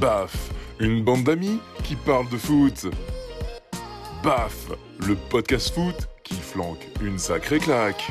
Baf, 0.00 0.50
une 0.78 1.02
bande 1.02 1.24
d'amis 1.24 1.58
qui 1.82 1.96
parle 1.96 2.28
de 2.28 2.36
foot. 2.36 2.86
Baf, 4.22 4.68
le 5.06 5.14
podcast 5.14 5.74
foot 5.74 5.94
qui 6.22 6.34
flanque 6.34 6.86
une 7.00 7.18
sacrée 7.18 7.58
claque. 7.58 8.10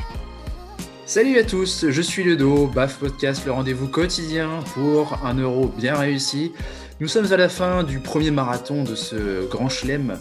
Salut 1.04 1.38
à 1.38 1.44
tous, 1.44 1.86
je 1.88 2.02
suis 2.02 2.24
Ledo, 2.24 2.66
BAF 2.66 2.98
Podcast, 2.98 3.44
le 3.46 3.52
rendez-vous 3.52 3.86
quotidien 3.86 4.64
pour 4.74 5.24
un 5.24 5.34
euro 5.34 5.68
bien 5.68 5.94
réussi. 5.94 6.52
Nous 6.98 7.08
sommes 7.08 7.30
à 7.30 7.36
la 7.36 7.50
fin 7.50 7.82
du 7.82 7.98
premier 7.98 8.30
marathon 8.30 8.82
de 8.82 8.94
ce 8.94 9.46
grand 9.48 9.68
chelem, 9.68 10.18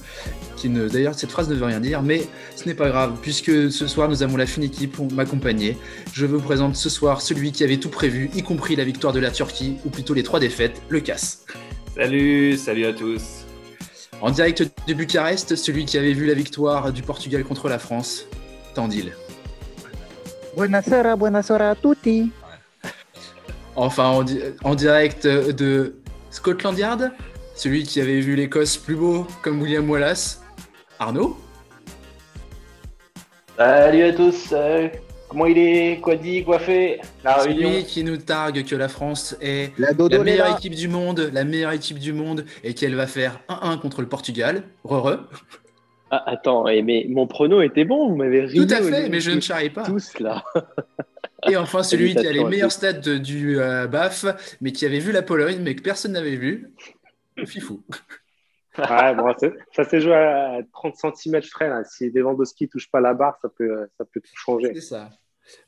qui 0.57 0.67
ne, 0.67 0.89
d'ailleurs 0.89 1.15
cette 1.15 1.31
phrase 1.31 1.47
ne 1.47 1.55
veut 1.55 1.63
rien 1.65 1.79
dire, 1.79 2.01
mais 2.01 2.27
ce 2.57 2.65
n'est 2.67 2.73
pas 2.73 2.89
grave, 2.89 3.13
puisque 3.21 3.71
ce 3.71 3.87
soir 3.87 4.09
nous 4.09 4.23
avons 4.23 4.35
la 4.35 4.45
fine 4.45 4.63
équipe 4.63 4.91
pour 4.91 5.09
m'accompagner. 5.09 5.77
Je 6.11 6.25
vous 6.25 6.41
présente 6.41 6.75
ce 6.75 6.89
soir 6.89 7.21
celui 7.21 7.53
qui 7.53 7.63
avait 7.63 7.77
tout 7.77 7.87
prévu, 7.89 8.29
y 8.35 8.43
compris 8.43 8.75
la 8.75 8.83
victoire 8.83 9.13
de 9.13 9.21
la 9.21 9.31
Turquie, 9.31 9.77
ou 9.85 9.89
plutôt 9.89 10.13
les 10.13 10.23
trois 10.23 10.41
défaites, 10.41 10.81
le 10.89 10.99
casse. 10.99 11.45
Salut, 11.95 12.57
salut 12.57 12.85
à 12.85 12.91
tous. 12.91 13.45
En 14.19 14.31
direct 14.31 14.69
de 14.85 14.93
Bucarest, 14.93 15.55
celui 15.55 15.85
qui 15.85 15.97
avait 15.97 16.13
vu 16.13 16.25
la 16.25 16.33
victoire 16.33 16.91
du 16.91 17.03
Portugal 17.03 17.45
contre 17.45 17.69
la 17.69 17.79
France, 17.79 18.25
Tandil. 18.73 19.13
Buonasera, 20.57 21.15
buonasera 21.15 21.69
a 21.71 21.75
tutti. 21.75 22.31
Enfin, 23.77 24.07
en, 24.07 24.23
di- 24.23 24.39
en 24.63 24.75
direct 24.75 25.25
de 25.25 25.95
Scotland 26.35 26.77
Yard, 26.77 27.11
celui 27.55 27.83
qui 27.83 28.01
avait 28.01 28.19
vu 28.19 28.35
l'Écosse 28.35 28.75
plus 28.75 28.97
beau 28.97 29.25
comme 29.41 29.61
William 29.61 29.89
Wallace, 29.89 30.43
Arnaud. 30.99 31.37
Salut 33.57 34.03
à 34.03 34.11
tous, 34.11 34.49
euh, 34.51 34.89
comment 35.29 35.45
il 35.45 35.57
est, 35.57 36.01
quoi 36.01 36.17
dit, 36.17 36.43
quoi 36.43 36.59
fait? 36.59 36.99
La 37.23 37.35
réunion 37.35 37.69
Celui 37.71 37.85
qui 37.85 38.03
nous 38.03 38.17
targue 38.17 38.65
que 38.65 38.75
la 38.75 38.89
France 38.89 39.37
est 39.39 39.71
La 39.79 39.93
meilleure 39.93 40.49
là. 40.49 40.57
équipe 40.57 40.75
du 40.75 40.89
monde, 40.89 41.29
la 41.31 41.45
meilleure 41.45 41.71
équipe 41.71 41.99
du 41.99 42.11
monde, 42.11 42.43
et 42.65 42.73
qu'elle 42.73 42.95
va 42.95 43.07
faire 43.07 43.39
1-1 43.47 43.79
contre 43.79 44.01
le 44.01 44.09
Portugal. 44.09 44.63
Heureux. 44.83 45.21
Ah, 46.11 46.21
Attends, 46.27 46.67
eh, 46.67 46.81
mais 46.81 47.05
mon 47.07 47.27
prono 47.27 47.61
était 47.61 47.85
bon, 47.85 48.09
vous 48.09 48.17
m'avez 48.17 48.41
ri. 48.41 48.57
Tout 48.57 48.73
à 48.73 48.81
fait, 48.81 49.07
mais 49.07 49.21
je 49.21 49.31
ne 49.31 49.39
charrie 49.39 49.69
pas. 49.69 49.83
Tous 49.83 50.19
là. 50.19 50.43
Et 51.49 51.57
enfin, 51.57 51.83
celui 51.83 52.15
qui 52.15 52.25
a 52.25 52.31
les 52.31 52.43
meilleurs 52.43 52.71
stats 52.71 52.93
du 52.93 53.59
euh, 53.59 53.87
BAF, 53.87 54.25
mais 54.61 54.71
qui 54.71 54.85
avait 54.85 54.99
vu 54.99 55.11
la 55.11 55.21
Pologne, 55.21 55.59
mais 55.61 55.75
que 55.75 55.81
personne 55.81 56.13
n'avait 56.13 56.35
vu. 56.35 56.71
Fifou. 57.45 57.81
Ouais, 58.77 59.15
bon, 59.15 59.33
ça 59.71 59.83
s'est 59.85 60.01
joué 60.01 60.15
à 60.15 60.59
30 60.73 60.95
cm 61.15 61.41
frais. 61.43 61.69
Là. 61.69 61.83
Si 61.83 62.09
Lewandowski 62.09 62.67
touche 62.67 62.89
pas 62.89 62.99
la 62.99 63.13
barre, 63.13 63.37
ça 63.41 63.49
peut, 63.49 63.87
ça 63.97 64.05
peut 64.05 64.19
tout 64.19 64.35
changer. 64.35 64.71
C'est 64.73 64.81
ça. 64.81 65.09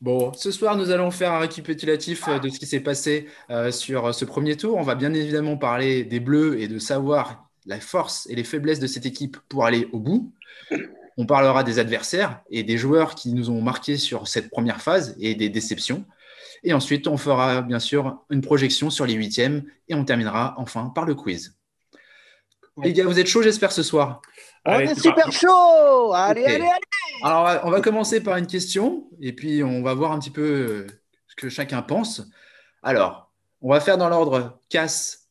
Bon, 0.02 0.34
ce 0.34 0.52
soir, 0.52 0.76
nous 0.76 0.90
allons 0.90 1.12
faire 1.12 1.32
un 1.32 1.40
récapitulatif 1.40 2.28
euh, 2.28 2.40
de 2.40 2.50
ce 2.50 2.60
qui 2.60 2.66
s'est 2.66 2.80
passé 2.80 3.28
euh, 3.50 3.72
sur 3.72 4.14
ce 4.14 4.26
premier 4.26 4.58
tour. 4.58 4.76
On 4.76 4.82
va 4.82 4.96
bien 4.96 5.14
évidemment 5.14 5.58
parler 5.58 6.04
des 6.04 6.20
Bleus 6.20 6.60
et 6.60 6.68
de 6.68 6.80
savoir 6.80 7.50
la 7.66 7.80
force 7.80 8.28
et 8.30 8.36
les 8.36 8.44
faiblesses 8.44 8.80
de 8.80 8.88
cette 8.88 9.06
équipe 9.06 9.38
pour 9.50 9.66
aller 9.66 9.88
au 9.92 10.00
bout. 10.00 10.34
On 11.18 11.26
parlera 11.26 11.64
des 11.64 11.80
adversaires 11.80 12.42
et 12.50 12.64
des 12.64 12.78
joueurs 12.78 13.16
qui 13.16 13.34
nous 13.34 13.50
ont 13.50 13.62
marqués 13.62 13.98
sur 13.98 14.28
cette 14.28 14.50
première 14.50 14.82
phase 14.82 15.16
et 15.20 15.34
des 15.36 15.50
déceptions. 15.50 16.06
Et 16.64 16.74
ensuite, 16.74 17.08
on 17.08 17.18
fera 17.18 17.62
bien 17.62 17.80
sûr 17.80 18.20
une 18.30 18.42
projection 18.42 18.90
sur 18.90 19.06
les 19.06 19.14
huitièmes 19.14 19.64
et 19.88 19.96
on 19.96 20.06
terminera 20.06 20.54
enfin 20.58 20.92
par 20.94 21.06
le 21.06 21.16
quiz. 21.16 21.56
Les 22.84 22.94
gars, 22.94 23.06
vous 23.06 23.18
êtes 23.20 23.26
chauds, 23.28 23.42
j'espère, 23.42 23.72
ce 23.72 23.82
soir. 23.82 24.22
On 24.66 24.80
est 24.80 25.00
super 25.02 25.32
chaud 25.32 26.14
Allez, 26.14 26.46
allez, 26.46 26.56
allez 26.56 26.70
Alors, 27.24 27.42
on 27.42 27.44
va- 27.46 27.68
on 27.68 27.72
va 27.72 27.82
commencer 27.82 28.22
par 28.22 28.38
une 28.38 28.46
question 28.48 29.08
et 29.20 29.34
puis 29.34 29.64
on 29.64 29.82
va 29.82 29.94
voir 29.96 30.12
un 30.12 30.20
petit 30.20 30.30
peu 30.30 30.42
euh, 30.44 30.88
ce 31.28 31.36
que 31.36 31.50
chacun 31.50 31.82
pense. 31.82 32.22
Alors, 32.84 33.32
on 33.62 33.72
va 33.72 33.80
faire 33.80 33.98
dans 33.98 34.10
l'ordre 34.10 34.60
Cass, 34.70 35.30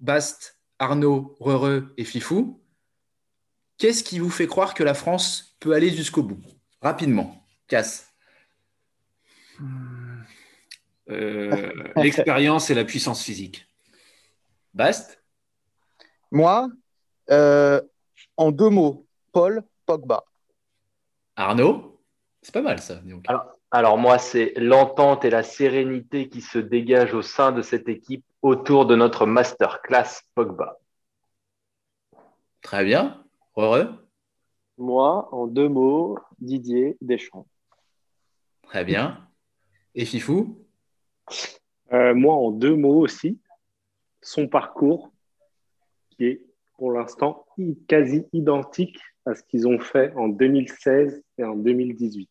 Bast, 0.00 0.58
Arnaud, 0.80 1.36
Rereux 1.38 1.92
et 1.96 2.04
Fifou. 2.04 2.60
Qu'est-ce 3.78 4.02
qui 4.02 4.18
vous 4.18 4.30
fait 4.30 4.48
croire 4.48 4.74
que 4.74 4.82
la 4.82 4.94
France 4.94 5.56
peut 5.60 5.72
aller 5.72 5.90
jusqu'au 5.90 6.24
bout? 6.24 6.40
Rapidement. 6.82 7.46
Cass. 7.68 8.12
Euh, 11.10 11.72
L'expérience 11.96 12.70
et 12.70 12.74
la 12.74 12.84
puissance 12.84 13.22
physique. 13.22 13.66
Bast? 14.74 15.22
Moi, 16.30 16.68
euh, 17.30 17.80
en 18.36 18.50
deux 18.50 18.68
mots, 18.68 19.06
Paul 19.32 19.62
Pogba. 19.86 20.24
Arnaud? 21.36 22.00
C'est 22.42 22.52
pas 22.52 22.62
mal 22.62 22.80
ça. 22.80 22.96
dis 22.96 23.10
donc. 23.10 23.24
Alors, 23.28 23.58
alors 23.70 23.98
moi, 23.98 24.18
c'est 24.18 24.54
l'entente 24.56 25.24
et 25.24 25.30
la 25.30 25.42
sérénité 25.42 26.28
qui 26.28 26.40
se 26.40 26.58
dégagent 26.58 27.14
au 27.14 27.22
sein 27.22 27.52
de 27.52 27.62
cette 27.62 27.88
équipe 27.88 28.24
autour 28.42 28.86
de 28.86 28.96
notre 28.96 29.24
masterclass 29.24 30.22
Pogba. 30.34 30.78
Très 32.60 32.84
bien. 32.84 33.24
Rereux 33.58 33.88
Moi, 34.76 35.28
en 35.34 35.48
deux 35.48 35.68
mots, 35.68 36.16
Didier 36.38 36.96
Deschamps. 37.00 37.48
Très 38.62 38.84
bien. 38.84 39.28
Et 39.96 40.04
Fifou 40.04 40.64
Euh, 41.92 42.14
moi, 42.14 42.34
en 42.34 42.52
deux 42.52 42.76
mots 42.76 43.00
aussi, 43.00 43.40
son 44.22 44.46
parcours, 44.46 45.10
qui 46.10 46.26
est 46.26 46.42
pour 46.74 46.92
l'instant 46.92 47.46
quasi 47.88 48.26
identique 48.32 49.00
à 49.26 49.34
ce 49.34 49.42
qu'ils 49.42 49.66
ont 49.66 49.80
fait 49.80 50.14
en 50.14 50.28
2016 50.28 51.20
et 51.38 51.42
en 51.42 51.56
2018. 51.56 52.30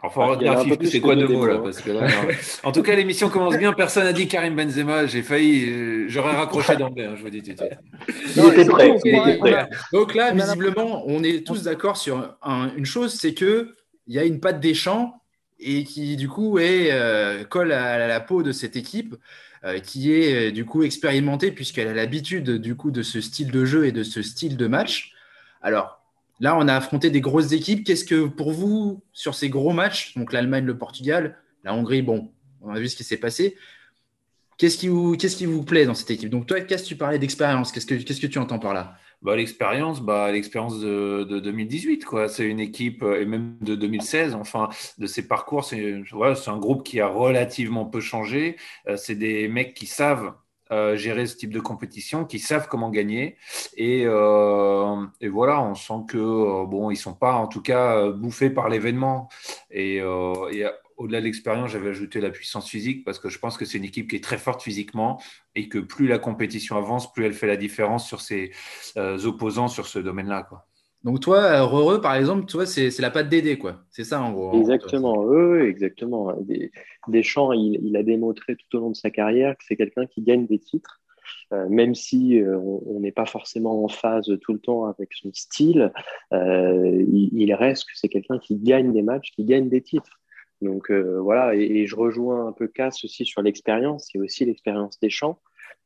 Alors, 0.00 0.14
faut 0.14 0.22
Ah, 0.22 0.62
Fifou, 0.62 0.84
c'est 0.84 1.00
quoi 1.00 1.16
deux 1.16 1.26
mots 1.26 1.44
là 1.46 1.54
hein. 1.54 1.60
parce 1.64 1.80
que 1.80 1.90
là, 1.90 2.02
non. 2.08 2.28
En 2.62 2.72
tout 2.72 2.82
cas, 2.82 2.94
l'émission 2.94 3.28
commence 3.28 3.56
bien. 3.56 3.72
Personne 3.72 4.04
n'a 4.04 4.12
dit 4.12 4.28
Karim 4.28 4.54
Benzema. 4.54 5.06
J'ai 5.06 5.22
failli. 5.22 5.68
euh, 5.68 6.04
J'aurais 6.08 6.36
raccroché 6.36 6.76
d'emblée. 6.78 7.04
hein, 7.04 7.14
je 7.16 7.22
vous 7.22 7.30
dis 7.30 7.42
tout 7.42 7.52
de 7.52 7.56
suite. 7.58 8.36
Non, 8.36 8.52
était 8.52 8.64
prêt, 8.64 9.54
a-. 9.54 9.68
Donc 9.92 10.14
là, 10.14 10.32
visiblement, 10.32 11.02
on 11.06 11.22
est 11.24 11.44
tous 11.46 11.64
d'accord 11.64 11.96
sur 11.96 12.36
un- 12.42 12.70
une 12.76 12.86
chose, 12.86 13.14
c'est 13.14 13.34
que 13.34 13.74
il 14.06 14.14
y 14.14 14.18
a 14.18 14.24
une 14.24 14.40
patte 14.40 14.60
des 14.60 14.72
champs 14.74 15.20
et 15.58 15.82
qui 15.84 16.16
du 16.16 16.28
coup 16.28 16.58
est, 16.60 16.90
euh, 16.92 17.42
colle 17.44 17.72
à, 17.72 18.06
la 18.06 18.20
peau 18.20 18.42
de 18.44 18.52
cette 18.52 18.76
équipe 18.76 19.16
euh, 19.64 19.80
qui 19.80 20.12
est 20.14 20.48
euh, 20.48 20.52
du 20.52 20.64
coup 20.64 20.84
expérimentée 20.84 21.50
puisqu'elle 21.50 21.88
a 21.88 21.92
l'habitude 21.92 22.48
du 22.58 22.76
coup 22.76 22.92
de 22.92 23.02
ce 23.02 23.20
style 23.20 23.50
de 23.50 23.64
jeu 23.64 23.84
et 23.86 23.92
de 23.92 24.04
ce 24.04 24.22
style 24.22 24.56
de 24.56 24.66
match. 24.68 25.12
Alors 25.60 25.97
là, 26.40 26.56
on 26.56 26.68
a 26.68 26.74
affronté 26.74 27.10
des 27.10 27.20
grosses 27.20 27.52
équipes. 27.52 27.84
Qu'est-ce 27.84 28.04
que 28.04 28.26
pour 28.26 28.52
vous 28.52 29.02
sur 29.12 29.34
ces 29.34 29.48
gros 29.48 29.72
matchs, 29.72 30.16
donc 30.16 30.32
l'Allemagne, 30.32 30.64
le 30.64 30.78
Portugal, 30.78 31.38
la 31.64 31.74
Hongrie, 31.74 32.02
bon, 32.02 32.30
on 32.60 32.70
a 32.70 32.78
vu 32.78 32.88
ce 32.88 32.96
qui 32.96 33.04
s'est 33.04 33.16
passé. 33.16 33.56
Qu'est-ce 34.56 34.76
qui 34.76 34.88
vous, 34.88 35.16
qui 35.16 35.46
vous 35.46 35.62
plaît 35.62 35.86
dans 35.86 35.94
cette 35.94 36.10
équipe? 36.10 36.30
Donc 36.30 36.46
toi, 36.46 36.60
que 36.60 36.84
tu 36.84 36.96
parlais 36.96 37.18
d'expérience 37.18 37.70
Qu'est-ce 37.70 37.86
que, 37.86 37.94
que 37.94 38.26
tu 38.26 38.38
entends 38.38 38.58
par 38.58 38.74
là? 38.74 38.96
Bah, 39.22 39.36
l'expérience, 39.36 40.00
bah, 40.00 40.32
de 40.32 41.40
2018, 41.40 42.04
quoi. 42.04 42.28
C'est 42.28 42.46
une 42.46 42.60
équipe, 42.60 43.02
euh, 43.02 43.20
et 43.20 43.24
même 43.24 43.56
de 43.60 43.74
2016, 43.74 44.34
enfin, 44.34 44.68
de 44.98 45.06
ces 45.06 45.26
parcours, 45.26 45.64
c'est 45.64 46.02
ouais, 46.12 46.34
c'est 46.36 46.50
un 46.50 46.58
groupe 46.58 46.84
qui 46.84 47.00
a 47.00 47.08
relativement 47.08 47.84
peu 47.84 48.00
changé. 48.00 48.56
Euh, 48.88 48.96
c'est 48.96 49.16
des 49.16 49.48
mecs 49.48 49.74
qui 49.74 49.86
savent 49.86 50.34
euh, 50.70 50.96
gérer 50.96 51.26
ce 51.26 51.36
type 51.36 51.52
de 51.52 51.60
compétition, 51.60 52.24
qui 52.24 52.38
savent 52.38 52.68
comment 52.68 52.90
gagner. 52.90 53.36
Et, 53.76 54.04
euh, 54.06 55.06
voilà, 55.30 55.62
on 55.62 55.74
sent 55.74 56.04
que, 56.08 56.18
euh, 56.18 56.66
bon, 56.66 56.90
ils 56.90 56.96
sont 56.96 57.14
pas, 57.14 57.34
en 57.34 57.46
tout 57.46 57.62
cas, 57.62 58.10
bouffés 58.10 58.50
par 58.50 58.68
l'événement. 58.68 59.28
Et, 59.70 59.96
et 59.96 60.66
au-delà 60.96 61.20
de 61.20 61.24
l'expérience, 61.24 61.70
j'avais 61.70 61.90
ajouté 61.90 62.20
la 62.20 62.30
puissance 62.30 62.68
physique 62.68 63.04
parce 63.04 63.18
que 63.18 63.28
je 63.28 63.38
pense 63.38 63.56
que 63.56 63.64
c'est 63.64 63.78
une 63.78 63.84
équipe 63.84 64.10
qui 64.10 64.16
est 64.16 64.24
très 64.24 64.38
forte 64.38 64.62
physiquement 64.62 65.20
et 65.54 65.68
que 65.68 65.78
plus 65.78 66.06
la 66.06 66.18
compétition 66.18 66.76
avance, 66.76 67.12
plus 67.12 67.24
elle 67.24 67.34
fait 67.34 67.46
la 67.46 67.56
différence 67.56 68.06
sur 68.06 68.20
ses 68.20 68.52
opposants 68.96 69.68
sur 69.68 69.86
ce 69.86 69.98
domaine-là. 69.98 70.42
Quoi. 70.42 70.67
Donc 71.08 71.20
toi, 71.20 71.38
euh, 71.38 71.64
Rereux, 71.64 72.02
par 72.02 72.14
exemple, 72.16 72.44
toi, 72.44 72.66
c'est 72.66 72.90
c'est 72.90 73.00
la 73.00 73.10
patte 73.10 73.30
d'aider, 73.30 73.56
quoi. 73.56 73.78
C'est 73.90 74.04
ça, 74.04 74.20
en 74.20 74.32
gros. 74.32 74.52
Exactement, 74.60 75.22
oui, 75.24 75.42
oui, 75.42 75.66
exactement. 75.66 76.34
Des- 76.42 76.70
Deschamps, 77.08 77.52
il, 77.52 77.80
il 77.82 77.96
a 77.96 78.02
démontré 78.02 78.56
tout 78.56 78.76
au 78.76 78.80
long 78.80 78.90
de 78.90 78.96
sa 78.96 79.08
carrière 79.08 79.56
que 79.56 79.64
c'est 79.66 79.76
quelqu'un 79.76 80.04
qui 80.04 80.20
gagne 80.20 80.46
des 80.46 80.58
titres, 80.58 81.00
Euh, 81.54 81.66
même 81.70 81.94
si 81.94 82.20
euh, 82.42 82.58
on 82.58 83.00
n'est 83.00 83.16
pas 83.20 83.24
forcément 83.24 83.82
en 83.84 83.88
phase 83.88 84.30
tout 84.42 84.52
le 84.52 84.58
temps 84.58 84.84
avec 84.84 85.08
son 85.14 85.30
style. 85.32 85.82
euh, 86.34 87.02
il, 87.16 87.30
il 87.32 87.54
reste 87.54 87.84
que 87.86 87.94
c'est 87.94 88.10
quelqu'un 88.10 88.38
qui 88.38 88.56
gagne 88.56 88.92
des 88.92 89.02
matchs, 89.10 89.30
qui 89.34 89.44
gagne 89.44 89.68
des 89.70 89.80
titres. 89.80 90.14
Donc 90.60 90.90
voilà, 90.90 91.54
et, 91.54 91.62
et 91.78 91.86
je 91.86 91.96
rejoins 91.96 92.48
un 92.48 92.52
peu 92.52 92.66
Cass 92.68 93.04
aussi 93.04 93.24
sur 93.24 93.40
l'expérience, 93.42 94.08
c'est 94.10 94.18
aussi 94.18 94.44
l'expérience 94.44 94.98
Deschamps. 95.00 95.38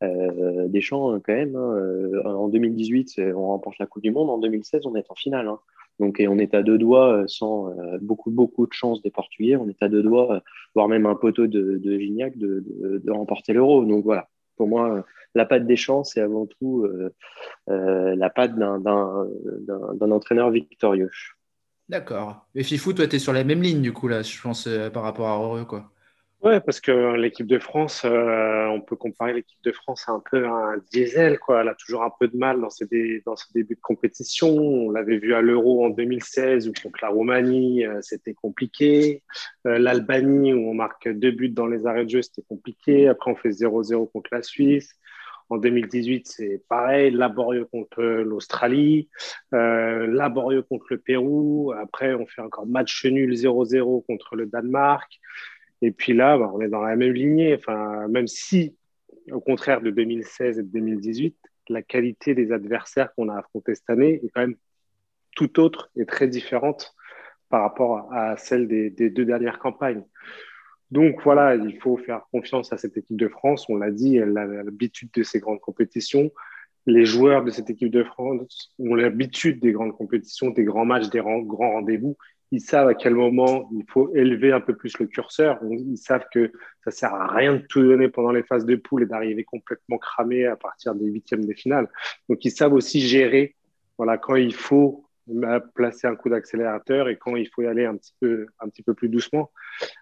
Euh, 0.02 0.68
Deschamps, 0.68 1.20
quand 1.20 1.32
même, 1.32 1.54
hein, 1.56 1.76
euh, 1.76 2.24
en 2.24 2.48
2018, 2.48 3.20
on 3.36 3.48
remporte 3.48 3.78
la 3.78 3.86
Coupe 3.86 4.02
du 4.02 4.10
Monde, 4.10 4.30
en 4.30 4.38
2016, 4.38 4.86
on 4.86 4.96
est 4.96 5.10
en 5.10 5.14
finale. 5.14 5.48
hein. 5.48 5.58
Donc, 6.00 6.20
on 6.26 6.38
est 6.38 6.54
à 6.54 6.62
deux 6.62 6.78
doigts, 6.78 7.18
euh, 7.18 7.24
sans 7.26 7.68
euh, 7.68 7.98
beaucoup, 8.00 8.30
beaucoup 8.30 8.66
de 8.66 8.72
chance 8.72 9.02
des 9.02 9.10
Portugais, 9.10 9.56
on 9.56 9.68
est 9.68 9.82
à 9.82 9.88
deux 9.88 10.02
doigts, 10.02 10.36
euh, 10.36 10.40
voire 10.74 10.88
même 10.88 11.06
un 11.06 11.14
poteau 11.14 11.46
de, 11.46 11.80
Gignac, 11.84 12.36
de, 12.36 12.64
remporter 13.08 13.52
l'euro. 13.52 13.84
Donc 13.84 14.04
voilà, 14.04 14.28
pour 14.56 14.68
moi, 14.68 14.96
euh, 14.96 15.02
la 15.34 15.44
patte 15.46 15.66
des 15.66 15.76
champs, 15.76 16.04
c'est 16.04 16.20
avant 16.20 16.46
tout 16.46 16.84
euh, 16.84 17.14
euh, 17.70 18.16
la 18.16 18.30
patte 18.30 18.56
d'un- 18.56 18.82
entraîneur 20.10 20.50
victorieux. 20.50 21.10
D'accord. 21.88 22.46
Et 22.54 22.62
Fifou, 22.62 22.92
toi, 22.92 23.06
tu 23.06 23.16
es 23.16 23.18
sur 23.18 23.32
la 23.32 23.44
même 23.44 23.62
ligne, 23.62 23.82
du 23.82 23.92
coup, 23.92 24.08
là, 24.08 24.22
je 24.22 24.40
pense, 24.40 24.66
euh, 24.66 24.90
par 24.90 25.02
rapport 25.02 25.28
à 25.28 25.36
Heureux, 25.36 25.64
quoi. 25.64 25.90
Ouais, 26.42 26.60
parce 26.60 26.80
que 26.80 27.14
l'équipe 27.14 27.46
de 27.46 27.60
France, 27.60 28.02
euh, 28.04 28.66
on 28.66 28.80
peut 28.80 28.96
comparer 28.96 29.32
l'équipe 29.32 29.62
de 29.62 29.70
France 29.70 30.08
à 30.08 30.12
un 30.12 30.20
peu 30.28 30.44
un 30.44 30.76
diesel, 30.90 31.38
quoi. 31.38 31.60
Elle 31.60 31.68
a 31.68 31.76
toujours 31.76 32.02
un 32.02 32.10
peu 32.18 32.26
de 32.26 32.36
mal 32.36 32.60
dans 32.60 32.68
ses, 32.68 32.84
débuts 32.86 33.76
de 33.76 33.80
compétition. 33.80 34.48
On 34.48 34.90
l'avait 34.90 35.18
vu 35.18 35.34
à 35.34 35.40
l'Euro 35.40 35.86
en 35.86 35.90
2016 35.90 36.68
ou 36.68 36.72
contre 36.82 36.98
la 37.00 37.10
Roumanie, 37.10 37.86
euh, 37.86 38.00
c'était 38.02 38.34
compliqué. 38.34 39.22
Euh, 39.68 39.78
L'Albanie, 39.78 40.52
où 40.52 40.68
on 40.68 40.74
marque 40.74 41.08
deux 41.08 41.30
buts 41.30 41.48
dans 41.48 41.68
les 41.68 41.86
arrêts 41.86 42.06
de 42.06 42.10
jeu, 42.10 42.22
c'était 42.22 42.42
compliqué. 42.42 43.06
Après, 43.06 43.30
on 43.30 43.36
fait 43.36 43.50
0-0 43.50 44.10
contre 44.10 44.30
la 44.32 44.42
Suisse. 44.42 44.96
En 45.48 45.58
2018, 45.58 46.26
c'est 46.26 46.62
pareil, 46.68 47.12
laborieux 47.12 47.66
contre 47.66 48.02
l'Australie, 48.02 49.10
laborieux 49.52 50.62
contre 50.62 50.86
le 50.90 50.98
Pérou. 50.98 51.72
Après, 51.78 52.14
on 52.14 52.26
fait 52.26 52.40
encore 52.40 52.66
match 52.66 53.04
nul 53.04 53.34
0-0 53.34 54.06
contre 54.06 54.34
le 54.34 54.46
Danemark. 54.46 55.20
Et 55.82 55.90
puis 55.90 56.14
là, 56.14 56.38
bah, 56.38 56.50
on 56.55 56.61
est 56.61 56.69
dans 56.69 56.81
la 56.81 56.96
même 56.96 57.12
lignée. 57.12 57.55
Enfin, 57.55 58.08
même 58.08 58.26
si, 58.29 58.76
au 59.31 59.40
contraire 59.40 59.81
de 59.82 59.90
2016 59.90 60.58
et 60.58 60.62
de 60.62 60.69
2018, 60.69 61.37
la 61.69 61.82
qualité 61.82 62.34
des 62.34 62.52
adversaires 62.52 63.14
qu'on 63.14 63.29
a 63.29 63.38
affrontés 63.38 63.75
cette 63.75 63.90
année 63.90 64.20
est 64.25 64.29
quand 64.34 64.40
même 64.40 64.56
tout 65.37 65.61
autre 65.61 65.90
et 65.96 66.06
très 66.06 66.29
différente 66.29 66.94
par 67.49 67.62
rapport 67.62 68.12
à 68.12 68.37
celle 68.37 68.67
des, 68.69 68.90
des 68.90 69.11
deux 69.11 69.25
dernières 69.25 69.58
campagnes. 69.58 70.05
Donc 70.90 71.23
voilà, 71.23 71.55
il 71.56 71.79
faut 71.81 71.96
faire 71.96 72.26
confiance 72.31 72.73
à 72.73 72.78
cette 72.78 72.96
équipe 72.96 73.17
de 73.17 73.28
France. 73.28 73.67
On 73.69 73.76
l'a 73.76 73.90
dit, 73.90 74.17
elle 74.17 74.37
a 74.37 74.44
l'habitude 74.44 75.11
de 75.14 75.23
ces 75.23 75.40
grandes 75.40 75.61
compétitions. 75.61 76.31
Les 76.85 77.05
joueurs 77.06 77.44
de 77.44 77.50
cette 77.50 77.70
équipe 77.70 77.90
de 77.90 78.05
France 78.05 78.75
ont 78.78 78.94
l'habitude 78.94 79.61
des 79.61 79.73
grandes 79.73 79.96
compétitions, 79.96 80.50
des 80.50 80.64
grands 80.64 80.85
matchs, 80.85 81.08
des 81.11 81.20
ran- 81.20 81.40
grands 81.40 81.73
rendez-vous. 81.73 82.17
Ils 82.52 82.60
savent 82.60 82.88
à 82.88 82.94
quel 82.94 83.14
moment 83.14 83.69
il 83.72 83.84
faut 83.88 84.14
élever 84.14 84.52
un 84.52 84.60
peu 84.60 84.76
plus 84.76 84.96
le 84.99 85.06
curseur. 85.06 85.58
Ils 85.70 85.96
savent 85.96 86.26
que 86.32 86.52
ça 86.84 86.90
sert 86.90 87.12
à 87.12 87.26
rien 87.34 87.54
de 87.54 87.62
tout 87.69 87.82
donner 87.82 88.08
pendant 88.08 88.31
les 88.31 88.44
phases 88.44 88.66
de 88.66 88.76
poule 88.76 89.02
et 89.02 89.06
d'arriver 89.06 89.43
complètement 89.43 89.99
cramé 89.99 90.46
à 90.46 90.56
partir 90.56 90.94
des 90.94 91.06
huitièmes 91.06 91.44
des 91.44 91.54
finales. 91.54 91.88
Donc 92.28 92.44
ils 92.44 92.50
savent 92.50 92.75
aussi 92.75 93.00
gérer 93.00 93.56
voilà, 93.99 94.19
quand 94.19 94.37
il 94.37 94.54
faut 94.54 95.04
euh, 95.31 95.60
placer 95.75 96.06
un 96.08 96.16
coup 96.16 96.28
d'accélérateur 96.28 97.08
et 97.08 97.16
quand 97.16 97.37
il 97.37 97.49
faut 97.49 97.62
y 97.62 97.66
aller 97.66 97.84
un 97.84 97.96
petit 97.96 98.14
peu, 98.20 98.46
un 98.58 98.69
petit 98.69 98.82
peu 98.82 98.94
plus 98.94 99.08
doucement. 99.08 99.50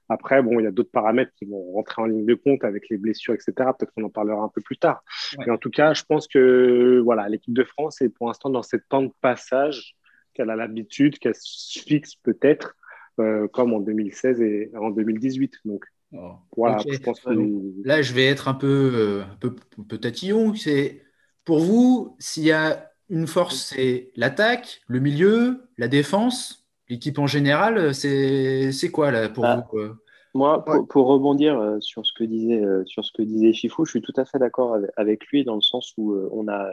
Après, 0.09 0.43
bon, 0.43 0.59
il 0.59 0.65
y 0.65 0.67
a 0.67 0.71
d'autres 0.71 0.91
paramètres 0.91 1.33
qui 1.37 1.45
vont 1.45 1.73
rentrer 1.73 2.03
en 2.03 2.07
ligne 2.07 2.25
de 2.25 2.35
compte 2.35 2.65
avec 2.65 2.89
les 2.89 2.97
blessures, 2.97 3.35
etc. 3.35 3.53
Peut-être 3.57 3.93
qu'on 3.95 4.05
en 4.05 4.11
parlera 4.11 4.43
un 4.43 4.49
peu 4.49 4.63
plus 4.63 4.79
tard. 4.79 5.05
Ouais. 5.37 5.45
Mais 5.47 5.53
en 5.53 5.59
tout 5.59 5.71
cas, 5.71 5.93
je 5.93 6.05
pense 6.05 6.27
que 6.27 7.01
voilà, 7.05 7.29
l'équipe 7.29 7.53
de 7.53 7.65
France 7.65 8.01
est 8.01 8.09
pour 8.09 8.29
l'instant 8.29 8.49
dans 8.49 8.63
cette 8.63 8.89
temps 8.89 9.03
de 9.03 9.13
passage 9.21 9.95
qu'elle 10.41 10.51
a 10.51 10.57
l'habitude, 10.57 11.19
qu'elle 11.19 11.35
se 11.35 11.79
fixe 11.79 12.15
peut-être, 12.17 12.77
euh, 13.21 13.47
comme 13.49 13.75
en 13.75 13.81
2016 13.81 14.41
et 14.41 14.71
en 14.77 14.91
2018. 14.91 15.59
Donc 15.65 15.85
Oh, 16.13 16.33
voilà, 16.57 16.79
je 16.91 16.99
pense 16.99 17.21
que 17.21 17.87
Là, 17.87 18.03
je 18.03 18.13
vais 18.13 18.27
être 18.27 18.49
un 18.49 18.55
peu, 18.55 18.91
euh, 18.95 19.23
un 19.23 19.37
peu, 19.37 19.55
un 19.79 19.85
peu 19.85 19.99
tatillon. 19.99 20.55
C'est 20.55 21.03
pour 21.45 21.61
vous, 21.61 22.17
s'il 22.19 22.43
y 22.45 22.53
a 22.53 22.91
une 23.09 23.29
force, 23.29 23.73
c'est 23.75 24.11
l'attaque, 24.17 24.83
le 24.89 24.99
milieu, 24.99 25.69
la 25.79 25.87
défense, 25.87 26.67
l'équipe 26.89 27.19
en 27.19 27.29
général. 27.29 27.95
C'est 27.95 28.73
c'est 28.73 28.91
quoi 28.91 29.13
là 29.13 29.29
pour 29.29 29.45
Ah. 29.45 29.65
vous 29.71 29.79
euh? 29.79 30.03
Moi, 30.35 30.65
pour, 30.65 30.87
pour 30.89 31.07
rebondir 31.09 31.59
euh, 31.59 31.81
sur 31.81 32.07
ce 32.07 32.13
que 32.13 32.25
disait 32.25 32.63
euh, 32.63 32.85
sur 32.87 33.05
ce 33.05 33.13
que 33.13 33.23
disait 33.23 33.53
Chifou, 33.53 33.85
je 33.85 33.91
suis 33.93 34.03
tout 34.03 34.13
à 34.17 34.25
fait 34.25 34.39
d'accord 34.39 34.75
avec, 34.75 34.91
avec 34.97 35.27
lui 35.27 35.45
dans 35.45 35.57
le 35.57 35.61
sens 35.61 35.93
où 35.97 36.13
euh, 36.13 36.29
on 36.33 36.47
a 36.49 36.71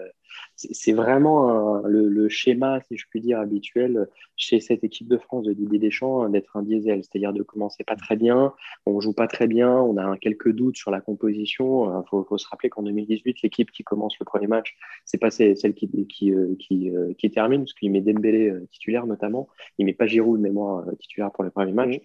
c'est 0.55 0.91
vraiment 0.91 1.49
un- 1.49 1.87
le, 1.87 2.09
le 2.09 2.29
schéma, 2.29 2.79
si 2.81 2.97
je 2.97 3.05
puis 3.09 3.21
dire, 3.21 3.39
habituel 3.39 4.07
chez 4.35 4.59
cette 4.59 4.83
équipe 4.83 5.07
de 5.07 5.17
France 5.17 5.45
de 5.45 5.53
Didier 5.53 5.79
Deschamps 5.79 6.21
hein, 6.21 6.29
d'être 6.29 6.55
un 6.57 6.61
diesel, 6.63 7.01
c'est-à-dire 7.03 7.33
de 7.33 7.41
commencer 7.43 7.83
pas 7.83 7.95
très 7.95 8.15
bien, 8.15 8.53
on 8.85 8.99
joue 8.99 9.13
pas 9.13 9.27
très 9.27 9.47
bien, 9.47 9.71
on 9.71 9.97
a 9.97 10.03
un 10.03 10.17
quelques 10.17 10.51
doutes 10.51 10.75
sur 10.77 10.91
la 10.91 11.01
composition. 11.01 12.01
Il 12.01 12.07
faut, 12.09 12.23
faut 12.23 12.37
se 12.37 12.47
rappeler 12.47 12.69
qu'en 12.69 12.83
2018, 12.83 13.41
l'équipe 13.41 13.71
qui 13.71 13.83
commence 13.83 14.19
le 14.19 14.25
premier 14.25 14.47
match, 14.47 14.75
c'est 15.05 15.17
pas 15.17 15.31
celle 15.31 15.55
qui 15.75 15.89
qui 16.07 16.33
qui, 16.59 16.91
qui 17.17 17.31
termine, 17.31 17.61
parce 17.61 17.73
qu'il 17.73 17.91
met 17.91 18.01
Dembélé 18.01 18.53
titulaire 18.71 19.07
notamment, 19.07 19.47
il 19.77 19.85
met 19.85 19.93
pas 19.93 20.07
Giroud 20.07 20.37
de 20.37 20.43
mémoire 20.43 20.87
euh, 20.87 20.91
titulaire 20.99 21.31
pour 21.31 21.43
le 21.43 21.49
premier 21.51 21.71
match. 21.71 21.99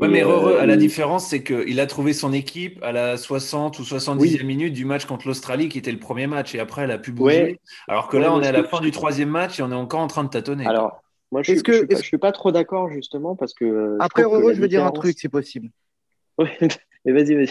Ouais, 0.00 0.08
Et, 0.08 0.08
mais 0.08 0.22
heureux, 0.22 0.54
euh, 0.54 0.60
à 0.60 0.66
la 0.66 0.74
il- 0.74 0.80
différence, 0.96 1.26
c'est 1.26 1.42
qu'il 1.42 1.78
a 1.78 1.86
trouvé 1.86 2.14
son 2.14 2.32
équipe 2.32 2.82
à 2.82 2.90
la 2.90 3.16
60 3.18 3.78
ou 3.78 3.82
70e 3.82 4.42
minute 4.46 4.72
du 4.72 4.86
match 4.86 5.04
contre 5.04 5.28
l'Australie, 5.28 5.68
qui 5.68 5.76
était 5.78 5.92
le 5.92 5.98
premier 5.98 6.26
match, 6.26 6.54
et 6.54 6.58
après, 6.60 6.82
elle 6.82 6.90
a 6.90 6.98
pu 6.98 7.12
bouger. 7.12 7.42
Ouais. 7.42 7.60
Alors 7.86 8.08
que 8.08 8.16
Ouais, 8.16 8.22
là, 8.22 8.32
on 8.32 8.40
est 8.40 8.46
à 8.46 8.52
la 8.52 8.64
fin 8.64 8.80
du 8.80 8.90
troisième 8.90 9.28
match 9.28 9.60
et 9.60 9.62
on 9.62 9.70
est 9.70 9.74
encore 9.74 10.00
en 10.00 10.06
train 10.06 10.24
de 10.24 10.30
tâtonner. 10.30 10.66
Alors, 10.66 11.02
moi, 11.30 11.42
je 11.42 11.52
Est-ce 11.52 11.60
suis, 11.60 11.62
que- 11.64 11.72
je 11.72 11.78
suis 11.78 11.86
pas, 11.86 11.92
est-ce- 11.92 12.02
je 12.02 12.06
suis 12.08 12.18
pas 12.18 12.32
trop 12.32 12.50
d'accord 12.50 12.90
justement 12.90 13.36
parce 13.36 13.52
que. 13.52 13.64
euh, 13.66 13.96
je 14.00 14.04
Après, 14.04 14.22
que 14.22 14.28
la 14.28 14.54
je 14.54 14.60
veux 14.60 14.68
dire 14.68 14.84
un 14.84 14.90
truc, 14.90 15.18
si 15.18 15.28
possible. 15.28 15.68
Ouais, 16.38 16.50
mais 17.04 17.12
vas-y, 17.12 17.34
vas-y. 17.34 17.46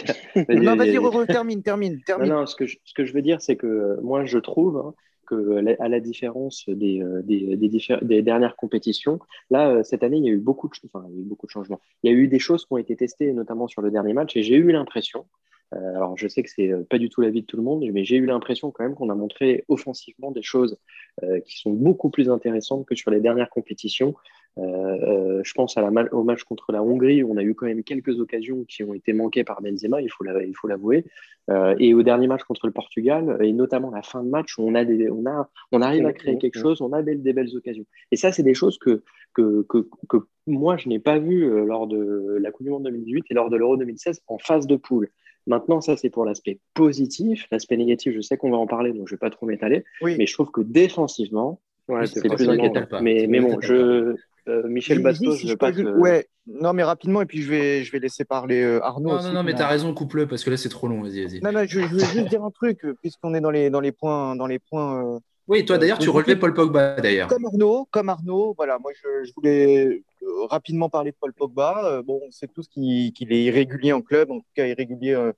Vas-y, 0.46 0.56
Non, 0.60 0.76
vas-y, 0.76 1.26
termine, 1.26 1.62
termine, 1.62 1.94
Non, 1.94 2.00
termine. 2.04 2.28
non, 2.28 2.46
ce 2.46 2.54
que 2.54 2.66
je, 2.66 2.76
ce 2.84 2.94
que 2.94 3.04
je 3.04 3.12
veux 3.14 3.22
dire, 3.22 3.40
c'est 3.40 3.56
que 3.56 3.66
euh, 3.66 3.96
moi, 4.02 4.24
je 4.24 4.38
trouve 4.38 4.76
hein, 4.76 4.94
que, 5.26 5.34
la- 5.34 5.76
à 5.78 5.88
la 5.88 6.00
différence 6.00 6.68
des, 6.68 7.02
euh, 7.02 7.22
des 7.22 8.22
dernières 8.22 8.56
compétitions, 8.56 9.18
là, 9.50 9.70
euh, 9.70 9.82
cette 9.82 10.02
année, 10.02 10.18
il 10.18 10.24
y 10.24 10.28
a 10.28 10.32
eu 10.32 10.38
beaucoup 10.38 10.68
de, 10.68 10.74
enfin, 10.86 11.06
il 11.10 11.16
y 11.16 11.18
a 11.18 11.20
eu 11.22 11.24
beaucoup 11.24 11.46
de 11.46 11.50
changements. 11.50 11.80
Il 12.02 12.10
y 12.10 12.14
a 12.14 12.16
eu 12.16 12.28
des 12.28 12.38
choses 12.38 12.64
qui 12.64 12.72
ont 12.72 12.78
été 12.78 12.96
testées, 12.96 13.32
notamment 13.32 13.68
sur 13.68 13.82
le 13.82 13.90
dernier 13.90 14.12
match, 14.14 14.36
et 14.36 14.42
j'ai 14.42 14.56
eu 14.56 14.70
l'impression, 14.72 15.26
euh, 15.74 15.96
alors 15.96 16.16
je 16.16 16.28
sais 16.28 16.42
que 16.42 16.50
c'est 16.50 16.72
euh, 16.72 16.84
pas 16.84 16.98
du 16.98 17.08
tout 17.10 17.20
l'avis 17.20 17.42
de 17.42 17.46
tout 17.46 17.56
le 17.56 17.62
monde, 17.62 17.84
mais 17.92 18.04
j'ai 18.04 18.16
eu 18.16 18.26
l'impression 18.26 18.70
quand 18.70 18.84
même 18.84 18.94
qu'on 18.94 19.10
a 19.10 19.14
montré 19.14 19.64
offensivement 19.68 20.30
des 20.30 20.42
choses 20.42 20.78
euh, 21.24 21.40
qui 21.40 21.58
sont 21.58 21.72
beaucoup 21.72 22.10
plus 22.10 22.30
intéressantes 22.30 22.86
que 22.86 22.94
sur 22.94 23.10
les 23.10 23.20
dernières 23.20 23.50
compétitions. 23.50 24.14
Euh, 24.58 24.62
euh, 24.62 25.40
je 25.44 25.52
pense 25.52 25.76
à 25.76 25.82
la, 25.82 25.90
ma- 25.90 26.08
au 26.12 26.22
match 26.24 26.44
contre 26.44 26.72
la 26.72 26.82
Hongrie, 26.82 27.22
où 27.22 27.32
on 27.32 27.36
a 27.36 27.42
eu 27.42 27.54
quand 27.54 27.66
même 27.66 27.82
quelques 27.82 28.18
occasions 28.20 28.64
qui 28.64 28.82
ont 28.84 28.94
été 28.94 29.12
manquées 29.12 29.44
par 29.44 29.60
Benzema, 29.60 30.00
il 30.00 30.08
faut 30.10 30.24
la- 30.24 30.32
l'avouer. 30.68 31.04
Euh, 31.50 31.76
et 31.78 31.92
au 31.94 32.02
dernier 32.02 32.26
match 32.26 32.42
contre 32.44 32.66
le 32.66 32.72
Portugal, 32.72 33.36
et 33.40 33.52
notamment 33.52 33.90
la 33.90 34.02
fin 34.02 34.22
de 34.24 34.28
match, 34.28 34.58
où 34.58 34.62
on, 34.62 34.74
a 34.74 34.84
des, 34.84 35.10
on, 35.10 35.26
a, 35.26 35.48
on 35.72 35.82
arrive 35.82 36.06
à 36.06 36.12
créer 36.12 36.32
quelque 36.38 36.58
chose, 36.62 36.80
on 36.80 36.92
a 36.92 37.02
des, 37.02 37.14
des 37.16 37.32
belles 37.32 37.54
occasions. 37.56 37.84
Et 38.10 38.16
ça, 38.16 38.32
c'est 38.32 38.42
des 38.42 38.54
choses 38.54 38.78
que, 38.78 39.02
que, 39.34 39.62
que, 39.68 39.86
que 40.08 40.16
moi, 40.46 40.76
je 40.76 40.88
n'ai 40.88 40.98
pas 40.98 41.18
vues 41.18 41.48
lors 41.66 41.86
de 41.86 42.38
la 42.40 42.50
Coupe 42.50 42.64
du 42.64 42.70
Monde 42.70 42.84
2018 42.84 43.26
et 43.30 43.34
lors 43.34 43.50
de 43.50 43.56
l'Euro 43.56 43.76
2016 43.76 44.22
en 44.26 44.38
phase 44.38 44.66
de 44.66 44.76
poule. 44.76 45.10
Maintenant, 45.46 45.80
ça, 45.80 45.96
c'est 45.96 46.10
pour 46.10 46.24
l'aspect 46.24 46.58
positif. 46.74 47.46
L'aspect 47.52 47.76
négatif, 47.76 48.12
je 48.14 48.20
sais 48.20 48.36
qu'on 48.36 48.50
va 48.50 48.56
en 48.56 48.66
parler, 48.66 48.90
donc 48.92 49.06
je 49.06 49.12
ne 49.14 49.16
vais 49.16 49.20
pas 49.20 49.30
trop 49.30 49.46
m'étaler. 49.46 49.84
Oui. 50.02 50.16
Mais 50.18 50.26
je 50.26 50.32
trouve 50.34 50.50
que 50.50 50.60
défensivement, 50.62 51.60
ouais, 51.88 52.06
c'est 52.06 52.26
pas 52.26 52.34
plus 52.36 52.48
inquiétant. 52.48 53.00
Mais, 53.02 53.26
mais 53.28 53.40
bon, 53.40 53.58
je, 53.60 54.14
euh, 54.48 54.68
Michel 54.68 55.02
Bastos, 55.02 55.38
si 55.38 55.48
je 55.48 55.98
Ouais, 55.98 56.26
non, 56.46 56.72
mais 56.72 56.84
rapidement, 56.84 57.22
et 57.22 57.26
puis 57.26 57.42
je 57.42 57.50
vais, 57.50 57.82
je 57.82 57.90
vais 57.92 57.98
laisser 57.98 58.24
parler 58.24 58.62
euh, 58.62 58.84
Arnaud 58.84 59.10
Non, 59.10 59.16
aussi. 59.16 59.26
non, 59.26 59.34
non, 59.34 59.42
mais 59.42 59.54
t'as 59.54 59.66
raison, 59.66 59.92
coupe-le 59.92 60.26
parce 60.26 60.44
que 60.44 60.50
là 60.50 60.56
c'est 60.56 60.68
trop 60.68 60.86
long. 60.86 61.02
Vas-y, 61.02 61.24
vas-y. 61.24 61.40
Non, 61.40 61.52
non, 61.52 61.64
je, 61.66 61.80
je 61.80 61.86
veux 61.86 61.98
juste 61.98 62.28
dire 62.28 62.44
un 62.44 62.50
truc, 62.50 62.84
euh, 62.84 62.94
puisqu'on 63.00 63.34
est 63.34 63.40
dans 63.40 63.50
les, 63.50 63.70
dans 63.70 63.80
les 63.80 63.92
points, 63.92 64.36
dans 64.36 64.46
les 64.46 64.60
points 64.60 65.16
euh, 65.16 65.18
Oui, 65.48 65.64
toi 65.64 65.78
d'ailleurs, 65.78 65.98
tu 65.98 66.10
relevais 66.10 66.36
Paul 66.36 66.54
Pogba 66.54 67.00
d'ailleurs. 67.00 67.28
Comme 67.28 67.44
Arnaud, 67.46 67.88
comme 67.90 68.08
Arnaud, 68.08 68.54
voilà, 68.56 68.78
moi 68.78 68.92
je, 68.94 69.24
je 69.28 69.32
voulais 69.34 70.02
rapidement 70.48 70.88
parler 70.88 71.10
de 71.10 71.16
Paul 71.20 71.32
Pogba. 71.32 71.82
Euh, 71.84 72.02
bon, 72.02 72.20
on 72.26 72.30
sait 72.30 72.46
tous 72.48 72.68
qu'il 72.68 73.32
est 73.32 73.44
irrégulier 73.44 73.92
en 73.92 74.00
club, 74.02 74.30
en 74.30 74.38
tout 74.38 74.46
cas 74.54 74.66
irrégulier 74.66 75.14
euh, 75.14 75.32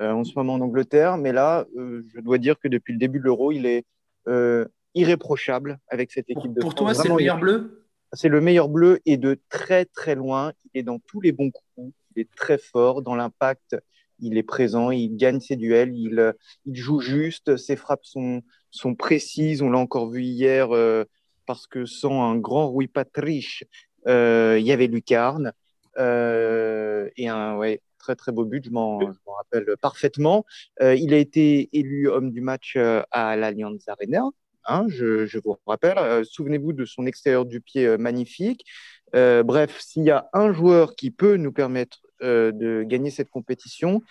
euh, 0.00 0.10
en 0.12 0.24
ce 0.24 0.32
moment 0.36 0.54
en 0.54 0.60
Angleterre, 0.60 1.16
mais 1.16 1.32
là, 1.32 1.66
euh, 1.76 2.04
je 2.14 2.20
dois 2.20 2.38
dire 2.38 2.58
que 2.58 2.68
depuis 2.68 2.92
le 2.92 2.98
début 2.98 3.18
de 3.18 3.24
l'Euro, 3.24 3.52
il 3.52 3.66
est 3.66 3.84
euh, 4.28 4.64
irréprochable 4.94 5.78
avec 5.88 6.12
cette 6.12 6.28
équipe 6.30 6.52
de 6.52 6.60
pour 6.60 6.72
France. 6.72 6.94
toi, 6.94 6.94
c'est 6.94 7.08
le 7.08 7.14
meilleur 7.14 7.38
bleu? 7.38 7.84
C'est 8.14 8.28
le 8.28 8.40
meilleur 8.40 8.68
bleu 8.68 9.00
et 9.04 9.16
de 9.18 9.38
très 9.50 9.84
très 9.84 10.14
loin. 10.14 10.52
Il 10.64 10.80
est 10.80 10.82
dans 10.82 10.98
tous 10.98 11.20
les 11.20 11.32
bons 11.32 11.50
coups. 11.50 11.92
Il 12.16 12.22
est 12.22 12.30
très 12.34 12.58
fort 12.58 13.02
dans 13.02 13.14
l'impact. 13.14 13.76
Il 14.18 14.38
est 14.38 14.42
présent. 14.42 14.90
Il 14.90 15.16
gagne 15.16 15.40
ses 15.40 15.56
duels. 15.56 15.94
Il, 15.94 16.18
euh, 16.18 16.32
il 16.64 16.74
joue 16.74 17.00
juste. 17.00 17.56
Ses 17.56 17.76
frappes 17.76 18.04
sont, 18.04 18.42
sont 18.70 18.94
précises. 18.94 19.62
On 19.62 19.70
l'a 19.70 19.78
encore 19.78 20.10
vu 20.10 20.22
hier 20.22 20.74
euh, 20.74 21.04
parce 21.46 21.66
que 21.66 21.84
sans 21.84 22.22
un 22.22 22.36
grand 22.36 22.70
Rui 22.70 22.88
Patriche, 22.88 23.64
euh, 24.06 24.56
il 24.58 24.66
y 24.66 24.72
avait 24.72 24.86
Lucarne. 24.86 25.52
Euh, 25.98 27.10
et 27.16 27.28
un 27.28 27.56
ouais, 27.56 27.82
très 27.98 28.14
très 28.14 28.32
beau 28.32 28.44
but, 28.44 28.64
je 28.64 28.70
m'en 28.70 29.00
je 29.00 29.18
m'en 29.26 29.34
rappelle 29.34 29.76
parfaitement. 29.82 30.46
Il 30.80 31.12
a 31.12 31.18
été 31.18 31.68
élu 31.72 32.08
homme 32.08 32.30
du 32.30 32.40
match 32.40 32.76
à 32.76 33.36
l'Allianz 33.36 33.84
Arena. 33.88 34.30
Hein, 34.66 34.86
je, 34.88 35.38
vous 35.38 35.56
rappelle, 35.66 35.98
Euh, 35.98 36.24
souvenez-vous 36.24 36.72
de 36.72 36.84
son 36.84 37.06
extérieur 37.06 37.46
du 37.46 37.60
pied 37.60 37.86
euh, 37.86 37.98
magnifique. 37.98 38.64
Euh, 39.14 39.42
bref, 39.42 39.80
s'il 39.80 40.04
y 40.04 40.10
a 40.10 40.28
un 40.32 40.52
joueur 40.52 40.94
qui 40.94 41.10
peut 41.10 41.36
nous 41.36 41.52
permettre 41.52 42.00
de 42.20 42.82
gagner 42.84 43.10
cette 43.10 43.30
compétition, 43.30 44.02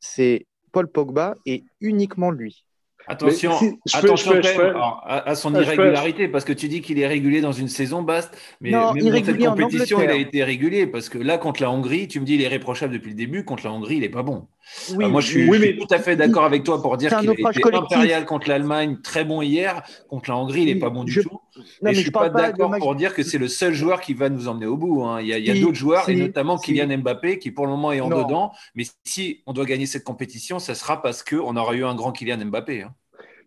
c'est 0.00 0.46
Paul 0.72 0.90
Pogba 0.90 1.36
et 1.46 1.64
uniquement 1.80 2.32
lui. 2.32 2.65
Attention, 3.08 3.52
si, 3.58 3.78
attention 3.94 4.32
je 4.32 4.36
peux- 4.36 4.42
quand 4.42 4.42
je 4.42 4.48
même 4.48 4.56
peux- 4.56 4.76
alors, 4.76 5.02
à, 5.06 5.28
à 5.28 5.34
son 5.34 5.54
Ah, 5.54 5.62
irrégularité, 5.62 6.28
parce 6.28 6.44
que 6.44 6.52
tu 6.52 6.68
dis 6.68 6.80
qu'il 6.80 6.98
est 6.98 7.06
régulier 7.06 7.40
dans 7.40 7.52
une 7.52 7.68
saison, 7.68 8.02
Bast, 8.02 8.36
mais 8.60 8.70
Non, 8.70 8.92
même 8.92 9.04
dans 9.04 9.24
cette 9.24 9.38
compétition, 9.38 10.02
il 10.02 10.10
a 10.10 10.16
été 10.16 10.42
régulier, 10.44 10.86
parce 10.86 11.08
que 11.08 11.18
là, 11.18 11.38
contre 11.38 11.62
la 11.62 11.70
Hongrie, 11.70 12.08
tu 12.08 12.18
me 12.20 12.24
dis 12.24 12.34
il 12.34 12.42
est 12.42 12.48
réprochable 12.48 12.92
depuis 12.94 13.10
le 13.10 13.16
début, 13.16 13.44
contre 13.44 13.64
la 13.64 13.72
Hongrie, 13.72 13.96
il 13.96 14.00
n'est 14.00 14.08
pas 14.08 14.22
bon. 14.22 14.48
Oui, 14.96 15.04
Euh, 15.04 15.08
moi, 15.08 15.20
je 15.20 15.28
suis, 15.28 15.48
oui, 15.48 15.58
je 15.58 15.62
suis 15.64 15.74
mais- 15.74 15.78
tout 15.86 15.94
à 15.94 15.98
fait 16.00 16.16
d'accord 16.16 16.44
avec 16.44 16.64
toi 16.64 16.82
pour 16.82 16.96
dire 16.96 17.10
qu'il 17.10 17.18
a 17.30 17.32
naufrage 17.32 17.54
été 17.56 17.60
collectif. 17.62 17.96
impérial 17.96 18.24
contre 18.26 18.48
l'Allemagne, 18.48 18.98
très 19.00 19.24
bon 19.24 19.40
hier. 19.40 19.82
Contre 20.08 20.30
la 20.30 20.36
Hongrie, 20.38 20.62
il 20.62 20.66
n'est 20.66 20.72
Oui, 20.72 20.78
pas 20.80 20.90
bon 20.90 21.04
du 21.04 21.12
je- 21.12 21.20
tout. 21.20 21.30
Non, 21.30 21.62
et 21.62 21.62
mais 21.82 21.90
je 21.94 21.98
je 21.98 22.02
suis 22.02 22.10
pas 22.10 22.28
d'accord 22.28 22.74
pour 22.78 22.96
dire 22.96 23.14
que 23.14 23.22
c'est 23.22 23.38
le 23.38 23.46
seul 23.48 23.72
joueur 23.72 24.00
qui 24.00 24.12
va 24.14 24.28
nous 24.28 24.48
emmener 24.48 24.66
au 24.66 24.76
bout. 24.76 25.04
hein. 25.04 25.20
Il 25.20 25.28
y 25.28 25.50
a, 25.50 25.54
d'autres 25.54 25.74
joueurs, 25.76 26.08
et 26.08 26.16
notamment 26.16 26.58
si. 26.58 26.72
Kylian 26.74 26.98
Mbappé, 26.98 27.38
qui 27.38 27.52
pour 27.52 27.64
le 27.66 27.70
moment 27.70 27.92
est 27.92 28.00
en 28.00 28.08
dedans. 28.08 28.50
Mais 28.74 28.84
si 29.04 29.42
on 29.46 29.52
doit 29.52 29.64
gagner 29.66 29.86
cette 29.86 30.02
compétition, 30.04 30.58
ça 30.58 30.74
sera 30.74 31.00
parce 31.00 31.22
qu'on 31.22 31.56
aura 31.56 31.74
eu 31.76 31.84
un 31.84 31.94
grand 31.94 32.10
Kylian 32.10 32.38
Mbappé. 32.46 32.82
hein. 32.82 32.92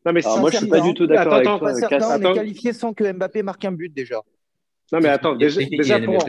Non, 0.05 0.13
mais 0.13 0.25
Alors 0.25 0.39
moi, 0.39 0.51
je 0.51 0.57
suis 0.57 0.67
pas 0.67 0.79
du 0.81 0.93
tout 0.93 1.07
d'accord 1.07 1.33
attends, 1.33 1.35
avec 1.35 1.47
attends, 1.47 1.59
toi. 1.59 1.67
Pas 1.69 1.75
certain, 1.75 1.97
Cass. 1.99 2.07
on 2.07 2.11
Attends. 2.11 2.31
est 2.31 2.35
qualifié 2.35 2.73
sans 2.73 2.93
que 2.93 3.11
Mbappé 3.11 3.43
marque 3.43 3.65
un 3.65 3.71
but 3.71 3.89
déjà. 3.93 4.21
Non, 4.91 4.99
mais 5.01 5.09
attends, 5.09 5.35
déjà, 5.35 5.61
déjà 5.65 5.99
pour, 5.99 6.25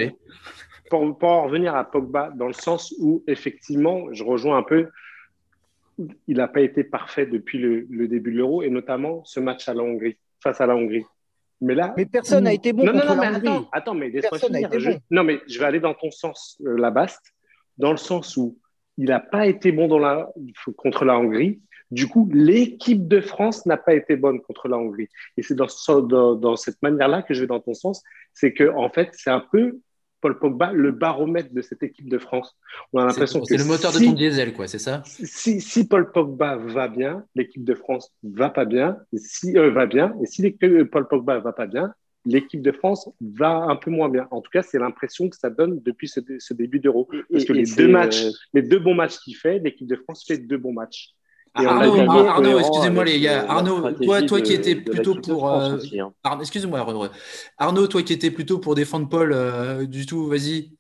pour, 0.91 1.19
pour 1.19 1.29
en 1.31 1.45
revenir 1.45 1.75
à 1.77 1.89
Pogba, 1.91 2.31
dans 2.35 2.47
le 2.49 2.53
sens 2.53 2.95
où, 2.99 3.23
effectivement, 3.27 4.13
je 4.13 4.23
rejoins 4.25 4.59
un 4.59 4.63
peu, 4.63 4.89
il 6.27 6.37
n'a 6.37 6.49
pas 6.49 6.61
été 6.63 6.83
parfait 6.85 7.27
depuis 7.27 7.59
le, 7.59 7.87
le 7.91 8.09
début 8.09 8.33
de 8.33 8.39
l'Euro, 8.39 8.63
et 8.63 8.71
notamment 8.71 9.23
ce 9.25 9.39
match 9.41 9.69
à 9.69 9.75
la 9.75 9.83
Hongrie, 9.83 10.17
face 10.43 10.61
à 10.61 10.67
la 10.67 10.75
Hongrie. 10.77 11.05
Mais 11.63 11.75
là. 11.75 11.93
Mais 11.97 12.07
personne 12.07 12.45
n'a 12.45 12.53
été 12.55 12.73
bon 12.73 12.85
non, 12.85 12.93
non, 12.93 13.01
contre 13.01 13.15
non, 13.17 13.21
la 13.23 13.31
mais 13.31 13.37
Hongrie. 13.37 13.49
attends, 13.49 13.69
attends, 13.73 13.95
mais 13.95 14.09
laisse-moi 14.09 14.31
Personne 14.31 14.53
n'a 14.53 14.59
finir. 14.59 14.73
été 14.73 14.81
Je- 14.81 14.91
bon. 14.93 15.01
Non, 15.11 15.25
mais 15.25 15.41
je 15.47 15.59
vais 15.59 15.65
aller 15.67 15.81
dans 15.81 15.95
ton 15.95 16.11
sens, 16.11 16.59
euh, 16.67 16.77
la 16.79 16.91
Baste, 16.91 17.33
dans 17.79 17.91
le 17.93 17.99
sens 17.99 18.37
où 18.37 18.59
il 19.01 19.07
n'a 19.07 19.19
pas 19.19 19.47
été 19.47 19.73
bon 19.73 19.89
dans 19.89 19.99
la, 19.99 20.31
contre 20.77 21.07
la 21.07 21.19
Hongrie. 21.19 21.61
Du 21.91 22.07
coup, 22.07 22.29
l'équipe 22.33 23.09
de 23.09 23.21
France 23.21 23.65
n'a 23.65 23.79
pas 23.79 23.95
été 23.95 24.15
bonne 24.15 24.41
contre 24.43 24.69
la 24.69 24.77
Hongrie. 24.77 25.09
Et 25.39 25.43
c'est 25.43 25.55
dans, 25.55 25.69
ce- 25.69 26.07
dans, 26.07 26.35
dans 26.35 26.55
cette 26.57 26.81
manière-là 26.83 27.23
que 27.23 27.33
je 27.33 27.41
vais 27.41 27.47
dans 27.47 27.61
ton 27.61 27.73
sens. 27.73 28.03
C'est 28.35 28.53
que, 28.53 28.69
en 28.69 28.91
fait, 28.91 29.09
c'est 29.13 29.31
un 29.31 29.43
peu 29.53 29.79
Paul 30.21 30.39
Pogba, 30.39 30.71
le 30.73 30.93
baromètre 30.93 31.55
de 31.55 31.63
cette 31.63 31.83
équipe 31.83 32.11
de 32.11 32.19
France. 32.19 32.55
On 32.93 33.01
a 33.01 33.07
l'impression 33.07 33.43
C'est 33.43 33.57
que 33.57 33.63
c'est 33.63 33.65
le 33.65 33.71
moteur 33.75 33.91
si, 33.93 34.01
de 34.01 34.11
ton 34.11 34.13
diesel, 34.13 34.53
quoi, 34.53 34.69
c'est 34.69 34.79
ça? 34.79 35.03
Si, 35.07 35.63
si 35.63 35.89
Paul 35.89 36.13
Pogba 36.13 36.57
va 36.57 36.89
bien, 36.89 37.25
l'équipe 37.35 37.65
de 37.65 37.75
France 37.75 38.13
va 38.23 38.51
pas 38.51 38.67
bien. 38.67 38.99
Et 39.15 39.19
si 39.19 39.57
euh, 39.57 39.71
va 39.71 39.87
bien, 39.87 40.15
et 40.23 40.27
si 40.27 40.43
Paul 40.93 41.09
Pogba 41.09 41.39
va 41.39 41.53
pas 41.55 41.67
bien, 41.67 41.95
l'équipe 42.25 42.63
de 42.63 42.73
France 42.73 43.09
va 43.21 43.51
un 43.51 43.77
peu 43.77 43.91
moins 43.91 44.09
bien. 44.09 44.29
En 44.31 44.41
tout 44.41 44.51
cas, 44.51 44.63
c'est 44.63 44.79
l'impression 44.79 45.29
que 45.29 45.37
ça 45.37 45.51
donne 45.51 45.81
depuis 45.83 46.09
ce, 46.09 46.21
ce 46.39 46.55
début 46.55 46.81
d'Euro. 46.81 47.09
Parce 47.31 47.45
que 47.45 47.53
et 47.53 47.57
les 47.57 47.65
deux 47.65 47.89
matchs, 47.89 48.25
euh, 48.25 48.31
les 48.55 48.63
deux 48.63 48.79
bons 48.79 48.95
matchs 48.95 49.19
qu'il 49.19 49.37
fait, 49.37 49.59
l'équipe 49.59 49.87
de 49.87 49.97
France 49.97 50.25
fait 50.27 50.39
deux 50.39 50.59
bons 50.59 50.73
matchs. 50.73 51.15
Et 51.61 51.67
on 51.67 51.69
a 51.69 52.29
Arnaud, 52.31 52.61
excusez-moi 52.61 53.05
les 53.05 53.21
gars. 53.21 53.45
Arnaud, 53.49 53.93
toi, 53.93 54.23
toi 54.23 54.41
de- 54.41 54.45
qui 54.45 54.53
étais 54.53 54.77
plutôt 54.77 55.17
pour. 55.17 55.51
Euh, 55.51 55.79
hein. 55.99 56.13
Arnaud, 56.23 56.43
excuse-moi, 56.43 56.79
Arnaud. 56.79 57.09
Arnaud, 57.59 57.87
toi 57.89 58.03
qui 58.03 58.13
étais 58.13 58.31
plutôt 58.31 58.59
pour 58.59 58.77
défendre 58.77 59.09
Paul 59.09 59.33
euh, 59.33 59.85
du 59.85 60.07
tout, 60.07 60.27
vas-y. 60.27 60.71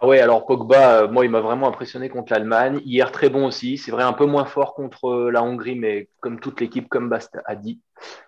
Ah 0.00 0.06
ouais, 0.06 0.20
alors 0.20 0.46
Pogba, 0.46 1.02
euh, 1.02 1.08
moi, 1.08 1.24
il 1.24 1.30
m'a 1.30 1.40
vraiment 1.40 1.68
impressionné 1.68 2.08
contre 2.08 2.32
l'Allemagne. 2.32 2.80
Hier, 2.84 3.10
très 3.12 3.28
bon 3.28 3.46
aussi. 3.46 3.78
C'est 3.78 3.90
vrai, 3.90 4.04
un 4.04 4.12
peu 4.12 4.26
moins 4.26 4.44
fort 4.46 4.74
contre 4.74 5.30
la 5.30 5.42
Hongrie, 5.42 5.76
mais 5.76 6.08
comme 6.20 6.40
toute 6.40 6.60
l'équipe, 6.60 6.88
comme 6.88 7.08
Bast 7.08 7.38
a 7.44 7.56
dit. 7.56 7.80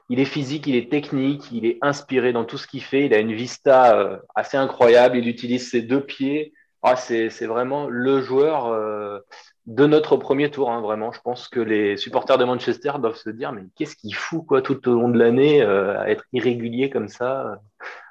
Il 0.09 0.21
est 0.21 0.25
physique, 0.25 0.67
il 0.67 0.77
est 0.77 0.91
technique, 0.91 1.51
il 1.53 1.67
est 1.67 1.79
inspiré 1.83 2.33
dans 2.33 2.45
tout 2.45 2.59
ce 2.59 2.67
qu'il 2.67 2.83
fait. 2.83 3.07
Il 3.07 3.15
a 3.15 3.19
une 3.19 3.33
vista 3.33 3.99
euh, 3.99 4.19
assez 4.35 4.57
incroyable. 4.57 5.17
Il 5.17 5.29
utilise 5.29 5.69
ses 5.71 5.83
deux 5.83 6.01
pieds. 6.01 6.53
Ah, 6.83 6.95
c'est 6.95 7.47
vraiment 7.47 7.89
le 7.89 8.21
joueur 8.21 8.67
euh, 8.67 9.19
de 9.67 9.87
notre 9.87 10.17
premier 10.17 10.51
tour, 10.53 10.71
hein, 10.71 10.81
vraiment. 10.81 11.11
Je 11.11 11.21
pense 11.21 11.49
que 11.49 11.59
les 11.59 11.97
supporters 11.97 12.39
de 12.39 12.45
Manchester 12.45 12.93
doivent 13.01 13.17
se 13.17 13.31
dire, 13.31 13.51
mais 13.51 13.63
qu'est-ce 13.75 13.97
qu'il 13.97 14.15
fout 14.15 14.47
quoi, 14.47 14.63
tout 14.63 14.89
au 14.89 14.93
long 14.95 15.09
de 15.09 15.19
l'année 15.19 15.63
euh, 15.63 15.99
à 15.99 16.11
être 16.11 16.25
irrégulier 16.33 16.89
comme 16.89 17.09
ça 17.09 17.61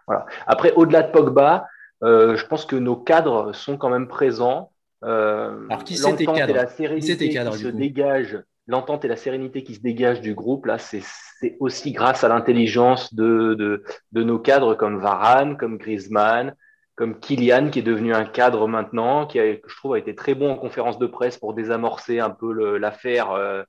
voilà. 0.08 0.26
Après, 0.46 0.74
au-delà 0.74 1.04
de 1.04 1.12
Pogba, 1.12 1.66
euh, 2.04 2.36
je 2.36 2.46
pense 2.46 2.66
que 2.66 2.76
nos 2.76 2.96
cadres 2.96 3.54
sont 3.54 3.78
quand 3.78 3.90
même 3.90 4.08
présents. 4.08 4.72
Alors, 5.02 5.84
qui 5.84 5.96
c'est 5.98 6.16
tes 6.16 6.26
cadres 6.26 6.54
la 6.54 6.66
Qui 6.66 6.76
sérénité 6.76 7.18
qui 7.18 7.30
cadres, 7.30 7.56
se 7.56 7.68
coup? 7.68 7.78
dégagent, 7.78 8.40
l'entente 8.68 9.06
et 9.06 9.08
la 9.08 9.16
sérénité 9.16 9.64
qui 9.64 9.76
se 9.76 9.82
dégagent 9.82 10.22
du 10.22 10.34
groupe, 10.34 10.66
là, 10.66 10.78
c'est 10.78 11.04
aussi 11.60 11.92
grâce 11.92 12.24
à 12.24 12.28
l'intelligence 12.28 13.14
de, 13.14 13.54
de, 13.54 13.84
de 14.12 14.24
nos 14.24 14.40
cadres 14.40 14.76
comme 14.76 15.00
Varane, 15.00 15.58
comme 15.58 15.78
Griezmann, 15.78 16.56
comme 16.96 17.20
Kylian, 17.20 17.70
qui 17.70 17.80
est 17.80 17.84
devenu 17.84 18.14
un 18.14 18.26
cadre 18.26 18.68
maintenant, 18.68 19.28
qui 19.28 19.40
a, 19.40 19.54
je 19.54 19.76
trouve 19.78 19.94
a 19.94 20.00
été 20.00 20.16
très 20.16 20.34
bon 20.34 20.52
en 20.52 20.56
conférence 20.56 20.98
de 20.98 21.08
presse 21.08 21.38
pour 21.38 21.54
désamorcer 21.54 22.20
un 22.20 22.30
peu 22.30 22.78
l'affaire 22.78 23.32
euh, 23.32 23.64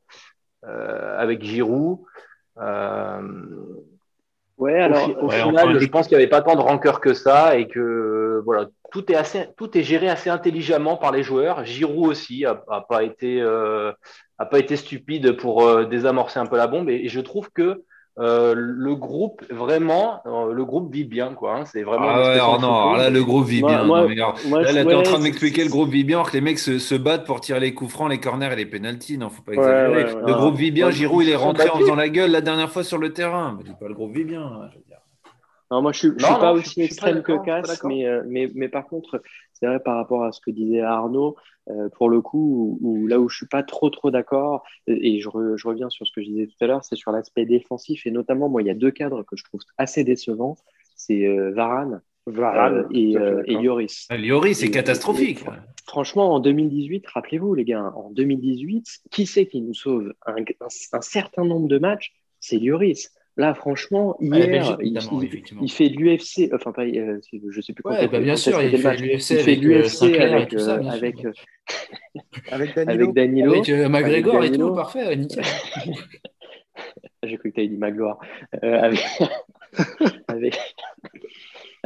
euh, 0.65 1.19
avec 1.19 1.43
Giroud. 1.43 1.99
Euh, 2.59 3.21
Ouais, 4.59 4.81
au, 4.81 4.85
alors, 4.85 5.05
fi- 5.05 5.15
au 5.21 5.27
ouais, 5.27 5.37
final, 5.43 5.69
enfin, 5.69 5.79
je 5.79 5.87
pense 5.87 6.09
qu'il 6.09 6.17
n'y 6.17 6.23
avait 6.23 6.31
pas 6.31 6.41
tant 6.41 6.57
de 6.57 6.63
rancœur 6.63 7.01
que 7.03 7.13
ça 7.13 7.59
et 7.59 7.69
que 7.69 8.41
voilà, 8.47 8.69
tout 8.91 9.13
est 9.13 9.15
assez, 9.15 9.49
tout 9.59 9.77
est 9.77 9.83
géré 9.83 10.09
assez 10.09 10.31
intelligemment 10.31 10.97
par 10.97 11.13
les 11.13 11.23
joueurs. 11.23 11.67
Giroud 11.67 12.09
aussi 12.09 12.47
a, 12.47 12.65
a 12.71 12.81
pas 12.81 13.03
été, 13.03 13.43
a 14.39 14.47
pas 14.47 14.59
été 14.59 14.77
stupide 14.77 15.33
pour 15.37 15.65
euh, 15.67 15.85
désamorcer 15.85 16.39
un 16.39 16.47
peu 16.47 16.57
la 16.57 16.67
bombe 16.67 16.89
et, 16.91 16.97
et 17.05 17.09
je 17.09 17.21
trouve 17.21 17.51
que 17.53 17.85
euh, 18.19 18.55
le 18.57 18.95
groupe 18.95 19.45
vraiment, 19.51 20.23
euh, 20.27 20.51
le 20.53 20.65
groupe 20.65 20.91
vit 20.91 21.05
bien 21.05 21.35
quoi. 21.35 21.57
hein. 21.57 21.65
c'est 21.67 21.83
vraiment. 21.83 22.05
une 22.05 22.11
Ah 22.17 22.21
ouais, 22.21 22.33
alors 22.35 22.57
de 22.57 22.63
non, 22.63 22.69
alors 22.73 22.97
là, 22.97 23.11
le 23.11 23.23
groupe 23.23 23.47
vit 23.47 23.61
Moi- 23.61 23.71
bien. 23.71 23.85
moi- 23.85 24.01
non, 24.03 24.09
mais 24.09 24.15
alors, 24.15 24.39
moi, 24.47 24.63
là, 24.63 24.73
t'es 24.73 24.95
en 24.95 24.99
ouais, 24.99 25.03
train 25.03 25.19
de 25.19 25.23
m'expliquer 25.25 25.65
le 25.65 25.69
groupe 25.71 25.91
vit 25.91 26.03
bien, 26.03 26.17
alors 26.19 26.31
que 26.31 26.37
les 26.37 26.41
mecs 26.41 26.59
se, 26.59 26.79
se 26.79 26.95
battent 26.95 27.27
pour 27.27 27.41
tirer 27.43 27.61
les 27.61 27.75
coups 27.75 27.93
francs, 27.93 28.09
les 28.11 28.19
corners 28.19 28.51
et 28.53 28.57
les 28.57 28.65
pénalties. 28.65 29.19
Non, 29.19 29.29
faut 29.29 29.43
pas 29.43 29.53
exagérer. 29.53 29.89
ouais, 29.89 30.15
ouais. 30.15 30.23
le 30.27 30.33
Ah, 30.33 30.37
groupe 30.39 30.57
vit 30.57 30.71
bien. 30.71 30.91
Giroud, 30.91 31.25
il 31.25 31.31
est 31.31 31.37
rentré 31.37 31.69
en 31.69 31.79
faisant 31.79 31.95
la 31.95 32.09
gueule 32.09 32.31
la 32.31 32.41
dernière 32.41 32.71
fois 32.71 32.85
sur 32.85 32.97
le 32.97 33.13
terrain. 33.13 33.53
Me 33.59 33.63
dis 33.65 33.75
pas 33.79 33.87
le 33.89 33.95
groupe 33.95 34.15
vit 34.15 34.25
bien. 34.25 34.43
hein, 34.43 34.69
je 34.73 34.79
veux 34.79 34.85
dire. 34.89 34.97
Non, 35.71 35.83
moi, 35.83 35.93
je 35.93 35.99
suis, 35.99 36.09
Non, 36.11 36.15
suis 36.19 36.27
pas 36.35 36.53
non, 36.53 36.59
aussi 36.59 36.69
suis- 36.71 36.81
pas 36.81 36.85
extrême 36.85 37.23
que 37.23 37.45
Cass, 37.45 37.83
mais, 37.85 38.07
euh, 38.07 38.23
mais, 38.27 38.51
mais 38.55 38.69
par 38.69 38.87
contre, 38.87 39.21
c'est 39.53 39.67
vrai 39.67 39.81
par 39.81 39.97
rapport 39.97 40.23
à 40.25 40.31
ce 40.33 40.41
que 40.41 40.51
disait 40.53 40.81
Arnaud, 40.81 41.37
euh, 41.71 41.89
pour 41.89 42.09
le 42.09 42.21
coup, 42.21 42.79
où, 42.81 42.89
où- 43.01 43.07
là 43.09 43.19
où 43.19 43.29
je 43.29 43.37
suis 43.37 43.47
pas 43.49 43.65
trop 43.65 43.91
trop 43.91 44.11
d'accord, 44.13 44.63
et 44.87 45.17
et 45.17 45.21
je, 45.21 45.29
re- 45.29 45.57
je 45.57 45.67
reviens 45.67 45.91
sur 45.91 46.07
ce 46.07 46.13
que 46.13 46.21
je 46.23 46.27
disais 46.29 46.47
tout 46.47 46.57
à 46.65 46.69
l'heure, 46.69 46.85
c'est 46.85 46.95
sur 46.97 47.11
l'aspect 47.11 47.47
défensif, 47.47 48.07
et 48.07 48.13
notamment, 48.13 48.49
moi, 48.49 48.63
il 48.63 48.69
y 48.69 48.71
a 48.71 48.75
deux 48.75 48.93
cadres 48.93 49.25
que 49.25 49.37
je 49.37 49.43
trouve 49.45 49.61
assez 49.77 50.05
décevants, 50.05 50.57
c'est 50.95 51.27
euh, 51.27 51.51
Varane, 51.53 52.01
Varane, 52.29 52.79
euh, 52.79 52.89
et, 52.93 53.17
euh, 53.17 53.43
et. 53.47 53.55
Lloris. 53.57 54.07
Ah, 54.09 54.17
Lloris, 54.17 54.59
c'est 54.59 54.71
catastrophique. 54.71 55.43
et- 55.43 55.51
Franchement, 55.89 56.33
en 56.35 56.41
2018, 56.41 57.07
rappelez-vous 57.09 57.55
les 57.55 57.65
gars, 57.65 57.93
en 57.97 58.11
2018, 58.11 58.87
qui 59.11 59.27
c'est 59.27 59.47
qui 59.47 59.63
nous 59.63 59.75
sauve 59.75 60.13
un, 60.27 60.37
un- 60.37 60.67
un 60.93 61.01
certain 61.01 61.45
nombre 61.45 61.69
de 61.69 61.79
matchs? 61.79 62.13
C'est 62.41 62.59
Lloris. 62.59 63.11
Là, 63.39 63.53
franchement, 63.55 64.17
la 64.21 64.39
hier, 64.39 64.79
Belgique, 64.79 65.53
il, 65.61 65.71
fait 65.71 65.91
de 65.91 65.97
l'UFC, 65.97 66.51
enfin, 66.55 66.73
pas, 66.73 66.85
euh, 66.85 67.21
je 67.51 67.61
sais 67.61 67.75
plus 67.75 67.83
quand 67.83 67.91
Ouais, 67.91 68.09
bah, 68.09 68.19
bien 68.19 68.35
sûr, 68.35 68.63
il 68.63 68.79
fait 68.79 68.97
l'UFC 68.97 69.33
avec, 69.33 69.63
avec, 70.19 70.59
ça, 70.59 70.77
euh, 70.77 70.89
avec, 70.89 71.23
euh, 71.23 71.33
Avec 72.51 72.75
Danilo. 72.75 73.05
avec 73.05 73.15
Danilo. 73.15 73.53
Avec 73.53 73.69
euh, 73.69 73.89
McGregor 73.91 74.37
Avec 74.37 74.49
et 74.49 74.53
tout, 74.53 74.59
Danilo. 74.59 74.75
parfait, 74.75 75.17
nickel. 75.17 75.45
J'ai 77.23 77.37
cru 77.37 77.51
que 77.51 77.55
tu 77.57 77.61
avais 77.61 77.69
dit 77.69 77.77
Magloire. 77.77 78.19
Euh, 78.63 78.91
avec, 80.29 80.57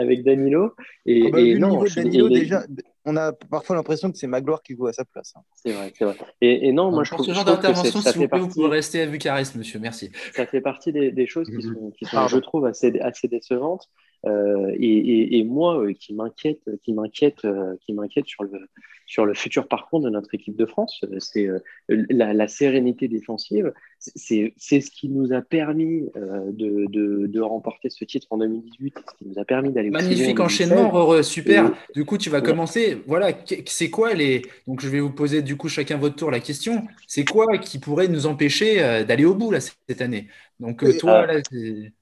avec, 0.00 0.24
Danilo. 0.24 0.74
Et, 1.06 1.24
Ah 1.26 1.30
bah, 1.30 1.40
et 1.40 1.54
non, 1.58 1.70
niveau 1.70 1.84
de 1.84 1.88
je- 1.88 2.00
Danilo, 2.00 2.26
et 2.26 2.30
les- 2.30 2.40
déjà, 2.40 2.64
on 3.04 3.16
a 3.16 3.32
parfois 3.32 3.76
l'impression 3.76 4.10
que 4.10 4.18
c'est 4.18 4.26
Magloire 4.26 4.62
qui 4.62 4.74
joue 4.74 4.86
à 4.86 4.92
sa 4.92 5.04
place. 5.04 5.32
hein. 5.36 5.40
C'est 5.54 5.72
vrai, 5.72 5.92
c'est 5.96 6.04
vrai. 6.04 6.16
Et, 6.40 6.68
et 6.68 6.72
non, 6.72 6.90
moi, 6.90 7.04
je 7.04 7.10
Pour 7.10 7.18
trouve, 7.18 7.28
ce 7.28 7.32
genre 7.34 7.44
d'intervention, 7.44 8.00
s'il 8.00 8.12
vous 8.14 8.20
fait 8.20 8.28
plaît, 8.28 8.38
vous 8.38 8.46
partie. 8.46 8.60
pouvez 8.60 8.68
rester 8.68 9.02
à 9.02 9.06
Bucarest, 9.06 9.54
monsieur. 9.56 9.78
Merci. 9.78 10.10
ça 10.34 10.46
fait 10.46 10.60
partie 10.60 10.92
des, 10.92 11.10
des 11.12 11.26
choses 11.26 11.48
qui 11.48 11.62
sont, 11.62 11.90
qui 11.96 12.04
sont 12.04 12.26
je 12.28 12.38
trouve, 12.38 12.66
assez, 12.66 12.98
assez 13.00 13.28
décevantes. 13.28 13.88
Euh, 14.26 14.70
et, 14.78 14.86
et, 14.88 15.38
et 15.38 15.44
moi, 15.44 15.80
euh, 15.82 15.92
qui 15.94 16.14
m'inquiète, 16.14 16.60
qui 16.82 16.92
m'inquiète, 16.92 17.44
euh, 17.44 17.76
qui 17.80 17.92
m'inquiète 17.94 18.26
sur 18.26 18.44
le 18.44 18.68
sur 19.06 19.26
le 19.26 19.34
futur 19.34 19.66
parcours 19.66 20.00
de 20.00 20.08
notre 20.10 20.34
équipe 20.34 20.56
de 20.56 20.66
France, 20.66 21.04
c'est 21.18 21.46
euh, 21.48 21.58
la, 21.88 22.32
la 22.34 22.48
sérénité 22.48 23.08
défensive. 23.08 23.72
C'est 23.98 24.54
c'est 24.56 24.80
ce 24.80 24.90
qui 24.90 25.08
nous 25.08 25.32
a 25.32 25.42
permis 25.42 26.08
euh, 26.16 26.50
de, 26.52 26.86
de, 26.86 27.26
de 27.26 27.40
remporter 27.40 27.90
ce 27.90 28.04
titre 28.04 28.26
en 28.30 28.38
2018, 28.38 28.94
ce 29.06 29.14
qui 29.14 29.26
nous 29.26 29.38
a 29.38 29.44
permis 29.44 29.72
d'aller 29.72 29.90
Magnifique 29.90 30.38
2016. 30.38 30.38
enchaînement, 30.38 30.88
Rore, 30.90 31.24
super. 31.24 31.72
Et- 31.72 31.76
Du 31.94 32.04
coup, 32.04 32.16
tu 32.16 32.30
vas 32.30 32.40
Ouais. 32.40 32.42
commencer. 32.42 33.02
Voilà, 33.08 33.32
c'est 33.66 33.90
quoi 33.90 34.14
les. 34.14 34.42
Donc, 34.68 34.80
je 34.80 34.88
vais 34.88 35.00
vous 35.00 35.10
poser 35.12 35.42
du 35.42 35.56
coup 35.56 35.68
chacun 35.68 35.96
votre 35.98 36.14
tour 36.14 36.30
la 36.30 36.38
question. 36.38 36.86
C'est 37.08 37.26
quoi 37.26 37.58
qui 37.58 37.80
pourrait 37.80 38.06
nous 38.06 38.26
empêcher 38.26 38.80
euh, 38.84 39.02
d'aller 39.04 39.24
au 39.24 39.34
bout 39.34 39.50
là 39.50 39.58
cette 39.60 40.00
année? 40.00 40.28
Donc, 40.60 40.84
euh, 40.84 40.94
toi, 40.96 41.26
là, 41.26 41.40
c'est- 41.50 41.92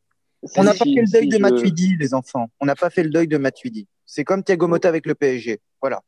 On 0.56 0.62
n'a 0.62 0.72
Si- 0.72 0.78
pas 0.78 0.84
fait 0.84 0.90
le 1.00 1.10
deuil 1.12 1.22
si 1.24 1.28
de 1.28 1.36
je- 1.36 1.42
Matuidi, 1.42 1.96
les 1.98 2.14
enfants. 2.14 2.48
On 2.60 2.66
n'a 2.66 2.74
pas 2.76 2.90
fait 2.90 3.02
le 3.02 3.10
deuil 3.10 3.28
de 3.28 3.38
Matuidi. 3.38 3.86
C'est 4.06 4.24
comme 4.24 4.42
Thiago 4.42 4.68
Motta 4.68 4.88
avec 4.88 5.06
le 5.06 5.14
PSG. 5.14 5.58
Voilà. 5.80 6.00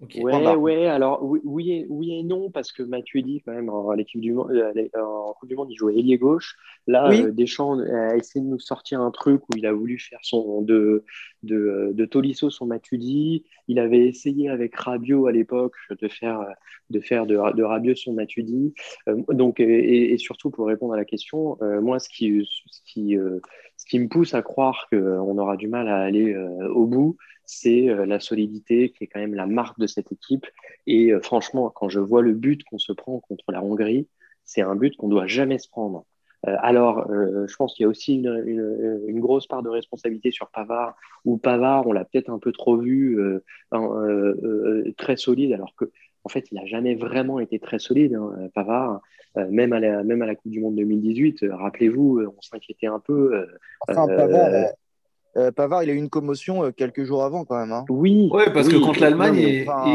ok. 0.00 0.18
Point 0.20 0.56
Ouais, 0.56 0.86
alors 0.86 1.22
oui, 1.24 1.40
oui, 1.44 1.70
et, 1.72 1.86
oui 1.88 2.18
et 2.18 2.22
non, 2.22 2.50
parce 2.50 2.72
que 2.72 2.82
Matuidi, 2.82 3.42
quand 3.44 3.52
même, 3.52 3.68
en, 3.70 3.92
l'équipe 3.92 4.20
du, 4.20 4.32
Monde- 4.32 4.50
euh, 4.52 4.72
en 5.00 5.32
Coupe 5.34 5.48
du 5.48 5.54
Monde, 5.56 5.70
il 5.70 5.76
jouait 5.76 5.96
ailier 5.96 6.18
gauche. 6.18 6.56
Là, 6.86 7.08
Oui. 7.08 7.22
euh, 7.22 7.30
Deschamps 7.32 7.78
a 7.80 8.16
essayé 8.16 8.44
de 8.44 8.50
nous 8.50 8.58
sortir 8.58 9.00
un 9.00 9.10
truc 9.10 9.42
où 9.48 9.56
il 9.56 9.66
a 9.66 9.72
voulu 9.72 9.98
faire 9.98 10.18
son 10.22 10.62
de, 10.62 11.04
de, 11.42 11.90
de 11.94 12.04
Tolisso 12.04 12.50
son 12.50 12.66
Matuidi. 12.66 13.44
Il 13.68 13.78
avait 13.78 14.06
essayé 14.06 14.48
avec 14.50 14.74
Rabiot 14.76 15.26
à 15.26 15.32
l'époque 15.32 15.74
de 15.90 16.08
faire, 16.08 16.44
de 16.90 17.00
faire 17.00 17.24
de, 17.26 17.34
de 17.56 17.62
Rabiot 17.62 17.94
son 17.94 18.12
Matuidi. 18.14 18.74
Euh, 19.08 19.16
donc, 19.30 19.60
et, 19.60 20.12
et 20.12 20.18
surtout 20.18 20.50
pour 20.50 20.66
répondre 20.66 20.92
à 20.94 20.96
la 20.96 21.04
question, 21.06 21.56
euh, 21.62 21.80
moi, 21.80 21.98
ce 21.98 22.08
qui, 22.08 22.46
ce, 22.66 22.80
qui, 22.84 23.16
euh, 23.16 23.40
ce 23.76 23.86
qui 23.86 23.98
me 23.98 24.08
pousse 24.08 24.34
à 24.34 24.42
croire 24.42 24.86
qu'on 24.90 25.38
aura 25.38 25.56
du 25.56 25.68
mal 25.68 25.88
à 25.88 25.98
aller 25.98 26.32
euh, 26.32 26.68
au 26.68 26.86
bout, 26.86 27.16
c'est 27.44 27.88
euh, 27.88 28.06
la 28.06 28.20
solidité 28.20 28.90
qui 28.90 29.04
est 29.04 29.06
quand 29.06 29.20
même 29.20 29.34
la 29.34 29.46
marque 29.46 29.78
de 29.78 29.86
cette 29.86 30.12
équipe. 30.12 30.46
Et 30.86 31.12
euh, 31.12 31.20
franchement, 31.20 31.70
quand 31.70 31.88
je 31.88 32.00
vois 32.00 32.22
le 32.22 32.32
but 32.32 32.64
qu'on 32.64 32.78
se 32.78 32.92
prend 32.92 33.20
contre 33.20 33.44
la 33.52 33.62
Hongrie, 33.62 34.08
c'est 34.44 34.62
un 34.62 34.74
but 34.76 34.96
qu'on 34.96 35.08
doit 35.08 35.26
jamais 35.26 35.58
se 35.58 35.68
prendre. 35.68 36.04
Euh, 36.46 36.56
alors, 36.60 37.06
je 37.08 37.56
pense 37.56 37.74
qu'il 37.74 37.84
y 37.84 37.86
a 37.86 37.88
aussi 37.88 38.16
une, 38.16 39.02
une, 39.06 39.20
grosse 39.20 39.46
part 39.46 39.62
de 39.62 39.70
responsabilité 39.70 40.30
sur 40.30 40.50
Pavard, 40.50 40.94
où 41.24 41.38
Pavard, 41.38 41.86
on 41.86 41.92
l'a 41.92 42.04
peut-être 42.04 42.28
un 42.28 42.38
peu 42.38 42.52
trop 42.52 42.76
vu, 42.76 43.18
très 44.98 45.16
solide, 45.16 45.52
alors 45.54 45.74
que 45.74 45.90
en 46.24 46.28
fait, 46.28 46.50
il 46.50 46.54
n'a 46.56 46.66
jamais 46.66 46.94
vraiment 46.94 47.38
été 47.38 47.58
très 47.58 47.78
solide, 47.78 48.14
hein, 48.14 48.48
Pavard. 48.54 49.00
même, 49.50 49.72
à 49.72 49.80
la, 49.80 50.02
même 50.02 50.22
à 50.22 50.26
la 50.26 50.34
Coupe 50.34 50.50
du 50.50 50.60
Monde 50.60 50.76
2018, 50.76 51.44
rappelez-vous, 51.50 52.22
on 52.36 52.40
s'inquiétait 52.40 52.86
un 52.86 53.00
peu. 53.00 53.46
Enfin, 53.86 54.06
Pavard, 54.06 54.72
euh, 55.36 55.50
Pavard, 55.50 55.82
il 55.82 55.90
a 55.90 55.92
eu 55.92 55.96
une 55.96 56.08
commotion 56.08 56.64
euh, 56.64 56.70
quelques 56.70 57.02
jours 57.02 57.24
avant 57.24 57.44
quand 57.44 57.58
même. 57.58 57.72
Hein. 57.72 57.84
Oui. 57.88 58.28
Ouais, 58.32 58.52
parce 58.52 58.68
que 58.68 58.76
contre 58.76 59.00
l'Allemagne, 59.00 59.36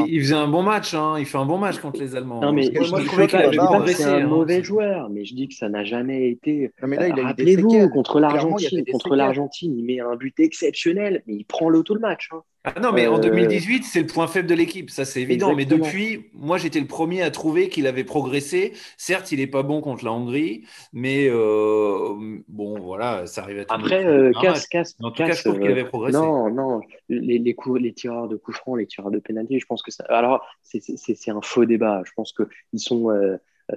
il, 0.08 0.22
faisait 0.22 0.36
un 0.36 0.48
bon 0.48 0.64
match. 0.64 0.94
Hein. 0.94 1.16
Il 1.18 1.26
fait 1.26 1.38
un 1.38 1.46
bon 1.46 1.58
match 1.58 1.80
contre 1.80 2.00
les 2.02 2.16
Allemands. 2.16 2.42
Non, 2.42 2.52
mais 2.52 2.64
je, 2.64 2.90
moi, 2.90 3.00
je 3.02 3.36
avait 3.36 3.56
progressé. 3.56 4.04
C'est 4.04 4.10
un 4.10 4.26
hein. 4.26 4.28
mauvais 4.28 4.64
joueur, 4.64 5.10
mais 5.10 5.24
je 5.24 5.36
dis 5.36 5.48
que 5.48 5.56
ça 5.56 5.70
n'a 5.70 5.84
jamais 5.84 6.30
été. 6.30 6.72
Rappelez-vous, 6.82 7.90
contre 7.90 8.20
l'Argentine, 8.20 8.84
contre 8.92 9.16
l'Argentine, 9.16 9.78
il 9.78 9.86
met 9.86 10.00
un 10.00 10.16
but 10.16 10.38
exceptionnel, 10.40 11.24
mais 11.26 11.36
il 11.36 11.46
prend 11.46 11.70
l'auto 11.70 11.94
le 11.94 12.02
match. 12.02 12.30
Ah 12.66 12.80
non, 12.82 12.92
mais 12.92 13.08
en 13.08 13.20
2018, 13.20 13.78
euh, 13.78 13.86
c'est 13.90 14.02
le 14.02 14.08
point 14.08 14.28
faible 14.28 14.48
de 14.48 14.54
l'équipe, 14.54 14.90
ça 14.90 15.06
c'est 15.06 15.22
évident. 15.22 15.56
Mais 15.56 15.66
depuis, 15.66 16.30
moi 16.34 16.58
j'étais 16.58 16.82
le 16.82 16.88
premier 16.88 17.22
à 17.22 17.32
trouver 17.32 17.70
qu'il 17.70 17.88
avait 17.88 18.04
progressé. 18.04 18.74
Certes, 18.98 19.32
il 19.32 19.40
n'est 19.40 19.48
pas 19.48 19.64
bon 19.64 19.80
contre 19.80 20.04
la 20.04 20.12
Hongrie, 20.12 20.66
mais 20.92 21.30
euh, 21.30 22.42
bon, 22.50 22.78
voilà, 22.80 23.26
ça 23.28 23.44
arrive 23.44 23.60
à 23.60 23.66
tout 23.66 23.74
Après, 23.74 24.06
euh, 24.06 24.34
casse, 24.42 24.68
casse. 24.68 24.96
En 25.02 25.12
tout 25.12 25.24
cas, 25.24 25.32
je 25.32 25.42
trouve 25.42 25.60
qu'il 25.60 25.72
avait 25.72 25.86
progressé. 25.86 26.18
Non, 26.18 26.50
non, 26.50 26.82
les, 27.08 27.40
les, 27.40 27.54
coups, 27.56 27.80
les 27.80 27.94
tireurs 27.94 28.28
de 28.28 28.36
coups 28.36 28.58
francs, 28.58 28.78
les 28.78 28.88
tireurs 28.88 29.12
de 29.12 29.20
pénalité, 29.20 29.58
je 29.58 29.66
pense 29.66 29.82
que 29.82 29.92
ça. 29.92 30.04
Alors, 30.10 30.46
c'est 30.64 31.30
un 31.30 31.42
faux 31.42 31.64
débat. 31.64 32.02
Je 32.06 32.12
pense 32.14 32.34
qu'ils 32.34 32.80
sont. 32.80 33.10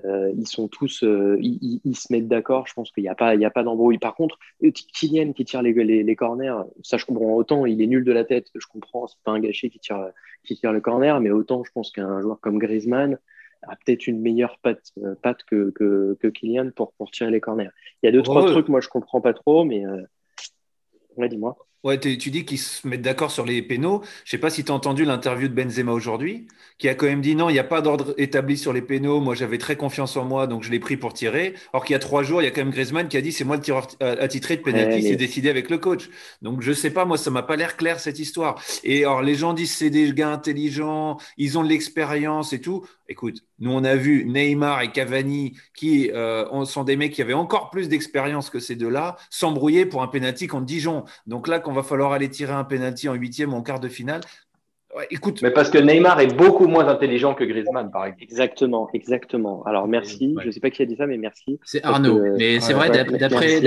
Euh, 0.05 0.33
ils 0.37 0.47
sont 0.47 0.69
tous, 0.69 1.03
euh, 1.03 1.37
ils, 1.41 1.97
se 1.97 2.13
mettent 2.13 2.29
d'accord. 2.29 2.67
Je 2.67 2.75
pense 2.75 2.91
qu'il 2.91 3.03
n'y 3.03 3.09
a 3.09 3.15
pas, 3.15 3.35
il 3.35 3.41
y 3.41 3.45
a 3.45 3.51
pas 3.51 3.63
d'embrouille. 3.63 3.99
Par 3.99 4.15
contre, 4.15 4.39
euh, 4.65 4.71
Kylian 4.71 5.33
qui 5.33 5.45
tire 5.45 5.63
les, 5.63 5.73
les, 5.73 6.17
corners, 6.17 6.63
ça 6.83 6.97
je 6.97 7.05
comprends 7.05 7.35
autant. 7.35 7.67
Il 7.67 7.83
est 7.83 7.87
nul 7.87 8.05
de 8.05 8.13
la 8.13 8.25
tête, 8.25 8.49
je 8.55 8.67
comprends. 8.67 9.07
C'est 9.07 9.19
pas 9.25 9.33
un 9.33 9.41
gâchis 9.41 9.71
qui 9.71 9.79
tire, 9.79 10.11
qui 10.45 10.57
tire 10.57 10.73
le 10.73 10.81
corner, 10.81 11.21
mais 11.21 11.31
autant 11.31 11.63
je 11.65 11.71
pense 11.73 11.91
qu'un 11.91 12.21
joueur 12.21 12.41
comme 12.41 12.59
Griezmann 12.59 13.19
a 13.63 13.77
peut-être 13.77 14.07
une 14.09 14.21
meilleure 14.21 14.59
patte, 14.59 14.93
patte 15.23 15.45
que, 15.45 15.71
que, 15.71 16.17
que, 16.21 16.29
Kylian 16.29 16.71
pour, 16.75 16.93
pour 16.95 17.11
tirer 17.11 17.31
les 17.31 17.41
corners. 17.41 17.71
Il 18.03 18.07
y 18.07 18.09
a 18.09 18.13
deux 18.13 18.23
trois 18.23 18.45
trucs, 18.45 18.69
moi 18.69 18.81
je 18.81 18.89
comprends 18.89 19.21
pas 19.21 19.35
trop, 19.35 19.65
mais 19.65 19.85
ouais, 21.17 21.29
dis-moi. 21.29 21.57
Ouais, 21.85 21.99
tu 21.99 22.17
dis 22.17 22.45
qu'ils 22.45 22.61
se 22.61 22.87
mettent 22.87 23.03
d'accord 23.03 23.33
sur 23.33 23.45
les 23.45 23.61
pénaux. 23.61 24.03
Je 24.25 24.31
sais 24.31 24.39
pas 24.39 24.51
si 24.51 24.63
tu 24.63 24.71
as 24.71 24.75
entendu 24.75 25.05
l'interview 25.05 25.49
de 25.49 25.53
Benzema 25.55 25.91
aujourd'hui, 25.91 26.47
qui 26.79 26.89
a 26.89 26.95
quand 26.95 27.07
même 27.07 27.21
dit 27.21 27.35
non, 27.35 27.49
il 27.51 27.55
n'y 27.55 27.59
a 27.59 27.65
pas 27.65 27.81
d'ordre 27.81 28.15
établi 28.19 28.57
sur 28.57 28.73
les 28.73 28.83
pénaux. 28.83 29.21
Moi, 29.21 29.35
j'avais 29.35 29.59
très 29.59 29.75
confiance 29.75 30.17
en 30.17 30.25
moi, 30.25 30.47
donc 30.47 30.63
je 30.63 30.71
l'ai 30.71 30.79
pris 30.79 30.97
pour 30.97 31.13
tirer. 31.13 31.55
Or 31.73 31.85
qu'il 31.85 31.95
y 31.95 31.97
a 31.97 31.99
trois 31.99 32.23
jours, 32.23 32.41
il 32.41 32.45
y 32.45 32.49
a 32.49 32.53
quand 32.53 32.61
même 32.61 32.71
Griezmann 32.71 33.09
qui 33.09 33.17
a 33.17 33.21
dit 33.21 33.33
c'est 33.33 33.43
moi 33.43 33.57
le 33.57 33.63
tireur 33.63 33.89
attitré 34.01 34.57
de 34.57 34.63
pénalty, 34.63 35.03
c'est 35.03 35.17
décidé 35.17 35.51
avec 35.51 35.71
le 35.71 35.79
coach. 35.79 36.09
Donc 36.41 36.63
je 36.63 36.73
sais 36.73 36.91
pas, 36.91 37.05
moi, 37.05 37.19
ça 37.19 37.33
m'a 37.33 37.43
pas 37.43 37.57
l'air 37.57 37.77
clair 37.77 37.99
cette 37.99 38.21
histoire. 38.21 38.63
Et 38.85 38.99
alors 39.05 39.23
les 39.23 39.35
gens 39.35 39.53
disent 39.53 39.75
c'est 39.75 39.91
des 39.91 40.13
gars 40.13 40.31
intelligents, 40.31 41.19
ils 41.37 41.59
ont 41.59 41.65
de 41.65 41.69
l'expérience 41.69 42.53
et 42.53 42.61
tout. 42.61 42.87
Écoute, 43.09 43.43
nous 43.59 43.73
on 43.73 43.85
a 43.85 43.97
vu 43.97 44.25
Neymar 44.25 44.81
et 44.83 44.91
Cavani 44.91 45.55
qui 45.75 46.11
euh, 46.13 46.65
sont 46.65 46.85
des 46.85 46.97
mecs 46.97 47.13
qui 47.13 47.21
avaient 47.21 47.33
encore 47.35 47.71
plus 47.71 47.89
d'expérience 47.89 48.49
que 48.49 48.61
ces 48.61 48.77
deux-là, 48.77 49.17
s'embrouiller 49.29 49.85
pour 49.85 50.03
un 50.03 50.09
pénalty 50.09 50.47
contre 50.47 50.65
Dijon. 50.65 51.05
Donc 51.27 51.49
là, 51.49 51.59
quand 51.59 51.72
va 51.73 51.83
falloir 51.83 52.13
aller 52.13 52.31
tirer 52.31 52.53
un 52.53 52.65
pénalty 52.65 53.09
en 53.09 53.15
huitième 53.15 53.55
ou 53.55 53.57
en 53.57 53.63
quart 53.63 53.81
de 53.81 53.89
finale, 53.89 54.23
écoute. 55.11 55.41
Mais 55.43 55.51
parce 55.51 55.71
que 55.71 55.79
Neymar 55.79 56.21
est 56.21 56.35
beaucoup 56.35 56.67
moins 56.67 56.87
intelligent 56.89 57.35
que 57.35 57.45
Griezmann, 57.45 57.91
par 57.91 58.05
exemple. 58.07 58.23
Exactement, 58.23 58.89
exactement. 58.93 59.63
Alors 59.65 59.89
merci. 59.89 60.35
Je 60.41 60.47
ne 60.47 60.51
sais 60.51 60.61
pas 60.61 60.71
qui 60.71 60.83
a 60.83 60.87
dit 60.87 60.97
ça, 60.97 61.07
mais 61.07 61.19
merci. 61.19 61.59
C'est 61.65 61.85
Arnaud. 61.85 62.21
mais 62.39 62.61
c'est 62.61 62.73
vrai, 62.73 62.91
d'après. 62.91 63.61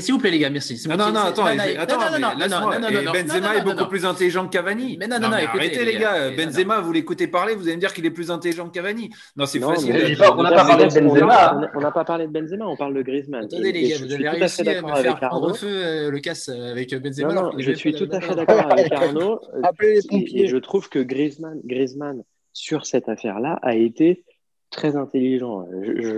S'il 0.00 0.14
vous 0.14 0.20
plaît, 0.20 0.30
les 0.30 0.38
gars, 0.38 0.50
merci. 0.50 0.80
Non, 0.88 0.96
non, 0.96 1.12
non, 1.12 1.20
attends, 1.20 1.46
attends, 1.46 3.12
Benzema 3.12 3.56
est 3.56 3.64
beaucoup 3.64 3.86
plus 3.86 4.04
intelligent 4.04 4.46
que 4.46 4.50
Cavani. 4.50 4.96
Mais 4.98 5.06
non, 5.06 5.18
non, 5.20 5.28
non, 5.28 5.36
arrêtez, 5.36 5.84
les 5.84 5.98
gars. 5.98 6.30
Benzema, 6.36 6.80
vous 6.80 6.92
l'écoutez 6.92 7.26
parler, 7.26 7.54
vous 7.54 7.64
allez 7.64 7.76
me 7.76 7.80
dire 7.80 7.92
qu'il 7.92 8.06
est 8.06 8.10
plus 8.10 8.30
intelligent 8.30 8.68
que 8.68 8.74
Cavani. 8.74 9.10
Non, 9.36 9.46
c'est 9.46 9.60
facile. 9.60 9.94
On 10.36 10.42
n'a 10.42 10.50
pas 10.50 10.64
parlé 10.64 10.86
de 10.86 11.00
Benzema. 11.00 11.60
On 11.74 11.80
n'a 11.80 11.90
pas 11.90 12.04
parlé 12.04 12.26
de 12.26 12.32
Benzema, 12.32 12.66
on 12.66 12.76
parle 12.76 12.94
de 12.94 13.02
Griezmann. 13.02 13.44
Attendez, 13.44 13.72
les 13.72 13.88
gars, 13.88 13.96
vous 14.00 14.12
avez 14.12 14.28
réussi 14.28 14.68
à 14.68 14.82
me 14.82 14.94
faire 14.96 15.18
prendre 15.18 15.54
feu 15.56 16.10
le 16.10 16.18
casse 16.18 16.48
avec 16.48 16.94
Benzema. 16.94 17.50
Je 17.58 17.72
suis 17.72 17.94
tout 17.94 18.08
à 18.12 18.20
fait 18.20 18.34
d'accord 18.34 18.70
avec 18.70 18.92
Arnaud. 18.92 19.40
Appelez 19.62 20.00
et 20.10 20.46
je 20.46 20.56
trouve 20.56 20.88
que 20.88 20.98
Griezmann, 20.98 21.60
Griezmann 21.64 22.24
sur 22.52 22.86
cette 22.86 23.08
affaire-là, 23.08 23.58
a 23.62 23.74
été 23.74 24.24
très 24.70 24.96
intelligent. 24.96 25.66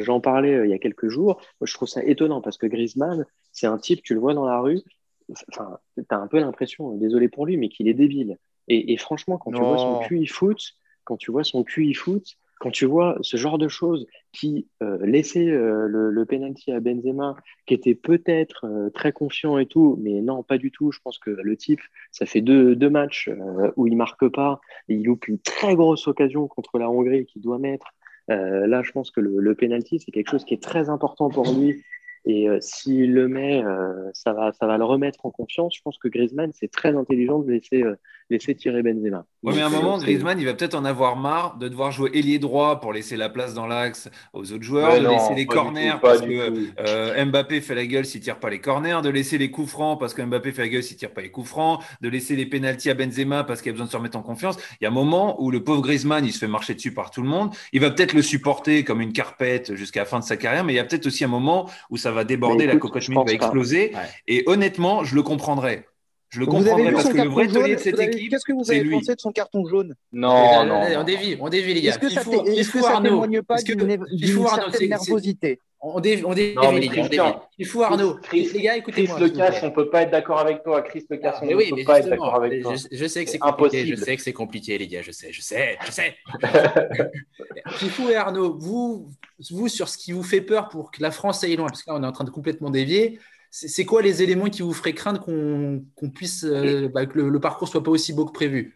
J'en 0.00 0.20
parlais 0.20 0.54
euh, 0.54 0.66
il 0.66 0.70
y 0.70 0.74
a 0.74 0.78
quelques 0.78 1.08
jours. 1.08 1.40
je 1.62 1.72
trouve 1.74 1.88
ça 1.88 2.02
étonnant 2.04 2.40
parce 2.40 2.58
que 2.58 2.66
Griezmann, 2.66 3.26
c'est 3.50 3.66
un 3.66 3.78
type, 3.78 4.02
tu 4.02 4.14
le 4.14 4.20
vois 4.20 4.34
dans 4.34 4.46
la 4.46 4.60
rue, 4.60 4.80
enfin, 5.50 5.78
tu 5.96 6.04
as 6.10 6.18
un 6.18 6.26
peu 6.26 6.38
l'impression, 6.38 6.96
désolé 6.96 7.28
pour 7.28 7.46
lui, 7.46 7.56
mais 7.56 7.68
qu'il 7.68 7.88
est 7.88 7.94
débile. 7.94 8.38
Et, 8.68 8.96
franchement, 8.96 9.38
quand 9.38 9.50
tu 9.50 9.60
vois 9.60 9.76
son 9.76 10.00
QI 10.00 10.26
foot, 10.26 10.76
quand 11.04 11.16
tu 11.16 11.30
vois 11.30 11.44
son 11.44 11.64
QI 11.64 11.94
foot, 11.94 12.36
quand 12.62 12.70
tu 12.70 12.86
vois 12.86 13.18
ce 13.22 13.36
genre 13.36 13.58
de 13.58 13.66
choses 13.66 14.06
qui 14.30 14.68
euh, 14.84 15.04
laissaient 15.04 15.50
euh, 15.50 15.88
le, 15.88 16.10
le, 16.10 16.24
penalty 16.24 16.70
à 16.70 16.78
Benzema, 16.78 17.34
qui 17.66 17.74
était 17.74 17.96
peut-être 17.96 18.66
euh, 18.66 18.88
très 18.88 19.10
confiant 19.10 19.58
et 19.58 19.66
tout, 19.66 19.98
mais 20.00 20.22
non, 20.22 20.44
pas 20.44 20.58
du 20.58 20.70
tout. 20.70 20.92
Je 20.92 21.00
pense 21.02 21.18
que 21.18 21.30
le 21.30 21.56
type, 21.56 21.80
ça 22.12 22.24
fait 22.24 22.40
deux, 22.40 22.76
matchs 22.88 23.28
où 23.76 23.88
il 23.88 23.96
marque 23.96 24.28
pas, 24.28 24.60
il 24.86 25.02
loupe 25.02 25.26
une 25.26 25.40
très 25.40 25.74
grosse 25.74 26.06
occasion 26.06 26.46
contre 26.46 26.78
la 26.78 26.88
Hongrie 26.88 27.26
qu'il 27.26 27.42
doit 27.42 27.58
mettre. 27.58 27.88
là, 28.28 28.82
je 28.84 28.92
pense 28.92 29.10
que 29.10 29.20
le, 29.20 29.40
le 29.40 29.54
penalty, 29.56 29.98
c'est 29.98 30.12
quelque 30.12 30.30
chose 30.30 30.44
qui 30.44 30.54
est 30.54 30.62
très 30.62 30.88
important 30.88 31.30
pour 31.30 31.52
lui 31.52 31.82
et 32.24 32.48
euh, 32.48 32.58
s'il 32.60 33.14
le 33.14 33.26
met, 33.26 33.64
euh, 33.64 34.10
ça, 34.12 34.32
va, 34.32 34.52
ça 34.52 34.66
va 34.66 34.78
le 34.78 34.84
remettre 34.84 35.26
en 35.26 35.30
confiance. 35.30 35.76
Je 35.76 35.82
pense 35.82 35.98
que 35.98 36.08
Griezmann, 36.08 36.52
c'est 36.52 36.70
très 36.70 36.94
intelligent 36.96 37.40
de 37.40 37.50
laisser, 37.50 37.82
euh, 37.82 37.96
laisser 38.32 38.54
tirer 38.54 38.82
Benzema. 38.82 39.24
Oui, 39.42 39.54
mais 39.56 39.62
à 39.62 39.66
un 39.66 39.70
moment, 39.70 39.98
Griezmann, 39.98 40.38
il 40.38 40.46
va 40.46 40.54
peut-être 40.54 40.74
en 40.74 40.84
avoir 40.84 41.16
marre 41.16 41.56
de 41.58 41.68
devoir 41.68 41.92
jouer 41.92 42.10
ailier 42.14 42.38
droit 42.38 42.80
pour 42.80 42.92
laisser 42.92 43.16
la 43.16 43.28
place 43.28 43.54
dans 43.54 43.66
l'axe 43.66 44.10
aux 44.32 44.52
autres 44.52 44.62
joueurs, 44.62 45.00
de 45.00 45.06
laisser 45.06 45.34
les 45.34 45.46
corners 45.46 45.94
parce 46.00 46.20
que 46.20 47.24
Mbappé 47.24 47.60
fait 47.60 47.74
la 47.74 47.86
gueule 47.86 48.04
s'il 48.04 48.20
tire 48.20 48.38
pas 48.38 48.50
les 48.50 48.60
corners, 48.60 49.00
de 49.02 49.08
laisser 49.08 49.38
les 49.38 49.50
coups 49.50 49.70
francs 49.70 49.98
parce 49.98 50.14
que 50.14 50.22
Mbappé 50.22 50.52
fait 50.52 50.62
la 50.62 50.68
gueule 50.68 50.82
s'il 50.82 50.96
tire 50.96 51.12
pas 51.12 51.20
les 51.20 51.30
coups 51.30 51.48
francs, 51.48 51.80
de 52.00 52.08
laisser 52.08 52.36
les 52.36 52.46
pénalties 52.46 52.90
à 52.90 52.94
Benzema 52.94 53.44
parce 53.44 53.62
qu'il 53.62 53.70
a 53.70 53.72
besoin 53.72 53.86
de 53.86 53.90
se 53.90 53.96
remettre 53.96 54.16
en 54.16 54.22
confiance. 54.22 54.56
Il 54.80 54.84
y 54.84 54.86
a 54.86 54.90
un 54.90 54.92
moment 54.92 55.42
où 55.42 55.50
le 55.50 55.62
pauvre 55.62 55.82
Griezmann, 55.82 56.24
il 56.24 56.32
se 56.32 56.38
fait 56.38 56.48
marcher 56.48 56.74
dessus 56.74 56.92
par 56.92 57.10
tout 57.10 57.22
le 57.22 57.28
monde. 57.28 57.50
Il 57.72 57.80
va 57.80 57.90
peut-être 57.90 58.12
le 58.12 58.22
supporter 58.22 58.84
comme 58.84 59.00
une 59.00 59.12
carpette 59.12 59.74
jusqu'à 59.74 60.00
la 60.00 60.06
fin 60.06 60.18
de 60.18 60.24
sa 60.24 60.36
carrière, 60.36 60.64
mais 60.64 60.72
il 60.72 60.76
y 60.76 60.80
a 60.80 60.84
peut-être 60.84 61.06
aussi 61.06 61.24
un 61.24 61.28
moment 61.28 61.68
où 61.90 61.96
ça 61.96 62.12
va 62.12 62.24
déborder, 62.24 62.66
la 62.66 62.76
cocotte 62.76 63.08
va 63.10 63.32
exploser. 63.32 63.92
Et 64.26 64.44
honnêtement, 64.46 65.04
je 65.04 65.14
le 65.14 65.22
comprendrais. 65.22 65.86
Je 66.32 66.40
le 66.40 66.46
comprendrais 66.46 66.92
parce 66.92 67.12
que 67.12 67.16
le 67.18 67.28
vrai 67.28 67.46
taulier 67.46 67.76
de 67.76 67.80
cette 67.80 68.00
équipe. 68.00 68.30
Qu'est-ce 68.30 68.44
que 68.44 68.54
vous 68.54 68.70
avez 68.70 68.88
pensé 68.90 69.14
de 69.14 69.20
son 69.20 69.32
carton 69.32 69.66
jaune 69.66 69.94
Non, 70.12 70.64
non. 70.64 70.80
On 70.96 71.04
dévie, 71.04 71.36
on 71.38 71.48
dévie, 71.48 71.74
les 71.74 71.82
gars. 71.82 71.90
Est-ce 71.90 71.98
que 72.70 72.80
ça 72.80 73.00
ne 73.00 73.08
témoigne 73.08 73.42
pas 73.42 73.56
d'une 73.56 73.98
certaine 74.48 74.88
nervosité 74.88 75.60
on 75.84 75.98
dévie, 75.98 76.24
on 76.24 76.32
dévie, 76.32 76.54
les 76.88 77.08
gars. 77.08 77.42
Il 77.58 77.66
faut 77.66 77.82
Arnaud. 77.82 78.16
les 78.32 78.62
gars, 78.62 78.76
écoutez-moi. 78.76 79.16
Chris 79.16 79.24
Le 79.24 79.30
Casse, 79.30 79.62
on 79.64 79.66
ne 79.66 79.72
peut 79.72 79.90
pas 79.90 80.02
être 80.02 80.12
d'accord 80.12 80.38
avec 80.38 80.62
toi. 80.62 80.80
Chris 80.82 81.04
Le 81.10 81.16
Casse, 81.16 81.38
on 81.42 81.46
ne 81.46 81.56
peut 81.56 81.84
pas 81.84 81.98
être 81.98 82.08
d'accord 82.08 82.36
avec 82.36 82.62
toi. 82.62 82.74
Je, 82.92 83.06
sais 83.06 83.24
que 83.24 83.30
c'est 83.30 83.40
compliqué. 83.40 83.84
Je 83.84 83.96
sais 83.96 84.14
que 84.14 84.22
c'est 84.22 84.32
compliqué, 84.32 84.78
les 84.78 84.86
gars. 84.86 85.02
Je 85.02 85.10
sais, 85.10 85.32
je 85.32 85.42
sais, 85.42 85.76
je 85.84 85.90
sais. 85.90 86.14
Fifou 87.78 88.08
et 88.10 88.14
Arnaud, 88.14 88.56
vous, 88.60 89.10
vous, 89.50 89.68
sur 89.68 89.88
ce 89.88 89.98
qui 89.98 90.12
vous 90.12 90.22
fait 90.22 90.40
peur 90.40 90.68
pour 90.68 90.92
que 90.92 91.02
la 91.02 91.10
France 91.10 91.42
aille 91.42 91.56
loin, 91.56 91.66
parce 91.66 91.82
que 91.82 91.90
là, 91.90 91.96
on 91.98 92.02
est 92.04 92.06
en 92.06 92.12
train 92.12 92.24
de 92.24 92.30
complètement 92.30 92.70
dévier, 92.70 93.18
c'est 93.54 93.84
quoi 93.84 94.00
les 94.00 94.22
éléments 94.22 94.48
qui 94.48 94.62
vous 94.62 94.72
feraient 94.72 94.94
craindre 94.94 95.20
qu'on 95.20 96.10
puisse, 96.10 96.42
euh, 96.44 96.88
bah, 96.88 97.04
que 97.04 97.18
le, 97.18 97.40
parcours 97.40 97.68
soit 97.68 97.82
pas 97.82 97.90
aussi 97.90 98.14
beau 98.14 98.24
que 98.24 98.32
prévu? 98.32 98.74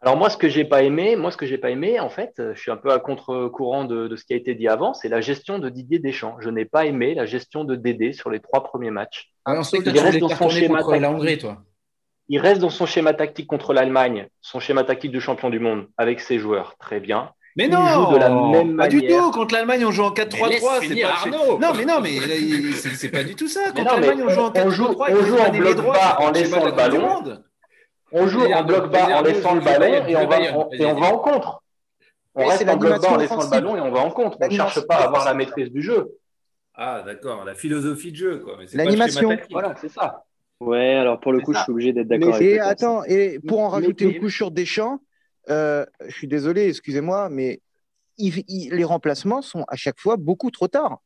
Alors 0.00 0.16
moi, 0.16 0.30
ce 0.30 0.38
que 0.38 0.48
j'ai 0.48 0.64
pas 0.64 0.82
aimé, 0.82 1.16
moi 1.16 1.30
ce 1.30 1.36
que 1.36 1.44
j'ai 1.44 1.58
pas 1.58 1.70
aimé, 1.70 2.00
en 2.00 2.08
fait, 2.08 2.40
je 2.54 2.58
suis 2.58 2.70
un 2.70 2.76
peu 2.78 2.90
à 2.92 2.98
contre-courant 2.98 3.84
de, 3.84 4.14
ce 4.16 4.24
qui 4.24 4.32
a 4.32 4.36
été 4.36 4.54
dit 4.54 4.68
avant, 4.68 4.94
c'est 4.94 5.08
la 5.08 5.20
gestion 5.20 5.58
de 5.58 5.68
Didier 5.68 5.98
Deschamps. 5.98 6.36
Je 6.40 6.48
n'ai 6.48 6.64
pas 6.64 6.86
aimé 6.86 7.14
la 7.14 7.26
gestion 7.26 7.64
de 7.64 7.74
Dédé 7.74 8.14
sur 8.14 8.30
les 8.30 8.40
trois 8.40 8.64
premiers 8.64 8.90
matchs. 8.90 9.32
Ah, 9.44 9.60
il 9.72 9.98
reste 9.98 10.18
dans 10.18 10.28
son 10.28 10.48
schéma 10.48 10.80
la 10.98 11.10
Hongrie, 11.10 11.36
toi. 11.36 11.62
Il 12.30 12.38
reste 12.38 12.60
dans 12.60 12.70
son 12.70 12.86
schéma 12.86 13.12
tactique 13.12 13.46
contre 13.46 13.74
l'Allemagne, 13.74 14.28
son 14.40 14.60
schéma 14.60 14.84
tactique 14.84 15.12
de 15.12 15.20
champion 15.20 15.50
du 15.50 15.58
monde 15.58 15.88
avec 15.98 16.20
ses 16.20 16.38
joueurs, 16.38 16.76
très 16.78 17.00
bien. 17.00 17.32
Mais 17.58 17.66
non, 17.66 18.12
de 18.12 18.18
la 18.18 18.30
même 18.30 18.76
pas 18.76 18.86
du 18.86 19.04
tout. 19.04 19.30
Contre 19.32 19.54
l'Allemagne, 19.54 19.84
on 19.84 19.90
joue 19.90 20.04
en 20.04 20.12
4-3-3. 20.12 20.86
C'est 20.86 21.00
pas 21.02 21.08
Arnaud. 21.08 21.58
Non, 21.58 21.72
mais 21.76 21.84
non, 21.84 22.00
mais 22.00 22.20
c'est 22.72 23.10
pas 23.10 23.24
du 23.24 23.34
tout 23.34 23.48
ça. 23.48 23.72
Contre 23.72 23.98
l'Allemagne, 23.98 24.22
on 24.24 24.28
joue 24.28 24.40
en 24.42 24.50
4-3-3. 24.50 24.64
On 24.64 25.24
joue, 25.24 25.36
en 25.36 25.50
bloc 25.50 25.76
bas 25.84 26.16
en 26.20 26.30
laissant 26.30 26.64
le 26.64 26.70
ballon. 26.70 27.24
On 28.12 28.26
joue 28.28 28.44
en 28.44 28.62
bloc 28.62 28.90
bas 28.90 29.18
en 29.18 29.22
laissant 29.22 29.54
le 29.54 29.60
ballon 29.60 30.06
et 30.06 30.16
on 30.16 30.28
va, 30.28 30.40
et 30.72 30.86
on 30.86 30.94
va 30.94 31.06
en 31.08 31.18
contre. 31.18 31.62
On 32.36 32.46
reste 32.46 32.68
en 32.68 32.76
bloc 32.76 33.02
bas 33.02 33.10
en 33.10 33.16
laissant 33.16 33.42
le 33.42 33.50
ballon 33.50 33.76
et 33.76 33.80
on 33.80 33.90
va 33.90 34.00
en 34.00 34.10
contre. 34.10 34.38
On 34.40 34.46
ne 34.46 34.52
cherche 34.52 34.80
pas 34.86 34.94
à 34.94 35.04
avoir 35.06 35.24
la 35.24 35.34
maîtrise 35.34 35.72
du 35.72 35.82
jeu. 35.82 36.12
Ah, 36.74 37.02
d'accord, 37.04 37.44
la 37.44 37.54
philosophie 37.54 38.12
de 38.12 38.16
jeu. 38.16 38.46
L'animation. 38.72 39.36
Voilà, 39.50 39.74
c'est 39.80 39.90
ça. 39.90 40.22
Ouais, 40.60 40.94
alors 40.94 41.18
pour 41.18 41.32
le 41.32 41.40
coup, 41.40 41.52
ça. 41.52 41.60
je 41.60 41.64
suis 41.64 41.72
obligé 41.72 41.92
d'être 41.92 42.06
d'accord 42.06 42.30
Mais- 42.30 42.34
avec 42.36 42.48
et 42.48 42.60
attends, 42.60 43.02
et 43.04 43.40
pour 43.46 43.60
en 43.60 43.68
rajouter 43.68 44.04
une 44.04 44.20
couche 44.20 44.36
sur 44.36 44.52
Deschamps, 44.52 45.00
euh, 45.50 45.84
je 46.06 46.14
suis 46.14 46.28
désolé, 46.28 46.68
excusez-moi, 46.68 47.28
mais 47.30 47.60
il- 48.18 48.44
il- 48.48 48.72
les 48.72 48.84
remplacements 48.84 49.42
sont 49.42 49.64
à 49.68 49.76
chaque 49.76 49.98
fois 49.98 50.16
beaucoup 50.16 50.50
trop 50.50 50.68
tard. 50.68 50.98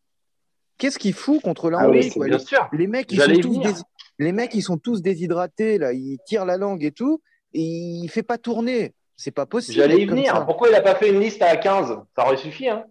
Qu'est-ce 0.79 0.99
qu'il 0.99 1.13
fout 1.13 1.41
contre 1.43 1.71
la 1.71 1.81
Ah 1.81 1.87
Hongrie, 1.89 2.01
oui, 2.01 2.11
quoi 2.11 2.27
bien 2.27 2.39
les, 2.39 2.45
sûr. 2.45 2.69
les 2.73 2.87
mecs, 2.87 3.13
ils 3.13 3.21
sont 3.21 3.41
tous 3.41 3.59
dés- 3.61 3.75
les 4.19 4.33
mecs, 4.33 4.55
ils 4.55 4.63
sont 4.63 4.79
tous 4.79 5.03
déshydratés, 5.03 5.79
là, 5.79 5.93
ils 5.93 6.19
tirent 6.27 6.45
la 6.45 6.57
langue 6.57 6.83
et 6.85 6.91
tout, 6.93 7.21
et 7.53 7.63
il 7.63 8.09
fait 8.09 8.23
pas 8.23 8.39
tourner. 8.39 8.95
C'est 9.17 9.31
pas 9.31 9.47
possible. 9.47 9.77
J'allais 9.77 10.01
y 10.01 10.07
venir. 10.07 10.35
ça. 10.35 10.41
Pourquoi 10.41 10.69
il 10.69 10.73
n'a 10.73 10.81
pas 10.81 10.95
fait 10.97 11.11
une 11.11 11.21
liste 11.21 11.43
à 11.43 11.57
15 11.57 11.97
Ça 12.17 12.27
aurait 12.27 12.37
suffi. 12.39 12.69
Hein. 12.69 12.85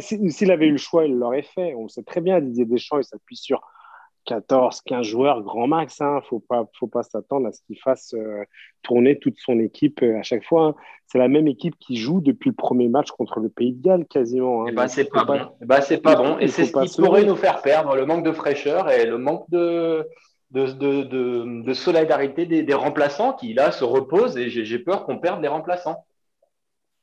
Si- 0.00 0.30
s'il 0.32 0.50
avait 0.50 0.66
eu 0.66 0.72
le 0.72 0.76
choix, 0.78 1.04
il 1.06 1.14
l'aurait 1.14 1.42
fait. 1.54 1.74
On 1.74 1.88
sait 1.88 2.02
très 2.02 2.20
bien, 2.20 2.40
Didier 2.40 2.64
Deschamps, 2.64 2.98
il 2.98 3.04
s'appuie 3.04 3.36
sur 3.36 3.60
14, 4.24 4.80
15 4.82 5.06
joueurs 5.06 5.42
grand 5.42 5.66
max. 5.66 5.98
Il 6.00 6.06
ne 6.06 6.20
faut 6.20 6.40
pas, 6.40 6.64
faut 6.78 6.86
pas 6.86 7.02
s'attendre 7.02 7.46
à 7.48 7.52
ce 7.52 7.60
qu'il 7.66 7.78
fasse 7.78 8.14
euh, 8.14 8.42
tourner 8.82 9.18
toute 9.18 9.38
son 9.38 9.58
équipe 9.58 10.02
euh, 10.02 10.18
à 10.18 10.22
chaque 10.22 10.44
fois. 10.44 10.66
hein. 10.66 10.74
C'est 11.06 11.18
la 11.18 11.28
même 11.28 11.46
équipe 11.48 11.76
qui 11.78 11.96
joue 11.96 12.20
depuis 12.20 12.50
le 12.50 12.54
premier 12.56 12.88
match 12.88 13.10
contre 13.10 13.40
le 13.40 13.48
Pays 13.48 13.72
de 13.72 13.82
Galles, 13.82 14.06
quasiment. 14.06 14.62
hein. 14.62 14.66
Eh 14.68 14.72
ben, 14.72 14.82
Donc, 14.82 14.90
c'est 14.90 15.04
faut 15.04 15.10
pas 15.10 15.24
bon. 15.24 15.40
Eh 15.60 15.64
ben, 15.66 15.80
c'est 15.80 15.98
pas 15.98 16.16
bon. 16.16 16.38
Et 16.38 16.48
c'est 16.48 16.64
ce 16.64 16.72
qui 16.72 16.88
se 16.88 17.00
pourrait 17.00 17.24
nous 17.24 17.36
faire 17.36 17.62
perdre 17.62 17.94
le 17.96 18.06
manque 18.06 18.24
de 18.24 18.32
fraîcheur 18.32 18.90
et 18.90 19.04
le 19.06 19.18
manque 19.18 19.48
de, 19.50 20.06
de, 20.52 20.66
de, 20.66 21.02
de, 21.02 21.62
de 21.64 21.72
solidarité 21.74 22.46
des, 22.46 22.62
des 22.62 22.74
remplaçants 22.74 23.32
qui, 23.34 23.52
là, 23.54 23.72
se 23.72 23.84
reposent. 23.84 24.36
Et 24.36 24.48
j'ai 24.50 24.78
peur 24.78 25.04
qu'on 25.04 25.18
perde 25.18 25.42
les 25.42 25.48
remplaçants. 25.48 26.04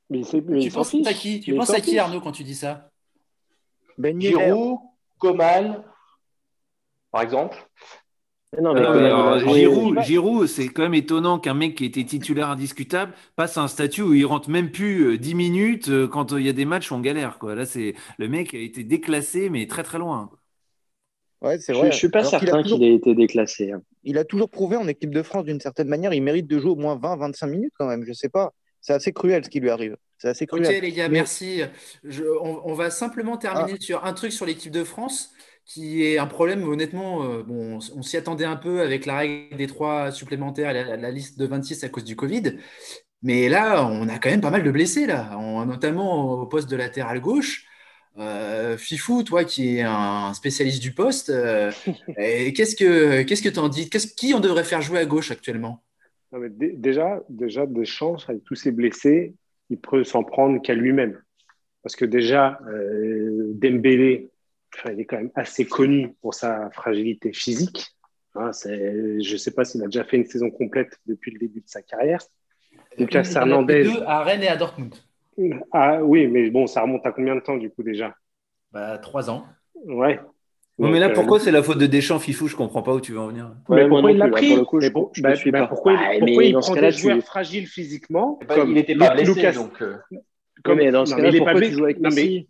Mais, 0.09 0.23
c'est- 0.23 0.41
mais 0.41 0.59
Tu 0.59 0.71
penses 0.71 0.93
à 1.05 1.13
qui? 1.13 1.39
Tu 1.39 1.53
penses 1.55 1.69
à 1.69 1.79
qui. 1.81 1.99
Arnaud 1.99 2.19
quand 2.21 2.31
tu 2.31 2.43
dis 2.43 2.55
ça? 2.55 2.89
Ben. 3.97 4.19
Giroud, 4.19 4.79
Coman, 5.19 5.83
par 7.11 7.21
exemple. 7.21 7.57
Mais 8.55 8.61
non, 8.63 8.73
mais 8.73 8.81
Euh, 8.81 9.39
jouer- 9.39 9.59
Giroud, 9.59 10.01
Giroud, 10.01 10.47
c'est 10.47 10.69
quand 10.69 10.81
même 10.81 10.95
étonnant 10.95 11.37
qu'un 11.37 11.53
mec 11.53 11.75
qui 11.75 11.85
était 11.85 12.03
titulaire 12.03 12.49
indiscutable 12.49 13.13
passe 13.35 13.57
à 13.57 13.61
un 13.61 13.67
statut 13.67 14.01
où 14.01 14.13
il 14.15 14.25
rentre 14.25 14.49
même 14.49 14.71
plus 14.71 15.01
euh, 15.13 15.17
10 15.19 15.35
minutes 15.35 15.89
euh, 15.89 16.07
quand 16.07 16.33
euh, 16.33 16.39
il 16.39 16.47
y 16.47 16.49
a 16.49 16.53
des 16.53 16.65
matchs 16.65 16.91
où 16.91 16.95
on 16.95 16.99
galère. 16.99 17.37
Quoi. 17.37 17.53
Là, 17.53 17.67
c'est 17.67 17.93
le 18.17 18.27
mec 18.27 18.55
a 18.55 18.57
été 18.57 18.83
déclassé, 18.83 19.49
mais 19.51 19.67
très 19.67 19.83
très 19.83 19.99
loin. 19.99 20.31
Ouais, 21.41 21.59
c'est 21.59 21.73
Je, 21.73 21.77
vrai. 21.79 21.91
je 21.91 21.95
suis 21.97 22.09
pas 22.09 22.19
Alors 22.19 22.31
qu'il 22.31 22.37
a 22.37 22.51
certain 22.51 22.63
toujours- 22.63 22.79
qu'il 22.79 22.87
ait 22.87 22.95
été 22.95 23.13
déclassé. 23.15 23.71
hein. 23.71 23.81
il 24.03 24.17
a 24.17 24.23
toujours 24.25 24.49
prouvé 24.49 24.77
en 24.77 24.87
équipe 24.87 25.13
de 25.13 25.21
France 25.21 25.45
d'une 25.45 25.59
certaine 25.59 25.87
manière, 25.87 26.11
il 26.13 26.21
mérite 26.23 26.47
de 26.47 26.57
jouer 26.59 26.71
au 26.71 26.75
moins 26.75 26.95
20-25 26.97 27.47
minutes 27.47 27.73
quand 27.77 27.85
même, 27.87 28.03
je 28.05 28.13
sais 28.13 28.29
pas. 28.29 28.51
C'est 28.81 28.93
assez 28.93 29.11
cruel 29.13 29.43
ce 29.45 29.49
qui 29.49 29.59
lui 29.59 29.69
arrive. 29.69 29.95
C'est 30.17 30.29
assez 30.29 30.45
Ok, 30.51 30.61
cruel. 30.63 30.81
les 30.81 30.91
gars, 30.91 31.07
Mais- 31.07 31.13
merci. 31.19 31.61
Je- 32.03 32.23
on, 32.41 32.61
on 32.65 32.73
va 32.73 32.89
simplement 32.89 33.37
terminer 33.37 33.79
sur 33.79 34.03
un 34.05 34.13
truc 34.13 34.31
sur 34.33 34.45
l'équipe 34.45 34.71
de 34.71 34.83
France 34.83 35.31
qui 35.69 36.03
est 36.03 36.17
un 36.19 36.27
problème, 36.27 36.63
honnêtement. 36.67 37.23
euh, 37.23 37.43
bon, 37.43 37.77
on, 37.77 37.99
on 37.99 38.03
s'y 38.03 38.17
attendait 38.17 38.45
un 38.45 38.57
peu 38.57 38.81
avec 38.81 39.05
la 39.07 39.17
règle 39.19 39.57
des 39.57 39.67
trois 39.67 40.11
supplémentaires, 40.11 40.73
la, 40.73 40.97
la 40.97 41.11
liste 41.11 41.39
de 41.39 41.45
26 41.47 41.83
à 41.85 41.89
cause 41.89 42.05
du 42.05 42.15
Covid. 42.17 42.57
Mais 43.23 43.49
là, 43.49 43.85
on 43.85 44.07
a 44.09 44.19
quand 44.19 44.29
même 44.29 44.41
pas 44.41 44.51
mal 44.51 44.63
de 44.63 44.71
blessés, 44.71 45.05
là, 45.07 45.37
en- 45.37 45.65
notamment 45.65 46.41
au 46.41 46.45
poste 46.47 46.69
de 46.69 46.75
latéral 46.77 47.19
gauche. 47.21 47.65
Euh, 48.17 48.77
Fifou, 48.77 49.23
toi 49.23 49.45
qui 49.45 49.77
es 49.77 49.81
un 49.83 50.33
spécialiste 50.33 50.81
du 50.81 50.93
poste, 50.93 51.29
euh, 51.29 51.71
qu'est-ce 52.17 52.75
que 52.75 53.23
qu'est-ce 53.23 53.43
que 53.43 53.49
tu 53.49 53.59
en 53.59 53.69
dis? 53.69 53.89
Qui 53.89 54.33
on 54.33 54.39
devrait 54.41 54.63
faire 54.65 54.81
jouer 54.81 54.99
à 54.99 55.05
gauche 55.05 55.31
actuellement? 55.31 55.83
Non, 56.31 56.39
mais 56.39 56.49
dé- 56.49 56.73
déjà, 56.75 57.23
déjà, 57.29 57.65
Deschamps, 57.65 58.17
avec 58.27 58.43
tous 58.43 58.55
ses 58.55 58.71
blessés, 58.71 59.35
il 59.69 59.79
peut 59.79 60.03
s'en 60.03 60.23
prendre 60.23 60.61
qu'à 60.61 60.73
lui-même. 60.75 61.21
Parce 61.83 61.95
que 61.95 62.05
déjà, 62.05 62.59
Dembélé, 63.53 64.29
enfin, 64.77 64.91
il 64.93 64.99
est 65.01 65.05
quand 65.05 65.17
même 65.17 65.31
assez 65.35 65.65
connu 65.65 66.13
pour 66.21 66.33
sa 66.33 66.69
fragilité 66.71 67.33
physique. 67.33 67.87
Hein, 68.35 68.51
je 68.63 69.17
ne 69.31 69.37
sais 69.37 69.51
pas 69.51 69.65
s'il 69.65 69.81
a 69.83 69.85
déjà 69.85 70.03
fait 70.03 70.17
une 70.17 70.25
saison 70.25 70.49
complète 70.51 70.97
depuis 71.05 71.31
le 71.31 71.39
début 71.39 71.61
de 71.61 71.67
sa 71.67 71.81
carrière. 71.81 72.19
Lucas 72.97 73.07
Il 73.09 73.17
en 73.17 73.19
a 73.19 73.23
fait 73.23 73.39
Hernandez. 73.39 73.83
deux 73.83 74.01
à 74.05 74.23
Rennes 74.23 74.43
et 74.43 74.47
à 74.47 74.55
Dortmund. 74.55 74.95
Ah 75.71 76.03
oui, 76.03 76.27
mais 76.27 76.49
bon, 76.49 76.67
ça 76.67 76.81
remonte 76.81 77.05
à 77.05 77.11
combien 77.11 77.35
de 77.35 77.39
temps 77.39 77.57
du 77.57 77.69
coup 77.69 77.81
déjà? 77.83 78.15
Bah, 78.71 78.97
trois 78.99 79.29
ans. 79.29 79.45
Ouais. 79.75 80.19
Bon, 80.77 80.89
mais 80.89 80.99
là, 80.99 81.09
euh, 81.09 81.13
pourquoi 81.13 81.39
c'est 81.39 81.51
la 81.51 81.63
faute 81.63 81.77
de 81.77 81.87
Deschamps, 81.87 82.19
Fifou? 82.19 82.47
Je 82.47 82.55
comprends 82.55 82.81
pas 82.83 82.93
où 82.93 83.01
tu 83.01 83.11
veux 83.13 83.19
en 83.19 83.27
venir. 83.27 83.53
Mais 83.67 83.83
Ouais, 83.83 83.89
pourquoi 83.89 84.11
il 84.11 84.17
l'a 84.17 84.27
pris? 84.29 84.47
pour 84.49 84.57
le 84.57 84.65
coup, 84.65 84.79
je- 84.79 84.85
Mais 84.87 84.91
pour- 84.91 85.11
je 85.13 85.21
bah, 85.21 85.35
suis 85.35 85.51
bah, 85.51 85.61
pas. 85.61 85.67
pourquoi, 85.67 85.93
il- 85.93 86.19
pourquoi 86.19 86.43
il 86.43 86.53
prend 86.53 86.73
des 86.75 86.91
joueurs 86.91 87.15
tu- 87.17 87.21
fragiles 87.23 87.67
physiquement 87.67 88.39
Bah, 88.47 88.55
comme 88.55 88.69
il 88.69 88.73
n'était 88.75 88.95
pas 88.95 89.13
blessé, 89.13 89.33
Lucas? 89.33 89.51
donc. 89.53 89.81
euh, 89.81 89.97
comme- 90.63 90.77
Ouais, 90.77 90.85
mais 90.85 90.91
dans 90.91 91.05
ce 91.05 91.11
non, 91.11 91.17
cas-là, 91.17 91.29
il 91.29 91.35
est 91.35 91.39
pas 91.39 91.45
pourquoi 91.45 91.59
blessé. 91.59 91.71
tu 91.71 91.77
joues 91.77 91.83
avec 91.85 91.99
Non, 91.99 92.09
mais- 92.09 92.15
Messi? 92.15 92.47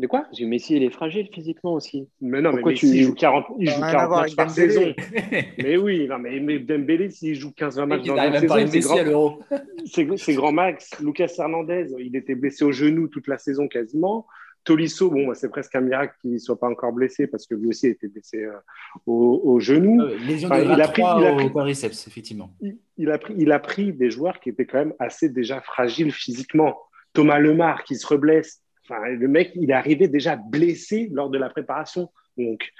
De 0.00 0.06
quoi? 0.06 0.22
Parce 0.22 0.38
que 0.38 0.44
Messi, 0.46 0.76
il 0.76 0.82
est 0.82 0.90
fragile 0.90 1.28
physiquement 1.30 1.74
aussi. 1.74 2.08
Mais 2.22 2.40
non, 2.40 2.52
mais 2.54 2.62
Messi 2.62 2.90
tu- 2.90 2.96
il 2.96 3.02
joue 3.04 3.14
40, 3.14 3.44
il 3.58 3.68
joue 3.68 3.80
n'a 3.80 3.86
rien 3.88 3.92
40 3.92 4.02
à 4.02 4.08
voir 4.08 4.20
matchs 4.22 4.34
par 4.36 4.50
saison. 4.50 4.94
Mais 5.58 5.76
oui, 5.76 6.08
non, 6.08 6.18
mais, 6.18 6.40
mais 6.40 6.58
Dembélé, 6.58 7.10
s'il 7.10 7.34
joue 7.34 7.50
15-20 7.50 7.84
matchs 7.86 8.00
Il 8.04 8.08
dans 8.08 8.16
à 8.16 8.40
saison, 8.40 9.38
c'est 9.84 10.04
grand, 10.04 10.16
c'est- 10.16 10.34
grand 10.34 10.52
max. 10.52 10.90
Lucas 11.02 11.30
Hernandez, 11.38 11.88
il 11.98 12.16
était 12.16 12.34
blessé 12.34 12.64
au 12.64 12.72
genou 12.72 13.08
toute 13.08 13.28
la 13.28 13.36
saison 13.36 13.68
quasiment. 13.68 14.26
Tolisso, 14.64 15.10
bon, 15.10 15.26
bah, 15.28 15.34
c'est 15.34 15.48
presque 15.50 15.74
un 15.74 15.80
miracle 15.82 16.14
qu'il 16.22 16.32
ne 16.32 16.38
soit 16.38 16.58
pas 16.58 16.68
encore 16.68 16.92
blessé 16.92 17.26
parce 17.26 17.46
que 17.46 17.54
lui 17.54 17.68
aussi 17.68 17.86
a 17.86 17.90
été 17.90 18.08
blessé 18.08 18.44
euh, 18.44 18.52
au, 19.06 19.40
au 19.44 19.60
genou. 19.60 20.00
Euh, 20.02 20.16
Enfin, 20.44 20.60
il 20.60 20.80
a 20.80 20.88
pris- 20.88 21.02
23 21.02 21.20
il 21.20 21.26
a 21.26 21.32
au 21.32 21.36
pris- 21.36 21.52
quadriceps, 21.52 22.06
effectivement. 22.06 22.50
il, 22.60 22.76
il 22.98 23.10
a 23.10 23.18
pris, 23.18 23.34
il 23.36 23.52
a 23.52 23.58
pris 23.58 23.92
des 23.92 24.10
joueurs 24.10 24.38
qui 24.40 24.48
étaient 24.50 24.66
quand 24.66 24.78
même 24.78 24.94
assez 24.98 25.28
déjà 25.28 25.60
fragiles 25.60 26.12
physiquement. 26.12 26.78
Thomas 27.12 27.38
Lemar 27.38 27.84
qui 27.84 27.96
se 27.96 28.06
reblesse. 28.06 28.62
Enfin, 28.90 29.08
le 29.08 29.28
mec, 29.28 29.52
il 29.54 29.70
est 29.70 29.74
arrivé 29.74 30.08
déjà 30.08 30.34
blessé 30.36 31.08
lors 31.12 31.30
de 31.30 31.38
la 31.38 31.48
préparation. 31.48 32.10
Donc, 32.36 32.70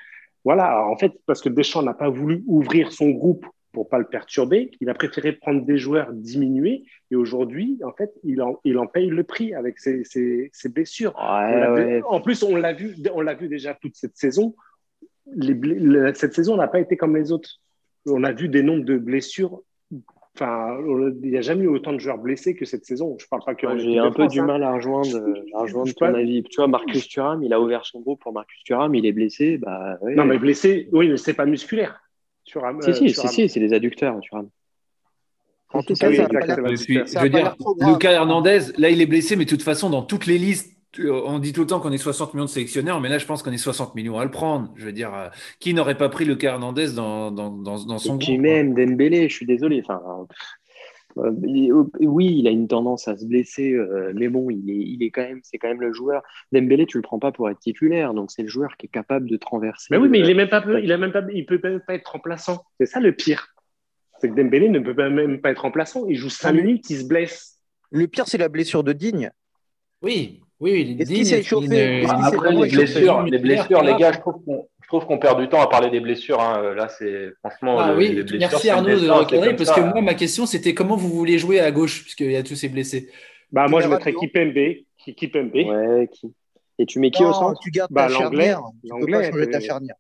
voilà, 0.45 0.85
en 0.87 0.97
fait, 0.97 1.13
parce 1.27 1.41
que 1.41 1.49
Deschamps 1.49 1.83
n'a 1.83 1.95
pas 1.95 2.09
voulu 2.11 2.43
ouvrir 2.47 2.91
son 2.93 3.11
groupe 3.11 3.47
pour 3.73 3.89
pas 3.89 3.99
le 3.99 4.05
perturber, 4.05 4.73
il 4.81 4.91
a 4.91 4.95
préféré 4.95 5.31
prendre 5.31 5.65
des 5.65 5.79
joueurs 5.79 6.13
diminués. 6.13 6.83
Et 7.13 7.15
aujourd'hui, 7.17 7.79
en 7.85 7.93
fait, 7.93 8.11
il 8.25 8.43
en, 8.43 8.59
il 8.65 8.77
en 8.79 8.89
paye 8.89 9.07
le 9.09 9.23
prix 9.23 9.55
avec 9.55 9.79
ses, 9.79 10.03
ses- 10.03 10.51
ses 10.53 10.69
blessures. 10.69 11.15
Ouais, 11.17 11.69
ouais. 11.69 12.03
En 12.09 12.21
plus, 12.21 12.43
on 12.43 12.57
l'a 12.57 12.73
vu, 12.73 12.97
on 13.15 13.21
l'a 13.21 13.35
vu 13.35 13.47
déjà 13.47 13.75
toute 13.75 13.95
cette 13.95 14.17
saison. 14.17 14.57
Les 15.37 15.55
cette 16.15 16.35
saison 16.35 16.57
n'a 16.57 16.67
pas 16.67 16.81
été 16.81 16.97
comme 16.97 17.17
les 17.17 17.31
autres. 17.31 17.61
On 18.07 18.25
a 18.25 18.33
vu 18.33 18.49
des 18.49 18.65
nombres 18.65 18.85
de 18.85 18.99
blessures. 18.99 19.63
Enfin, 20.37 20.79
il 21.23 21.31
n'y 21.31 21.37
a 21.37 21.41
jamais 21.41 21.65
eu 21.65 21.69
autant 21.69 21.93
de 21.93 21.99
joueurs 21.99 22.19
blessés 22.19 22.55
que 22.55 22.65
cette 22.65 22.85
saison. 22.85 23.17
Je 23.19 23.27
parle 23.27 23.43
pas 23.45 23.55
que. 23.55 23.77
J'ai 23.79 23.99
un 23.99 24.11
peu 24.11 24.23
France, 24.23 24.33
du 24.33 24.41
hein. 24.41 24.47
mal 24.47 24.63
à 24.63 24.73
rejoindre, 24.75 25.09
à 25.55 25.63
rejoindre 25.63 25.89
je 25.89 25.95
ton 25.95 26.15
avis. 26.15 26.43
Tu 26.45 26.57
vois, 26.57 26.69
Marcus 26.69 27.09
Thuram, 27.09 27.43
il 27.43 27.53
a 27.53 27.61
ouvert 27.61 27.85
son 27.85 28.01
groupe 28.01 28.21
pour 28.23 28.33
Marcus 28.33 28.63
Thuram, 28.65 28.95
il 28.95 29.05
est 29.07 29.13
blessé. 29.13 29.59
Bah, 29.59 29.99
ouais. 30.03 30.15
Non, 30.15 30.25
mais 30.25 30.39
blessé, 30.39 30.89
oui, 30.93 31.09
mais 31.09 31.17
c'est 31.17 31.35
pas 31.35 31.47
musculaire. 31.47 32.01
Si, 32.45 32.57
euh, 32.59 32.93
si, 32.93 33.11
si, 33.11 33.21
un- 33.27 33.29
si, 33.29 33.49
c'est 33.49 33.61
les 33.61 33.73
adducteurs, 33.73 34.19
Thuram. 34.21 34.49
En 35.73 35.81
Si, 35.83 35.87
tout 35.89 35.95
si, 35.95 36.01
cas, 36.01 36.09
oui, 36.09 36.17
ça 36.17 36.27
je 36.29 37.19
veux 37.23 37.29
dire. 37.29 37.57
Lucas 37.81 38.13
Hernandez, 38.13 38.61
là, 38.79 38.91
il 38.91 39.01
est 39.01 39.07
blessé, 39.07 39.37
mais 39.37 39.45
de 39.45 39.51
toute 39.51 39.63
façon, 39.63 39.91
dans 39.91 40.03
toutes 40.03 40.27
les 40.27 40.39
listes, 40.39 40.73
euh, 40.73 40.80
on 40.99 41.39
dit 41.39 41.53
tout 41.53 41.61
le 41.61 41.67
temps 41.67 41.81
qu'on 41.81 41.93
est 41.93 41.99
60 41.99 42.35
millions 42.35 42.47
de 42.47 42.51
sélectionneurs, 42.51 43.01
mais 43.01 43.09
là, 43.09 43.19
je 43.19 43.27
pense 43.27 43.43
qu'on 43.43 43.53
est 43.53 43.59
60 43.59 43.95
millions 43.95 44.19
à 44.19 44.25
le 44.25 44.31
prendre. 44.31 44.73
Je 44.77 44.85
veux 44.87 44.93
dire, 44.93 45.15
euh, 45.15 45.29
qui 45.61 45.73
n'aurait 45.75 45.97
pas 45.97 46.09
pris 46.09 46.25
Lucas 46.25 46.53
Hernandez 46.55 46.93
dans, 46.95 47.31
dans, 47.31 47.51
dans, 47.51 47.85
dans 47.85 47.99
son 47.99 48.17
Et 48.17 48.19
puis 48.19 48.27
groupe 48.33 48.41
même 48.43 48.75
Dembélé, 48.75 49.29
je 49.29 49.35
suis 49.35 49.47
désolé. 49.47 49.81
Enfin, 49.85 50.03
euh, 51.19 51.33
il- 51.47 51.73
oui, 52.01 52.37
il 52.39 52.47
a 52.49 52.51
une 52.51 52.67
tendance 52.69 53.09
à 53.09 53.17
se 53.17 53.25
blesser, 53.25 53.73
euh, 53.73 54.13
mais 54.15 54.29
bon, 54.29 54.49
il 54.51 54.69
est, 54.71 54.75
il 54.77 55.03
est 55.03 55.11
quand 55.11 55.23
même, 55.23 55.41
c'est 55.43 55.59
quand 55.59 55.69
même 55.69 55.81
le 55.81 55.93
joueur. 55.93 56.23
Dembélé, 56.53 56.87
tu 56.87 56.99
le 56.99 57.03
prends 57.03 57.19
pas 57.19 57.33
pour 57.33 57.49
être 57.51 57.59
titulaire, 57.61 58.15
donc 58.15 58.31
c'est 58.31 58.43
le 58.43 58.49
joueur 58.49 58.77
qui 58.77 58.87
est 58.87 58.91
capable 58.91 59.29
de 59.29 59.37
te 59.37 59.47
renverser. 59.47 59.89
Mais 59.91 59.97
oui, 59.97 60.09
mais 60.09 60.19
il 60.21 60.29
est 60.31 60.35
même 60.35 60.49
pas, 60.49 60.65
il 60.83 60.91
a 60.93 60.99
même 60.99 61.13
pas, 61.13 61.23
il 61.33 61.47
peut 61.47 61.61
même 61.63 61.81
pas 61.87 61.95
être 61.95 62.11
remplaçant. 62.13 62.65
C'est 62.81 62.87
ça 62.87 63.01
le 63.01 63.13
pire. 63.13 63.49
C'est 64.21 64.29
que 64.29 64.35
Dembélé 64.35 64.69
ne 64.69 64.79
peut 64.81 64.95
pas- 64.95 65.09
même 65.09 65.41
pas 65.41 65.51
être 65.51 65.63
remplaçant. 65.63 66.05
Il 66.09 66.17
joue 66.17 66.29
5 66.31 66.53
mais- 66.53 66.63
minutes, 66.63 66.91
il 66.91 66.99
se 66.99 67.07
blesse. 67.07 67.59
Le 67.91 68.07
pire, 68.07 68.27
c'est 68.29 68.39
la 68.39 68.49
blessure 68.49 68.85
de 68.85 68.93
Digne. 68.93 69.31
Oui, 70.03 70.41
oui. 70.61 70.97
Est-ce 71.01 71.11
qu'il 71.11 71.27
s'est 71.27 71.43
Après, 72.11 72.53
les 72.53 72.69
blessures, 72.69 73.23
les 73.23 73.39
blessures, 73.39 73.83
les 73.83 73.97
gars, 73.97 74.13
je 74.13 74.19
trouve 74.21 74.45
qu'on 74.45 74.69
je 74.83 74.87
trouve 74.99 75.07
qu'on 75.07 75.19
perd 75.19 75.39
du 75.41 75.49
temps 75.49 75.61
à 75.61 75.69
parler 75.69 75.89
des 75.89 76.01
blessures. 76.01 76.41
hein. 76.41 76.75
Là, 76.75 76.89
c'est 76.89 77.31
franchement. 77.39 77.79
Ah 77.79 77.93
le- 77.93 77.97
oui, 77.99 78.09
les 78.09 78.23
blessures, 78.25 78.39
merci 78.51 78.71
Arnaud 78.71 78.99
de 78.99 79.09
recadrer 79.09 79.55
parce 79.55 79.69
ça. 79.69 79.77
que 79.77 79.81
moi, 79.83 80.01
ma 80.03 80.15
question, 80.15 80.47
c'était 80.47 80.75
comment 80.75 80.97
vous 80.97 81.11
voulez 81.11 81.39
jouer 81.39 81.61
à 81.61 81.71
gauche, 81.71 82.03
puisqu'il 82.03 82.33
y 82.33 82.37
a 82.37 82.43
tous 82.43 82.57
ces 82.57 82.69
blessés? 82.69 83.09
Bah, 83.53 83.69
moi, 83.69 83.81
je 83.81 83.89
mettrais 83.89 84.13
Kipembe. 84.13 84.53
Ki- 84.99 85.15
Kipembe. 85.15 85.55
Ouais, 85.55 86.09
qui... 86.13 86.33
Et 86.79 86.87
tu 86.87 86.99
mets 86.99 87.11
qui 87.13 87.23
au 87.23 87.27
Non, 87.29 87.33
centre? 87.35 87.61
tu 87.63 87.71
gardes 87.71 87.93
Bah, 87.93 88.07
ta 88.07 88.13
l'anglais, 88.13 88.49
charnière. 88.49 88.63
Tu 88.83 88.89
peux 88.89 88.99
l'anglais, 88.99 89.13
pas 89.19 89.31
changer 89.31 89.51
ta 89.51 89.61
charnière. 89.61 89.95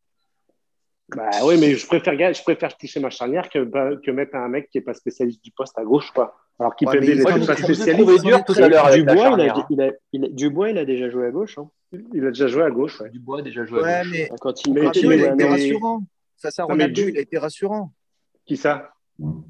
Bah 1.15 1.31
oui, 1.45 1.57
mais 1.61 1.75
je 1.75 1.87
préfère, 1.87 2.15
je 2.35 2.43
préfère 2.43 2.77
toucher 2.77 3.01
ma 3.01 3.11
charnière 3.11 3.49
que, 3.49 3.59
bah, 3.65 3.91
que 4.05 4.11
mettre 4.13 4.37
un 4.37 4.49
mec 4.49 4.69
qui 4.71 4.79
n'est 4.79 4.85
pas 4.85 4.95
spécialiste 4.95 5.43
du 5.43 5.51
poste 5.51 5.77
à 5.79 5.83
gauche, 5.85 6.11
quoi. 6.13 6.37
Alors 6.61 6.77
qu'il 6.77 6.87
Ouais, 6.89 7.01
peut 7.01 7.07
pas 7.23 7.37
est- 7.39 7.43
spécialiste. 7.43 7.81
Je 7.83 7.87
l'ai 7.87 7.93
trouvé 7.95 8.19
dur 8.19 8.45
tout 8.45 8.53
à 8.57 8.69
l'heure 8.69 8.85
avec 8.87 9.05
la 9.07 9.13
Dubois, 9.15 9.15
il 9.15 9.19
a, 9.19 9.29
charnière. 9.49 9.57
hein. 9.59 9.67
il 9.71 9.81
a- 9.81 9.93
il 10.13 10.25
a- 10.27 10.29
Dubois, 10.29 10.71
il 10.71 10.79
a 10.79 10.85
déjà 10.85 11.09
joué 11.09 11.27
à 11.27 11.31
gauche. 11.31 11.57
hein. 11.59 11.69
Il 12.15 12.25
a 12.25 12.29
déjà 12.29 12.47
joué 12.49 12.63
à 12.63 12.71
gauche, 12.71 13.01
ouais. 13.01 13.09
Dubois 13.11 13.39
a 13.39 13.43
déjà 13.43 13.65
joué 13.65 13.83
à 13.83 14.03
gauche. 14.05 14.11
mais 14.13 14.29
Quand 14.41 14.67
il, 14.67 14.75
Mais 14.75 14.81
quand 14.83 14.93
il 14.95 15.07
Rabiot, 15.07 15.13
il 15.13 15.19
jouait 15.19 15.29
a 15.29 15.33
été 15.35 15.45
rassurant. 15.49 16.03
Face 16.41 16.59
à 16.59 16.63
Non, 16.63 16.69
mais 16.69 16.75
Ronaldo, 16.75 17.03
du- 17.03 17.09
il 17.11 17.19
a 17.19 17.21
été 17.21 17.39
rassurant. 17.39 17.93
Qui 18.47 18.57
ça? 18.59 18.91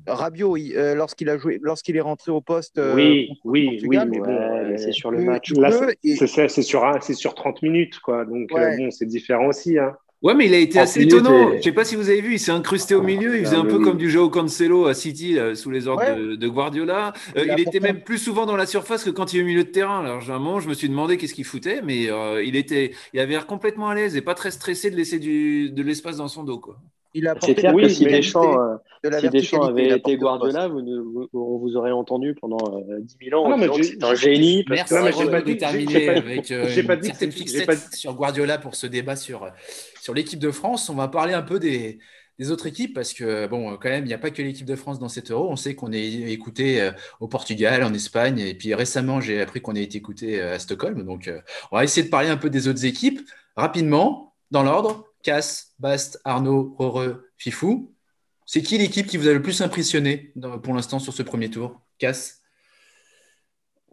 Rabiot, 0.07 0.57
euh, 0.57 0.95
lorsqu'il 0.95 1.29
a 1.31 1.39
joué, 1.39 1.59
lorsqu'il 1.63 1.97
est 1.97 2.01
rentré 2.01 2.33
au 2.33 2.41
poste. 2.41 2.79
euh, 2.79 2.95
Oui, 2.95 3.29
oui, 3.45 3.81
oui, 3.87 3.99
mais 4.09 4.19
bon, 4.19 4.25
euh, 4.29 4.77
c'est 4.77 4.93
sur 4.93 5.11
le 5.11 5.21
match. 5.23 5.53
Là, 5.53 5.71
et- 6.03 6.17
c'est 6.17 6.27
sur, 6.63 6.85
un- 6.85 7.01
c'est 7.01 7.15
sur 7.15 7.35
30 7.35 7.63
minutes, 7.63 7.99
quoi. 8.01 8.25
Donc, 8.25 8.51
euh, 8.53 8.77
bon, 8.77 8.91
c'est 8.91 9.07
différent 9.07 9.47
aussi. 9.47 9.79
Hein. 9.79 9.97
Ouais, 10.23 10.35
mais 10.35 10.47
il 10.47 10.55
a 10.55 10.59
été 10.59 10.79
En 10.79 10.83
assez 10.83 11.01
étonnant. 11.03 11.57
Je 11.57 11.63
sais 11.63 11.73
pas 11.73 11.85
si 11.85 11.97
vous 11.97 12.11
avez 12.11 12.21
vu, 12.21 12.35
il 12.35 12.39
s'est 12.39 12.51
incrusté 12.53 12.95
au 12.95 13.03
milieu. 13.03 13.39
Il 13.39 13.45
faisait 13.47 13.57
Ah, 13.57 13.61
un 13.61 13.65
peu 13.65 13.79
comme 13.81 13.97
du 13.97 14.11
Joao 14.11 14.29
Cancelo 14.29 14.85
à 14.87 14.93
City, 14.93 15.33
là, 15.33 15.55
sous 15.55 15.71
les 15.71 15.89
ordres 15.89 16.03
Ouais. 16.03 16.15
de, 16.15 16.35
de 16.37 16.49
Guardiola. 16.49 17.15
Euh, 17.37 17.47
Il 17.57 17.61
était 17.61 17.81
même 17.81 18.03
plus 18.03 18.19
souvent 18.19 18.45
dans 18.45 18.57
la 18.57 18.67
surface 18.67 19.03
que 19.03 19.09
quand 19.11 19.33
il 19.33 19.39
est 19.41 19.43
au 19.43 19.47
milieu 19.47 19.65
de 19.65 19.71
terrain. 19.71 20.05
Alors, 20.05 20.29
à 20.31 20.35
un 20.35 20.39
moment, 20.39 20.61
je 20.61 20.69
me 20.69 20.75
suis 20.75 20.91
demandé 20.91 21.17
qu'est-ce 21.17 21.33
qu'il 21.35 21.47
foutait, 21.47 21.81
mais 21.83 22.11
euh, 22.11 22.45
il 22.45 22.55
était, 22.57 22.93
il 23.15 23.21
avait 23.21 23.33
l'air 23.33 23.47
complètement 23.47 23.89
à 23.89 23.95
l'aise 23.95 24.15
et 24.15 24.21
pas 24.21 24.35
très 24.35 24.51
stressé 24.51 24.91
de 24.91 24.97
laisser 24.97 25.19
du, 25.19 25.71
de 25.71 25.83
l'espace 25.83 26.19
dans 26.19 26.29
son 26.29 26.45
dos, 26.45 26.59
quoi. 26.59 26.77
Il 27.15 27.27
a 27.27 27.35
C'est 27.43 27.55
clair 27.55 27.73
de 27.75 27.79
que 27.79 27.83
la 27.83 27.89
si 27.89 28.05
Deschamps, 28.05 28.61
euh, 28.61 28.77
de 29.03 29.09
la 29.09 29.21
si 29.21 29.29
Deschamps 29.31 29.63
avait 29.63 29.89
été 29.97 30.17
Guardiola, 30.17 30.69
vous 30.69 30.81
vous- 30.81 31.29
on 31.33 31.59
vous 31.59 31.77
aurait 31.77 31.91
entendu 31.91 32.35
pendant 32.41 32.59
euh, 32.89 33.01
10 33.01 33.17
000 33.31 33.41
ans 33.41 33.45
Ah 33.47 33.49
non, 33.49 33.55
en 33.55 33.59
mais 33.59 33.65
disant 33.69 33.77
que 33.77 33.83
j'ai- 33.83 33.93
c'est 33.95 34.05
un 34.05 34.15
génie. 34.15 34.65
Merci 34.69 34.95
Non, 34.95 35.01
mais 35.03 35.11
j'ai 35.13 35.17
Romain, 35.19 35.31
pas 35.31 35.41
de 35.41 35.47
dit- 35.47 35.57
terminer 35.59 36.07
pas- 36.07 36.13
avec 36.13 36.51
euh, 36.53 36.69
j'ai 36.69 36.83
pas 36.85 36.95
une 36.95 37.01
dit 37.01 37.07
certaine 37.09 37.33
fixette 37.33 37.67
pas- 37.67 37.77
sur 37.77 38.15
Guardiola 38.15 38.59
pour 38.59 38.77
ce 38.77 38.87
débat 38.87 39.17
sur, 39.17 39.49
sur 40.01 40.15
l'équipe 40.15 40.39
de 40.39 40.51
France. 40.53 40.89
On 40.89 40.95
va 40.95 41.09
parler 41.09 41.33
un 41.35 41.43
peu 41.43 41.59
des, 41.59 41.99
des 42.39 42.51
autres 42.53 42.67
équipes 42.69 42.95
parce 42.95 43.13
que, 43.13 43.47
bon, 43.49 43.77
quand 43.77 43.89
même, 43.91 44.05
il 44.05 44.09
n'y 44.09 44.15
a 44.15 44.19
pas 44.19 44.31
que 44.31 44.41
l'équipe 44.41 44.65
de 44.67 44.77
France 44.77 44.99
dans 45.01 45.09
cet 45.09 45.33
euro. 45.33 45.49
On 45.51 45.57
sait 45.57 45.75
qu'on 45.75 45.93
est 45.93 46.07
écouté 46.31 46.81
euh, 46.81 46.93
au 47.19 47.27
Portugal, 47.27 47.83
en 47.83 47.93
Espagne, 47.93 48.39
et 48.39 48.55
puis 48.55 48.73
récemment, 48.75 49.21
j'ai 49.21 49.41
appris 49.41 49.61
qu'on 49.61 49.75
a 49.75 49.81
été 49.81 49.99
écouté 49.99 50.41
euh, 50.41 50.55
à 50.55 50.59
Stockholm. 50.61 51.03
Donc, 51.03 51.27
euh, 51.27 51.41
on 51.73 51.77
va 51.77 51.83
essayer 51.85 52.05
de 52.05 52.11
parler 52.11 52.29
un 52.29 52.37
peu 52.37 52.51
des 52.51 52.69
autres 52.69 52.85
équipes 52.85 53.21
rapidement, 53.57 54.35
dans 54.53 54.63
l'ordre. 54.63 55.07
Cass, 55.23 55.75
Bast, 55.79 56.21
Arnaud, 56.25 56.75
Roreux, 56.79 57.31
Fifou. 57.37 57.93
C'est 58.47 58.63
qui 58.63 58.79
l'équipe 58.79 59.07
qui 59.07 59.17
vous 59.17 59.29
a 59.29 59.33
le 59.33 59.43
plus 59.43 59.61
impressionné 59.63 60.33
dans- 60.35 60.59
pour 60.59 60.75
l'instant 60.75 60.99
sur 60.99 61.13
ce 61.13 61.23
premier 61.23 61.51
tour 61.51 61.81
Cass? 61.99 62.43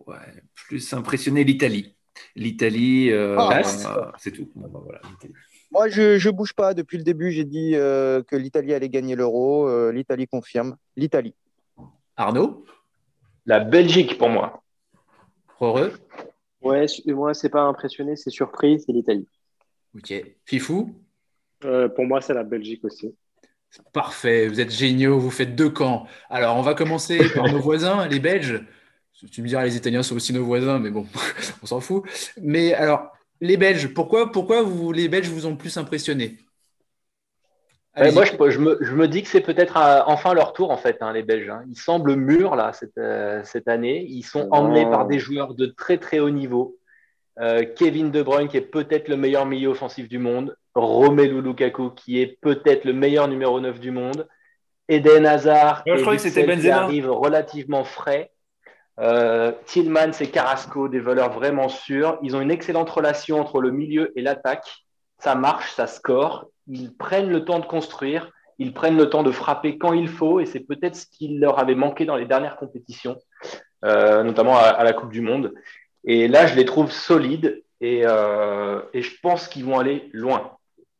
Ouais, 0.06 0.16
plus 0.56 0.94
impressionné 0.94 1.44
l'Italie. 1.44 1.96
L'Italie, 2.36 3.12
euh, 3.12 3.38
Ah, 3.38 3.62
euh, 3.62 4.12
c'est 4.18 4.32
tout. 4.32 4.50
Bon, 4.56 4.68
bah, 4.70 4.80
voilà. 4.84 5.02
Moi, 5.72 5.90
je 5.90 6.26
ne 6.26 6.32
bouge 6.32 6.54
pas. 6.54 6.74
Depuis 6.74 6.98
le 6.98 7.04
début, 7.04 7.32
j'ai 7.32 7.44
dit 7.44 7.76
euh, 7.76 8.24
que 8.24 8.36
l'Italie 8.36 8.74
allait 8.74 8.90
gagner 8.90 9.16
l'euro. 9.16 9.68
Euh, 9.68 9.92
L'Italie 9.92 10.28
confirme. 10.28 10.78
L'Italie. 10.96 11.36
Arnaud? 12.16 12.66
La 13.46 13.60
Belgique 13.60 14.18
pour 14.18 14.30
moi. 14.30 14.64
Roreux? 15.60 15.94
Ouais, 16.62 16.86
moi, 17.06 17.34
c'est 17.34 17.50
pas 17.50 17.62
impressionné, 17.62 18.16
c'est 18.16 18.30
surpris, 18.30 18.80
c'est 18.80 18.92
l'Italie. 18.92 19.28
Ok. 19.96 20.14
Fifou? 20.46 20.96
Euh, 21.66 21.90
pour 21.90 22.06
moi, 22.06 22.22
c'est 22.22 22.34
la 22.34 22.44
Belgique 22.44 22.84
aussi. 22.86 23.16
Parfait, 23.94 24.48
vous 24.48 24.60
êtes 24.60 24.72
géniaux, 24.72 25.20
vous 25.20 25.30
faites 25.32 25.56
deux 25.56 25.70
camps. 25.70 26.08
Alors, 26.30 26.56
on 26.58 26.62
va 26.62 26.74
commencer 26.74 27.30
par 27.30 27.50
nos 27.50 27.60
voisins, 27.60 28.08
les 28.08 28.20
Belges. 28.20 28.66
Tu 29.32 29.42
me 29.42 29.48
diras, 29.48 29.66
les 29.66 29.76
Italiens 29.78 30.04
sont 30.04 30.16
aussi 30.16 30.34
nos 30.34 30.46
voisins, 30.46 30.80
mais 30.80 30.90
bon, 30.92 31.06
on 31.64 31.66
s'en 31.66 31.82
fout. 31.82 32.04
Mais 32.42 32.74
alors, 32.74 33.12
les 33.42 33.58
Belges, 33.58 33.94
pourquoi, 33.94 34.32
pourquoi 34.32 34.62
vous, 34.64 34.92
les 34.94 35.10
Belges 35.10 35.30
vous 35.30 35.46
ont 35.46 35.52
le 35.52 35.58
plus 35.58 35.78
impressionné? 35.78 36.38
Allez-y. 37.94 38.14
moi, 38.14 38.26
je, 38.26 38.32
je 38.52 38.60
me, 38.60 38.78
je 38.82 38.94
me 38.96 39.08
dis 39.08 39.24
que 39.24 39.28
c'est 39.30 39.42
peut-être 39.42 39.76
enfin 40.08 40.34
leur 40.34 40.54
tour, 40.54 40.70
en 40.72 40.78
fait, 40.78 40.98
hein, 41.02 41.14
les 41.14 41.24
Belges. 41.24 41.50
hein. 41.50 41.64
Ils 41.68 41.78
semblent 41.78 42.16
mûrs, 42.16 42.56
là, 42.56 42.72
cette, 42.74 42.98
euh, 42.98 43.42
cette 43.44 43.68
année. 43.68 44.06
Ils 44.08 44.24
sont 44.24 44.42
Ouais. 44.42 44.48
emmenés 44.52 44.86
par 44.86 45.08
des 45.08 45.20
joueurs 45.20 45.56
de 45.56 45.66
très, 45.66 45.98
très 45.98 46.20
haut 46.20 46.30
niveau. 46.30 46.77
Euh, 47.40 47.64
Kevin 47.76 48.12
De 48.12 48.24
Bruyne, 48.24 48.48
qui 48.48 48.58
est 48.58 48.62
peut-être 48.62 49.08
le 49.08 49.18
meilleur 49.18 49.46
milieu 49.46 49.70
offensif 49.70 50.10
du 50.10 50.18
monde. 50.18 50.56
Romelu 50.74 51.42
Lukaku, 51.42 51.92
qui 51.92 52.22
est 52.22 52.40
peut-être 52.42 52.86
le 52.86 52.94
meilleur 52.94 53.28
numéro 53.28 53.60
9 53.60 53.80
du 53.80 53.92
monde. 53.92 54.28
Eden 54.90 55.26
Hazard, 55.26 55.84
je 55.86 56.04
que 56.04 56.18
c'était 56.18 56.58
qui 56.58 56.70
arrive 56.70 57.10
relativement 57.10 57.84
frais. 57.84 58.32
Euh, 59.00 59.52
Tillmans 59.66 60.20
et 60.20 60.28
Carrasco, 60.28 60.88
des 60.88 61.00
valeurs 61.00 61.32
vraiment 61.32 61.70
sûrs. 61.70 62.18
Ils 62.24 62.36
ont 62.36 62.42
une 62.42 62.52
excellente 62.52 62.90
relation 62.90 63.40
entre 63.40 63.62
le 63.62 63.72
milieu 63.72 64.18
et 64.18 64.22
l'attaque. 64.22 64.86
Ça 65.20 65.36
marche, 65.36 65.72
ça 65.74 65.88
score. 65.88 66.50
Ils 66.68 66.96
prennent 66.96 67.30
le 67.30 67.46
temps 67.46 67.60
de 67.60 67.66
construire. 67.66 68.32
Ils 68.60 68.74
prennent 68.74 68.98
le 68.98 69.10
temps 69.10 69.24
de 69.24 69.32
frapper 69.32 69.78
quand 69.78 69.94
il 69.94 70.08
faut. 70.08 70.40
Et 70.40 70.46
c'est 70.46 70.62
peut-être 70.62 70.96
ce 70.96 71.06
qui 71.06 71.38
leur 71.38 71.60
avait 71.60 71.76
manqué 71.76 72.06
dans 72.06 72.16
les 72.16 72.26
dernières 72.26 72.56
compétitions, 72.56 73.18
euh, 73.86 74.24
notamment 74.24 74.58
à, 74.58 74.62
à 74.62 74.84
la 74.84 74.94
Coupe 74.94 75.12
du 75.12 75.22
Monde. 75.22 75.54
Et 76.08 76.28
là, 76.28 76.48
je 76.48 76.56
les 76.56 76.66
trouve 76.66 76.92
solides. 76.92 77.64
Et, 77.82 78.02
euh, 78.06 78.82
je 78.94 79.12
pense 79.22 79.48
qu'ils 79.48 79.66
vont 79.66 79.78
aller 79.78 80.10
loin. 80.14 80.57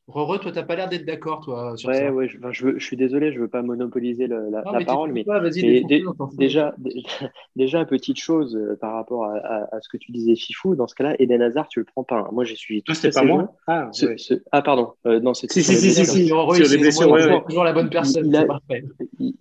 Roreux, 0.08 0.40
toi, 0.40 0.54
t'as 0.54 0.64
pas 0.64 0.78
l'air 0.78 0.88
d'être 0.88 1.04
d'accord, 1.04 1.42
toi, 1.42 1.76
sur 1.76 1.90
Ouais, 1.90 1.96
ça. 1.96 2.14
ouais, 2.14 2.30
je, 2.30 2.38
enfin, 2.38 2.52
je, 2.54 2.64
veux- 2.66 2.80
je 2.80 2.86
suis 2.86 2.96
désolé, 2.96 3.34
je 3.34 3.42
veux 3.42 3.50
pas 3.50 3.62
monopoliser 3.62 4.28
le- 4.28 4.50
la, 4.50 4.62
Non, 4.64 4.72
la 4.72 4.80
mais 4.80 4.86
parole, 4.86 5.12
mais 5.12 5.26
pas, 5.26 5.40
vas-y, 5.42 5.62
mais 5.64 5.82
dé- 5.84 6.02
déjà, 6.38 6.74
dé- 6.78 7.04
déjà, 7.58 7.84
petite 7.84 8.18
chose 8.18 8.56
euh, 8.56 8.78
par 8.80 8.94
rapport 8.94 9.26
à, 9.26 9.36
à- 9.36 9.76
à 9.76 9.82
ce 9.82 9.90
que 9.90 9.98
tu 9.98 10.14
disais, 10.14 10.36
Fifou. 10.38 10.76
Dans 10.76 10.88
ce 10.88 10.96
cas-là, 10.96 11.16
Eden 11.20 11.42
Hazard, 11.42 11.68
tu 11.68 11.80
le 11.80 11.86
prends 11.86 12.06
pas. 12.06 12.20
hein. 12.20 12.30
Moi, 12.32 12.46
j'ai 12.46 12.56
suivi 12.56 12.82
Toi, 12.84 12.96
toute 12.96 13.02
c'était 13.04 13.14
la 13.16 13.22
pas 13.22 13.28
saison. 13.28 13.34
moi 13.34 13.56
Ah, 13.68 13.90
Ce- 13.92 14.06
ouais. 14.06 14.18
ce- 14.18 14.36
ah, 14.54 14.62
pardon. 14.62 14.94
Euh, 15.06 15.20
non, 15.20 15.34
c'était 15.34 15.54
Si, 15.56 15.62
si, 15.64 15.76
si, 15.76 15.92
si, 15.92 16.06
si. 16.06 16.32
Roreux, 16.32 16.56
c'est 16.56 16.68
c'est 16.92 17.06
toujours 17.46 17.66
la 17.66 17.74
bonne 17.74 17.90
personne, 17.90 18.26
Il 18.28 18.36
a- 18.38 18.42
c'est 18.42 18.48
parfait. 18.48 18.84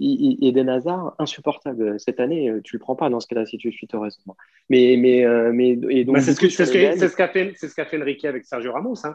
Eden 0.01 0.69
Hazard, 0.69 1.15
insupportable. 1.21 2.01
Cette 2.01 2.19
année, 2.19 2.51
euh, 2.51 2.61
tu 2.65 2.75
le 2.75 2.81
prends 2.81 2.97
pas 2.97 3.09
dans 3.09 3.21
ce 3.21 3.29
cas-là 3.29 3.47
si 3.47 3.57
tu 3.57 3.71
suis 3.71 3.87
raisonnement. 3.93 4.37
Mais, 4.69 4.97
mais, 4.99 5.25
euh, 5.25 5.53
mais, 5.55 5.79
et 5.91 6.05
donc, 6.05 6.17
Bah, 6.17 6.21
c'est 6.23 6.33
c'est 6.35 6.51
c'est 6.51 6.65
c'est 6.97 7.69
ce 7.69 7.75
qu'a 7.75 7.85
fait 7.85 8.03
Enrique 8.03 8.25
avec 8.25 8.45
Sergio 8.45 8.73
Ramos. 8.73 9.07
Hein. 9.07 9.15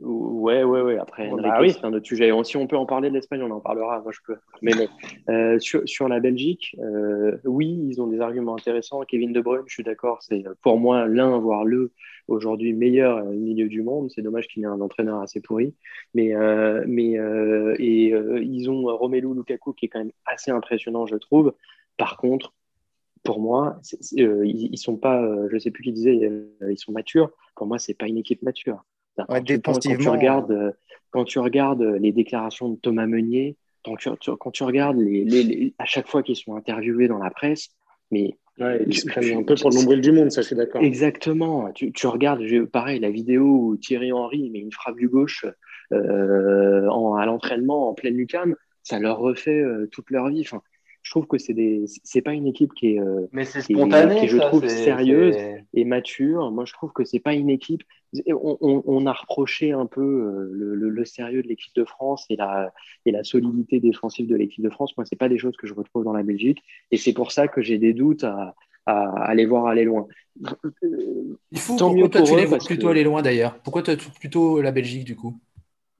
Ouais, 0.00 0.62
ouais, 0.62 0.80
ouais. 0.80 0.96
Après, 0.96 1.28
bah 1.28 1.58
oui. 1.60 1.72
c'est 1.72 1.84
un 1.84 1.92
autre 1.92 2.06
sujet. 2.06 2.30
Si 2.44 2.56
on 2.56 2.68
peut 2.68 2.76
en 2.76 2.86
parler 2.86 3.08
de 3.08 3.14
l'Espagne, 3.14 3.42
on 3.42 3.50
en 3.50 3.60
parlera. 3.60 4.00
Moi, 4.00 4.12
je 4.12 4.20
peux. 4.24 4.36
Mais, 4.62 4.72
euh, 5.28 5.58
sur, 5.58 5.82
sur 5.88 6.08
la 6.08 6.20
Belgique, 6.20 6.76
euh, 6.78 7.36
oui, 7.44 7.80
ils 7.88 8.00
ont 8.00 8.06
des 8.06 8.20
arguments 8.20 8.54
intéressants. 8.54 9.00
Kevin 9.02 9.32
De 9.32 9.40
Bruyne, 9.40 9.64
je 9.66 9.74
suis 9.74 9.82
d'accord, 9.82 10.22
c'est 10.22 10.44
pour 10.62 10.78
moi 10.78 11.06
l'un, 11.06 11.38
voire 11.38 11.64
le, 11.64 11.90
aujourd'hui 12.28 12.74
meilleur 12.74 13.18
euh, 13.18 13.32
milieu 13.32 13.68
du 13.68 13.82
monde. 13.82 14.10
C'est 14.10 14.22
dommage 14.22 14.46
qu'il 14.46 14.62
ait 14.62 14.66
un 14.66 14.80
entraîneur 14.80 15.20
assez 15.20 15.40
pourri. 15.40 15.74
Mais, 16.14 16.32
euh, 16.34 16.84
mais 16.86 17.18
euh, 17.18 17.74
et 17.80 18.12
euh, 18.12 18.40
ils 18.40 18.70
ont 18.70 18.84
Romelu 18.96 19.34
Lukaku 19.34 19.72
qui 19.72 19.86
est 19.86 19.88
quand 19.88 19.98
même 19.98 20.12
assez 20.26 20.52
impressionnant, 20.52 21.06
je 21.06 21.16
trouve. 21.16 21.54
Par 21.96 22.16
contre, 22.18 22.54
pour 23.24 23.40
moi, 23.40 23.80
euh, 24.18 24.46
ils, 24.46 24.72
ils 24.72 24.78
sont 24.78 24.96
pas, 24.96 25.20
euh, 25.20 25.48
je 25.50 25.58
sais 25.58 25.72
plus 25.72 25.82
qui 25.82 25.92
disait, 25.92 26.20
euh, 26.22 26.46
ils 26.70 26.78
sont 26.78 26.92
matures. 26.92 27.30
Pour 27.56 27.66
moi, 27.66 27.78
c'est 27.80 27.94
pas 27.94 28.06
une 28.06 28.18
équipe 28.18 28.42
mature. 28.42 28.84
Ouais, 29.28 29.38
quand, 29.38 29.44
tu, 29.44 29.60
quand- 29.60 29.78
tu 29.78 30.08
regardes, 30.08 30.50
euh, 30.50 30.72
quand 31.10 31.24
tu 31.24 31.38
regardes 31.38 31.82
les 31.82 32.12
déclarations 32.12 32.68
de 32.70 32.76
Thomas 32.76 33.06
Meunier, 33.06 33.56
quand 33.84 33.96
tu, 33.96 34.10
quand 34.38 34.50
tu 34.50 34.62
regardes 34.64 34.98
les, 34.98 35.24
les- 35.24 35.42
les- 35.42 35.74
à 35.78 35.84
chaque 35.84 36.08
fois 36.08 36.22
qu'ils 36.22 36.36
sont 36.36 36.56
interviewés 36.56 37.08
dans 37.08 37.18
la 37.18 37.30
presse, 37.30 37.68
mais 38.10 38.36
Ouais, 38.58 38.82
ils 38.88 38.94
se 38.96 39.06
prennent 39.06 39.38
un 39.38 39.42
peu 39.44 39.54
pour 39.54 39.70
le 39.70 39.76
nombril 39.76 40.00
du 40.00 40.10
monde, 40.10 40.32
ça, 40.32 40.42
je 40.42 40.48
suis 40.48 40.56
d'accord. 40.56 40.82
Exactement. 40.82 41.70
Tu, 41.72 41.92
tu 41.92 42.06
regardes, 42.08 42.42
pareil, 42.66 42.98
la 42.98 43.10
vidéo 43.10 43.44
où 43.44 43.76
Thierry 43.76 44.10
Henry 44.10 44.50
met 44.50 44.58
une 44.58 44.72
frappe 44.72 44.96
du 44.96 45.08
gauche 45.08 45.46
euh, 45.92 46.88
en, 46.88 47.14
à 47.14 47.24
l'entraînement 47.24 47.88
en 47.88 47.94
pleine 47.94 48.16
lucarne, 48.16 48.56
ça 48.82 48.98
leur 48.98 49.18
refait 49.18 49.60
euh, 49.60 49.86
toute 49.92 50.10
leur 50.10 50.28
vie. 50.28 50.40
Enfin, 50.40 50.60
je 51.08 51.12
trouve 51.14 51.26
que 51.26 51.38
c'est 51.38 51.54
des, 51.54 51.84
c'est 52.04 52.20
pas 52.20 52.34
une 52.34 52.46
équipe 52.46 52.74
qui 52.74 52.88
est, 52.92 53.00
euh, 53.00 53.26
Mais 53.32 53.46
c'est 53.46 53.60
qui- 53.62 53.72
spontané. 53.72 54.16
qui, 54.20 54.28
je 54.28 54.36
ça, 54.36 54.44
trouve 54.44 54.68
sérieuse 54.68 55.36
et 55.72 55.86
mature. 55.86 56.50
Moi, 56.50 56.66
je 56.66 56.74
trouve 56.74 56.92
que 56.92 57.02
c'est 57.02 57.18
pas 57.18 57.32
une 57.32 57.48
équipe. 57.48 57.82
On, 58.26 58.58
on- 58.60 58.82
on 58.84 59.06
a 59.06 59.14
reproché 59.14 59.72
un 59.72 59.86
peu 59.86 60.02
euh, 60.02 60.50
le, 60.52 60.74
le- 60.74 60.90
le 60.90 61.04
sérieux 61.06 61.42
de 61.42 61.48
l'équipe 61.48 61.74
de 61.74 61.86
France 61.86 62.26
et 62.28 62.36
la, 62.36 62.74
et 63.06 63.10
la 63.10 63.24
solidité 63.24 63.80
défensive 63.80 64.26
de 64.28 64.36
l'équipe 64.36 64.62
de 64.62 64.68
France. 64.68 64.94
Moi, 64.98 65.06
c'est 65.06 65.16
pas 65.16 65.30
des 65.30 65.38
choses 65.38 65.56
que 65.56 65.66
je 65.66 65.72
retrouve 65.72 66.04
dans 66.04 66.12
la 66.12 66.22
Belgique, 66.22 66.58
et 66.90 66.98
c'est 66.98 67.14
pour 67.14 67.32
ça 67.32 67.48
que 67.48 67.62
j'ai 67.62 67.78
des 67.78 67.94
doutes 67.94 68.24
à, 68.24 68.54
les 69.34 69.46
voir 69.46 69.64
aller 69.66 69.84
loin. 69.84 70.06
Il 71.50 71.58
faut, 71.58 71.76
Tant 71.78 71.86
pourquoi 71.86 72.02
mieux 72.04 72.08
toi, 72.10 72.22
tu 72.22 72.36
les 72.36 72.44
vois 72.44 72.58
plutôt 72.58 72.86
que- 72.88 72.90
aller 72.92 73.02
loin 73.04 73.22
d'ailleurs 73.22 73.58
Pourquoi 73.62 73.82
tu- 73.82 73.96
plutôt 74.20 74.60
la 74.60 74.72
Belgique 74.72 75.04
du 75.04 75.16
coup? 75.16 75.38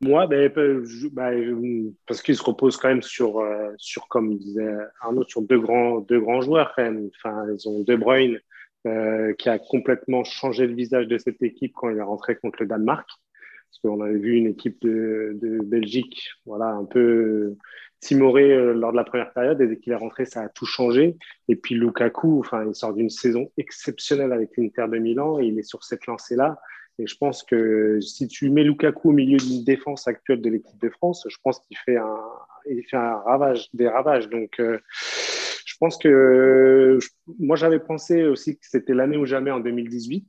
Moi, 0.00 0.28
ben, 0.28 0.48
ben, 0.54 1.92
parce 2.06 2.22
qu'ils 2.22 2.37
se 2.37 2.42
reposent 2.42 2.76
quand 2.76 2.88
même 2.88 3.02
sur, 3.02 3.40
euh, 3.40 3.72
sur, 3.78 4.06
comme 4.08 4.37
disait 4.38 4.76
Arnaud, 5.00 5.24
sur 5.24 5.42
deux 5.42 5.58
grands, 5.58 5.98
deux 6.00 6.20
grands 6.20 6.40
joueurs. 6.40 6.72
Enfin, 6.78 7.46
ils 7.52 7.68
ont 7.68 7.82
De 7.82 7.96
Bruyne 7.96 8.38
euh, 8.87 9.34
qui 9.34 9.48
a 9.48 9.58
complètement 9.58 10.22
changé 10.22 10.66
le 10.68 10.74
visage 10.74 11.08
de 11.08 11.18
cette 11.18 11.42
équipe 11.42 11.72
quand 11.74 11.90
il 11.90 11.98
est 11.98 12.02
rentré 12.02 12.37
contre 12.37 12.62
le 12.62 12.68
Danemark. 12.68 13.08
Parce 13.08 13.78
qu'on 13.82 14.00
avait 14.00 14.18
vu 14.18 14.37
une 14.37 14.46
équipe 14.46 14.80
de, 14.80 15.37
de 15.42 15.58
Belgique, 15.64 16.30
voilà, 16.46 16.68
un 16.68 16.84
peu 16.84 17.56
timorée 18.00 18.52
euh, 18.52 18.72
lors 18.74 18.92
de 18.92 18.96
la 18.96 19.04
première 19.04 19.32
période. 19.32 19.61
Et 19.61 19.66
dès 19.66 19.78
qu'il 19.78 19.92
est 19.92 19.96
rentré, 19.96 20.26
ça 20.26 20.42
a 20.42 20.48
tout 20.48 20.64
changé. 20.64 21.16
Et 21.48 21.56
puis 21.56 21.74
Lukaku, 21.74 22.38
enfin, 22.38 22.64
il 22.66 22.74
sort 22.74 22.94
d'une 22.94 23.11
saison 23.11 23.50
exceptionnelle 23.56 24.32
avec 24.32 24.56
l'Inter 24.56 24.87
de 24.88 24.98
Milan 24.98 25.40
et 25.40 25.46
il 25.46 25.58
est 25.58 25.62
sur 25.62 25.82
cette 25.82 26.06
lancée-là. 26.06 26.58
Et 26.98 27.06
je 27.06 27.16
pense 27.16 27.42
que 27.44 28.00
si 28.00 28.26
tu 28.26 28.50
mets 28.50 28.64
Lukaku 28.64 29.11
au 29.11 29.12
milieu 29.12 29.37
d'une 29.38 29.62
défense 29.64 30.08
actuelle 30.08 30.40
de 30.40 30.50
l'équipe 30.50 30.80
de 30.80 30.88
France, 30.88 31.26
je 31.28 31.37
pense 31.42 31.61
qu'il 31.61 31.76
fait 31.76 31.96
un, 31.96 32.18
il 32.68 32.82
fait 32.84 32.96
un 32.96 33.16
ravage, 33.18 33.68
des 33.72 33.88
ravages. 33.88 34.28
Donc, 34.28 34.58
euh, 34.58 34.78
je 35.64 35.74
pense 35.78 35.96
que 35.96 36.98
moi, 37.38 37.56
j'avais 37.56 37.78
pensé 37.78 38.24
aussi 38.24 38.56
que 38.56 38.66
c'était 38.66 38.94
l'année 38.94 39.16
ou 39.16 39.26
jamais 39.26 39.50
en 39.50 39.61
2018. 39.61 40.28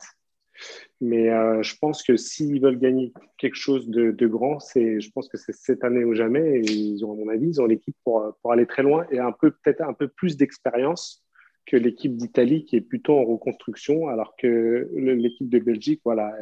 Mais 1.02 1.30
euh, 1.30 1.64
je 1.64 1.76
pense 1.80 2.04
que 2.04 2.18
s'ils 2.18 2.62
veulent 2.62 2.78
gagner 2.78 3.14
quelque 3.38 3.56
chose 3.56 3.90
de, 3.90 4.28
grand, 4.28 4.60
c'est, 4.60 5.00
je 5.00 5.10
pense 5.12 5.30
que 5.30 5.38
c'est 5.38 5.56
cette 5.56 5.84
année 5.84 6.04
ou 6.04 6.14
jamais. 6.14 6.60
Et 6.60 6.72
ils 6.72 7.06
ont, 7.06 7.14
à 7.14 7.16
mon 7.16 7.30
avis, 7.30 7.60
ont 7.60 7.66
l'équipe 7.66 7.96
pour, 8.04 8.36
pour 8.42 8.52
aller 8.52 8.68
très 8.68 8.84
loin 8.84 9.08
et 9.10 9.20
un 9.20 9.32
peu, 9.32 9.52
peut-être 9.52 9.82
un 9.82 9.94
peu 9.94 10.08
plus 10.08 10.38
d'expérience 10.38 11.24
que 11.70 11.78
l'équipe 11.78 12.18
d'Italie 12.18 12.66
qui 12.66 12.76
est 12.76 12.82
plutôt 12.82 13.20
en 13.20 13.24
reconstruction, 13.24 14.08
alors 14.08 14.36
que 14.36 14.90
l'équipe 14.96 15.48
de 15.48 15.60
Belgique, 15.60 16.02
voilà, 16.04 16.34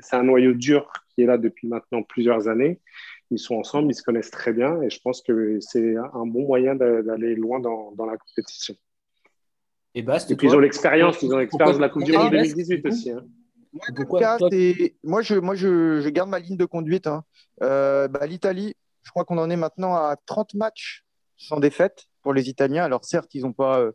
c'est 0.00 0.16
un 0.16 0.24
noyau 0.24 0.54
dur 0.54 0.92
qui 1.14 1.22
est 1.22 1.26
là 1.26 1.38
depuis 1.38 1.68
maintenant 1.68 2.02
plusieurs 2.02 2.48
années. 2.48 2.80
Ils 3.30 3.38
sont 3.38 3.54
ensemble, 3.54 3.92
ils 3.92 3.94
se 3.94 4.02
connaissent 4.02 4.30
très 4.30 4.52
bien 4.52 4.82
et 4.82 4.90
je 4.90 5.00
pense 5.00 5.22
que 5.22 5.58
c'est 5.60 5.96
un 5.96 6.26
bon 6.26 6.46
moyen 6.46 6.74
d'aller 6.74 7.36
loin 7.36 7.60
dans, 7.60 7.92
dans, 7.92 8.06
la 8.06 8.16
compétition. 8.16 8.74
Et, 9.94 10.02
bah, 10.02 10.18
et 10.28 10.36
puis 10.36 10.48
ils 10.48 10.54
ont 10.54 10.58
l'expérience, 10.58 11.22
ils 11.22 11.32
ont 11.32 11.38
l'expérience 11.38 11.76
de 11.76 11.82
la 11.82 11.88
Coupe 11.88 12.04
du 12.04 12.12
Monde 12.12 12.30
2018 12.32 12.86
aussi. 12.86 13.10
Hein. 13.12 13.24
moi, 15.04 15.22
je, 15.22 15.34
moi 15.36 15.54
je, 15.54 16.00
je, 16.00 16.08
garde 16.08 16.28
ma 16.28 16.40
ligne 16.40 16.56
de 16.56 16.64
conduite. 16.64 17.06
Hein. 17.06 17.22
Euh, 17.62 18.08
bah, 18.08 18.26
L'Italie, 18.26 18.74
je 19.04 19.10
crois 19.10 19.24
qu'on 19.24 19.38
en 19.38 19.48
est 19.48 19.56
maintenant 19.56 19.94
à 19.94 20.16
30 20.26 20.54
matchs 20.54 21.04
sans 21.36 21.60
défaite 21.60 22.06
pour 22.22 22.34
les 22.34 22.48
Italiens. 22.48 22.84
Alors 22.84 23.04
certes, 23.04 23.32
ils 23.34 23.42
n'ont 23.42 23.52
pas 23.52 23.78
euh, 23.80 23.92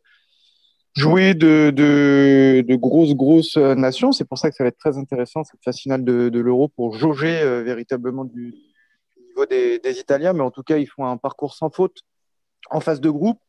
joué 0.96 1.34
de, 1.34 1.72
de, 1.76 2.64
de, 2.68 2.76
grosses, 2.76 3.14
grosses 3.14 3.58
nations. 3.58 4.12
C'est 4.12 4.26
pour 4.26 4.38
ça 4.38 4.50
que 4.50 4.56
ça 4.56 4.64
va 4.64 4.70
être 4.70 4.78
très 4.78 4.98
intéressant, 4.98 5.44
cette 5.44 5.78
finale 5.78 6.04
de, 6.04 6.30
de 6.30 6.40
l'Euro, 6.40 6.68
pour 6.68 6.96
jauger 6.96 7.42
euh, 7.42 7.64
véritablement 7.64 8.26
du, 8.26 8.54
niveau 9.32 9.46
des, 9.46 10.00
Italiens. 10.00 10.34
Mais 10.34 10.44
en 10.44 10.52
tout 10.52 10.64
cas, 10.64 10.78
ils 10.78 10.88
font 10.88 11.06
un 11.06 11.18
parcours 11.18 11.54
sans 11.54 11.70
faute 11.70 12.02
en 12.70 12.80
phase 12.80 13.02
de 13.02 13.10
groupe. 13.10 13.40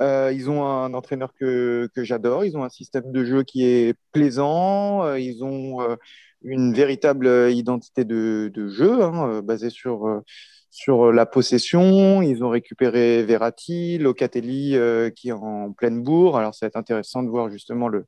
Euh, 0.00 0.32
ils 0.32 0.48
ont 0.48 0.64
un 0.64 0.94
entraîneur 0.94 1.32
que, 1.34 1.88
que 1.94 2.04
j'adore. 2.04 2.44
Ils 2.44 2.56
ont 2.56 2.64
un 2.64 2.68
système 2.68 3.10
de 3.10 3.24
jeu 3.24 3.42
qui 3.42 3.64
est 3.64 3.94
plaisant. 4.12 5.04
Euh, 5.04 5.18
ils 5.18 5.42
ont 5.42 5.80
euh, 5.82 5.96
une 6.42 6.72
véritable 6.72 7.50
identité 7.50 8.04
de, 8.04 8.50
de 8.54 8.68
jeu 8.68 9.02
hein, 9.02 9.42
basée 9.42 9.70
sur 9.70 10.22
sur 10.70 11.12
la 11.12 11.26
possession. 11.26 12.22
Ils 12.22 12.44
ont 12.44 12.50
récupéré 12.50 13.22
Verratti, 13.22 13.98
Locatelli 13.98 14.76
euh, 14.76 15.10
qui 15.10 15.28
est 15.28 15.32
en 15.32 15.72
pleine 15.72 16.02
bourre. 16.02 16.36
Alors 16.36 16.54
ça 16.54 16.66
va 16.66 16.68
être 16.68 16.76
intéressant 16.76 17.22
de 17.22 17.28
voir 17.28 17.50
justement 17.50 17.88
le, 17.88 18.06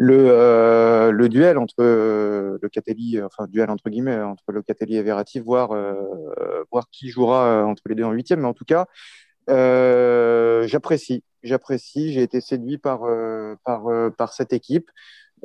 euh, 0.00 1.28
duel 1.28 1.58
entre 1.58 1.76
euh, 1.80 2.58
Locatelli, 2.62 3.22
enfin 3.22 3.46
duel 3.46 3.70
entre 3.70 3.88
guillemets, 3.90 4.20
entre 4.20 4.52
Locatelli 4.52 4.96
et 4.96 5.02
Verratti, 5.02 5.40
voir, 5.40 5.70
voir 6.70 6.88
qui 6.90 7.08
jouera 7.08 7.64
entre 7.64 7.82
les 7.88 7.94
deux 7.94 8.04
en 8.04 8.12
huitième. 8.12 8.40
Mais 8.40 8.48
en 8.48 8.54
tout 8.54 8.64
cas, 8.64 8.86
j'apprécie, 9.48 11.22
j'apprécie. 11.42 12.12
J'ai 12.12 12.22
été 12.22 12.40
séduit 12.40 12.78
par, 12.78 13.02
par 13.64 14.32
cette 14.32 14.52
équipe. 14.52 14.90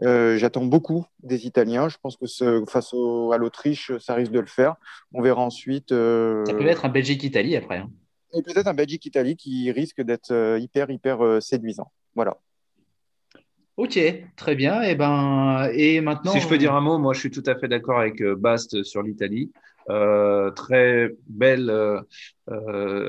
Euh, 0.04 0.38
j'attends 0.38 0.66
beaucoup 0.66 1.06
des 1.22 1.46
Italiens. 1.46 1.90
Je 1.90 1.98
pense 2.02 2.18
que 2.18 2.26
ce, 2.26 2.64
face 2.68 2.94
à 2.94 3.38
l'Autriche, 3.38 3.92
ça 4.00 4.16
risque 4.16 4.32
de 4.32 4.40
le 4.40 4.48
faire. 4.48 4.76
On 5.14 5.22
verra 5.22 5.42
ensuite. 5.42 5.92
Euh, 5.92 6.46
ça 6.46 6.54
peut 6.54 6.66
être 6.66 6.86
un 6.86 6.90
Belgique-Italie 6.90 7.56
après. 7.56 7.78
Hein. 7.78 7.90
Et 8.34 8.42
peut-être 8.42 8.68
un 8.68 8.74
Belgique-Italie 8.74 9.36
qui 9.36 9.72
risque 9.72 10.02
d'être 10.02 10.32
euh, 10.32 10.58
hyper, 10.60 10.90
hyper 10.90 11.42
séduisant. 11.42 11.92
Voilà. 12.16 12.38
Ok, 13.78 14.00
très 14.36 14.56
bien. 14.56 14.82
Et, 14.82 14.96
ben, 14.96 15.70
et 15.74 16.02
maintenant. 16.02 16.32
Si 16.32 16.40
je 16.40 16.48
peux 16.48 16.58
dire 16.58 16.74
un 16.74 16.82
mot, 16.82 16.98
moi 16.98 17.14
je 17.14 17.20
suis 17.20 17.32
tout 17.32 17.44
à 17.46 17.56
fait 17.56 17.68
d'accord 17.68 18.00
avec 18.00 18.24
Bast 18.24 18.84
sur 18.84 19.02
l'Italie. 19.02 19.52
très 19.88 21.10
belle, 21.28 21.72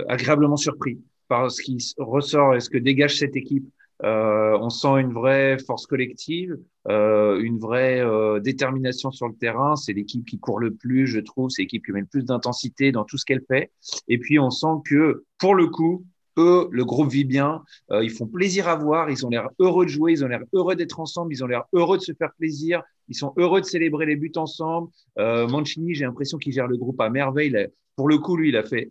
agréablement 0.09 0.57
surpris 0.57 1.01
par 1.29 1.51
ce 1.51 1.63
qui 1.63 1.95
ressort 1.99 2.55
et 2.55 2.61
ce 2.61 2.71
que 2.71 2.79
dégage 2.79 3.19
cette 3.19 3.37
équipe 3.37 3.67
euh, 4.05 4.59
on 4.61 4.71
sent 4.71 5.01
une 5.01 5.13
vraie 5.13 5.59
force 5.59 5.87
collective, 5.87 6.59
euh, 6.89 7.41
une 7.41 7.59
vraie 7.59 8.01
euh, 8.01 8.41
détermination 8.41 9.11
sur 9.13 9.29
le 9.29 9.35
terrain. 9.35 9.77
C'est 9.77 9.93
l'équipe 9.93 10.25
qui 10.25 10.39
court 10.39 10.59
le 10.59 10.75
plus, 10.75 11.07
je 11.07 11.21
trouve. 11.21 11.51
C'est 11.51 11.63
l'équipe 11.63 11.85
qui 11.85 11.93
met 11.93 12.01
le 12.01 12.07
plus 12.07 12.25
d'intensité 12.25 12.91
dans 12.91 13.05
tout 13.05 13.17
ce 13.17 13.25
qu'elle 13.25 13.45
fait. 13.47 13.71
Et 14.09 14.19
puis, 14.19 14.39
on 14.39 14.51
sent 14.51 14.83
que, 14.85 15.25
pour 15.39 15.55
le 15.55 15.69
coup, 15.69 16.05
eux, 16.39 16.69
le 16.73 16.85
groupe 16.85 17.11
vit 17.11 17.25
bien. 17.25 17.63
ils 17.91 18.11
font 18.11 18.27
plaisir 18.27 18.67
à 18.69 18.75
voir. 18.75 19.11
Ils 19.11 19.25
ont 19.27 19.29
l'air 19.29 19.49
heureux 19.59 19.85
de 19.85 19.91
jouer. 19.91 20.13
Ils 20.13 20.25
ont 20.25 20.29
l'air 20.29 20.43
heureux 20.53 20.75
d'être 20.75 20.99
ensemble. 20.99 21.33
Ils 21.33 21.45
ont 21.45 21.47
l'air 21.47 21.65
heureux 21.73 21.99
de 21.99 22.03
se 22.03 22.13
faire 22.13 22.33
plaisir. 22.39 22.83
Ils 23.09 23.17
sont 23.17 23.35
heureux 23.37 23.61
de 23.61 23.67
célébrer 23.67 24.07
les 24.07 24.17
buts 24.17 24.33
ensemble. 24.37 24.89
Mancini, 25.19 25.95
j'ai 25.95 26.05
l'impression 26.05 26.39
qu'il 26.39 26.53
gère 26.53 26.67
le 26.67 26.79
groupe 26.79 27.01
à 27.01 27.11
merveille. 27.11 27.69
Pour 27.97 28.09
le 28.09 28.19
coup, 28.19 28.37
lui, 28.37 28.49
il 28.49 28.57
a 28.57 28.63
fait 28.63 28.91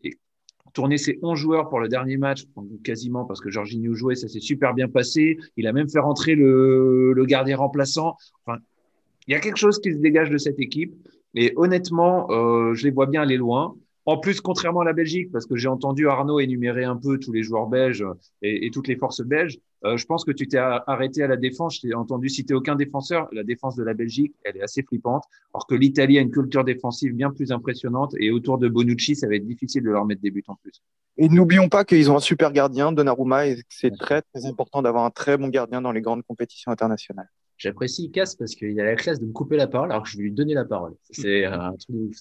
tourné 0.74 0.98
ses 0.98 1.20
11 1.22 1.38
joueurs 1.38 1.70
pour 1.70 1.80
le 1.80 1.88
dernier 1.88 2.18
match, 2.18 2.46
quasiment 2.84 3.26
parce 3.26 3.42
que 3.42 3.50
Jorginho 3.50 3.94
jouait, 3.94 4.16
ça 4.16 4.28
s'est 4.28 4.40
super 4.40 4.74
bien 4.74 4.88
passé. 4.88 5.38
Il 5.58 5.68
a 5.68 5.74
même 5.74 5.90
fait 5.90 6.00
rentrer 6.00 6.36
le, 6.36 7.24
gardien 7.26 7.58
remplaçant. 7.58 8.16
Il 9.28 9.34
y 9.34 9.36
a 9.36 9.40
quelque 9.40 9.58
chose 9.58 9.80
qui 9.80 9.92
se 9.92 9.98
dégage 9.98 10.30
de 10.30 10.38
cette 10.38 10.60
équipe. 10.60 10.94
Et 11.34 11.54
honnêtement, 11.56 12.30
euh, 12.32 12.74
je 12.74 12.84
les 12.84 12.92
vois 12.92 13.06
bien 13.06 13.22
aller 13.22 13.38
loin. 13.38 13.76
En 14.06 14.18
plus, 14.18 14.42
contrairement 14.42 14.82
à 14.82 14.86
la 14.86 14.94
Belgique, 14.94 15.32
parce 15.32 15.46
que 15.46 15.56
j'ai 15.56 15.68
entendu 15.68 16.08
Arnaud 16.08 16.40
énumérer 16.40 16.84
un 16.84 16.96
peu 16.96 17.20
tous 17.20 17.32
les 17.32 17.44
joueurs 17.44 17.68
belges 17.68 18.06
et, 18.42 18.66
et 18.66 18.72
toutes 18.72 18.88
les 18.88 18.96
forces 18.96 19.22
belges, 19.22 19.60
euh, 19.84 19.98
je 19.98 20.06
pense 20.06 20.24
que 20.26 20.32
tu 20.32 20.48
t'es 20.48 20.58
arrêté 20.58 21.24
à 21.24 21.28
la 21.28 21.38
défense. 21.38 21.76
Je 21.76 21.82
t'ai 21.82 21.94
entendu 21.94 22.30
citer 22.30 22.54
aucun 22.54 22.76
défenseur. 22.76 23.28
La 23.32 23.44
défense 23.44 23.76
de 23.76 23.84
la 23.84 23.94
Belgique, 23.94 24.36
elle 24.44 24.58
est 24.58 24.62
assez 24.62 24.84
flippante. 24.84 25.24
Alors 25.54 25.66
que 25.68 25.76
l'Italie 25.76 26.18
a 26.18 26.22
une 26.22 26.32
culture 26.32 26.64
défensive 26.64 27.14
bien 27.14 27.32
plus 27.32 27.52
impressionnante. 27.52 28.14
Et 28.20 28.32
autour 28.32 28.58
de 28.58 28.68
Bonucci, 28.68 29.16
ça 29.16 29.28
va 29.28 29.36
être 29.36 29.46
difficile 29.46 29.84
de 29.84 29.90
leur 29.90 30.06
mettre 30.06 30.22
des 30.22 30.32
buts 30.32 30.44
en 30.48 30.56
plus. 30.56 30.84
Et 31.18 31.30
n'oublions 31.30 31.68
pas 31.68 31.84
qu'ils 31.84 32.10
ont 32.10 32.18
un 32.18 32.22
super 32.22 32.52
gardien, 32.52 32.92
Donnarumma, 32.92 33.48
et 33.48 33.62
c'est 33.70 33.92
très, 33.98 34.22
très 34.22 34.46
important 34.46 34.82
d'avoir 34.82 35.04
un 35.04 35.10
très 35.10 35.38
bon 35.38 35.50
gardien 35.50 35.82
dans 35.82 35.92
les 35.92 36.02
grandes 36.02 36.24
compétitions 36.24 36.72
internationales. 36.72 37.30
J'apprécie 37.62 38.10
Casse 38.10 38.34
parce 38.34 38.56
qu'il 38.56 38.80
a 38.80 38.86
la 38.86 38.96
classe 38.96 39.20
de 39.20 39.26
me 39.28 39.34
couper 39.34 39.56
la 39.56 39.68
parole 39.68 39.92
alors 39.92 40.02
que 40.02 40.10
je 40.10 40.18
vais 40.18 40.24
lui 40.24 40.32
donner 40.32 40.56
la 40.56 40.66
parole. 40.66 40.96
C'est 41.12 41.46
un 41.46 41.74
truc 41.74 41.96
de 41.96 42.08
ouf. 42.08 42.18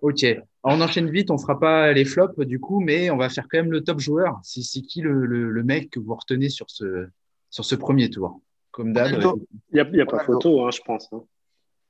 Ok. 0.00 0.26
On 0.64 0.80
enchaîne 0.80 1.08
vite, 1.08 1.30
on 1.30 1.38
fera 1.38 1.60
pas 1.60 1.92
les 1.92 2.04
flops 2.04 2.40
du 2.40 2.58
coup, 2.58 2.80
mais 2.80 3.08
on 3.10 3.16
va 3.16 3.28
faire 3.28 3.46
quand 3.48 3.58
même 3.58 3.70
le 3.70 3.84
top 3.84 4.00
joueur. 4.00 4.40
C'est 4.42 4.80
qui 4.80 5.02
le, 5.02 5.24
le, 5.24 5.62
mec 5.62 5.90
que 5.90 6.00
vous 6.00 6.16
retenez 6.16 6.48
sur 6.48 6.68
ce, 6.68 7.06
sur 7.48 7.64
ce 7.64 7.76
premier 7.76 8.10
tour? 8.10 8.40
Comme 8.72 8.92
d'hab. 8.92 9.12
Il 9.70 9.74
n'y 9.74 10.00
a, 10.00 10.02
a, 10.02 10.06
pas 10.06 10.24
photo, 10.24 10.66
hein, 10.66 10.70
je 10.72 10.80
pense. 10.84 11.12
Hein. 11.12 11.22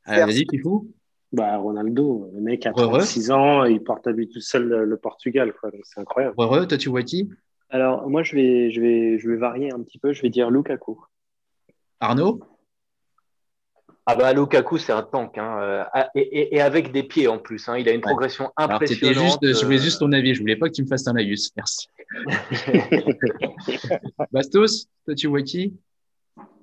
Vas-y, 0.07 0.45
Pifou. 0.45 0.93
Bah, 1.33 1.57
Ronaldo, 1.57 2.31
le 2.35 2.43
mec 2.43 2.67
a 2.67 2.73
36 2.73 3.31
ans, 3.31 3.65
il 3.65 3.83
porte 3.83 4.07
à 4.07 4.13
lui 4.13 4.29
tout 4.29 4.41
seul 4.41 4.69
le, 4.69 4.97
Portugal, 4.99 5.55
c'est 5.85 5.99
incroyable. 5.99 6.35
Heureux, 6.39 6.67
toi 6.67 6.77
tu 6.77 6.91
vois 6.91 7.03
qui? 7.03 7.31
Alors, 7.71 8.07
moi 8.11 8.23
je 8.23 8.37
vais, 8.37 8.71
je, 8.71 8.83
vais, 8.83 9.19
je 9.19 9.31
vais 9.31 9.37
varier 9.37 9.73
un 9.73 9.83
petit 9.83 9.99
peu, 9.99 10.13
je 10.13 10.21
vais 10.21 10.29
dire 10.29 10.51
Lukaku. 10.51 11.01
Arnaud? 12.01 12.43
Ah 14.09 14.15
bah 14.15 14.33
Lukaku 14.33 14.79
c'est 14.79 14.93
un 14.93 15.03
tank 15.03 15.37
hein, 15.37 15.59
euh, 15.61 15.85
et, 16.15 16.61
avec 16.61 16.93
des 16.93 17.03
pieds 17.03 17.27
en 17.27 17.39
plus. 17.39 17.69
Hein, 17.69 17.77
il 17.77 17.89
a 17.89 17.93
une 17.93 18.01
progression 18.01 18.53
impressionnante. 18.57 19.43
Juste, 19.43 19.61
je 19.61 19.65
voulais 19.65 19.79
juste 19.79 19.99
ton 19.99 20.13
avis. 20.13 20.33
Je 20.33 20.41
voulais 20.41 20.55
pas 20.55 20.69
que 20.69 20.75
tu 20.75 20.85
me 20.85 20.87
fasses 20.87 21.09
un 21.09 21.15
laïus. 21.15 21.51
Merci. 21.57 21.89
Bastos, 24.33 24.87
toi 25.05 25.15
tu 25.17 25.27
vois 25.27 25.43
qui? 25.43 25.75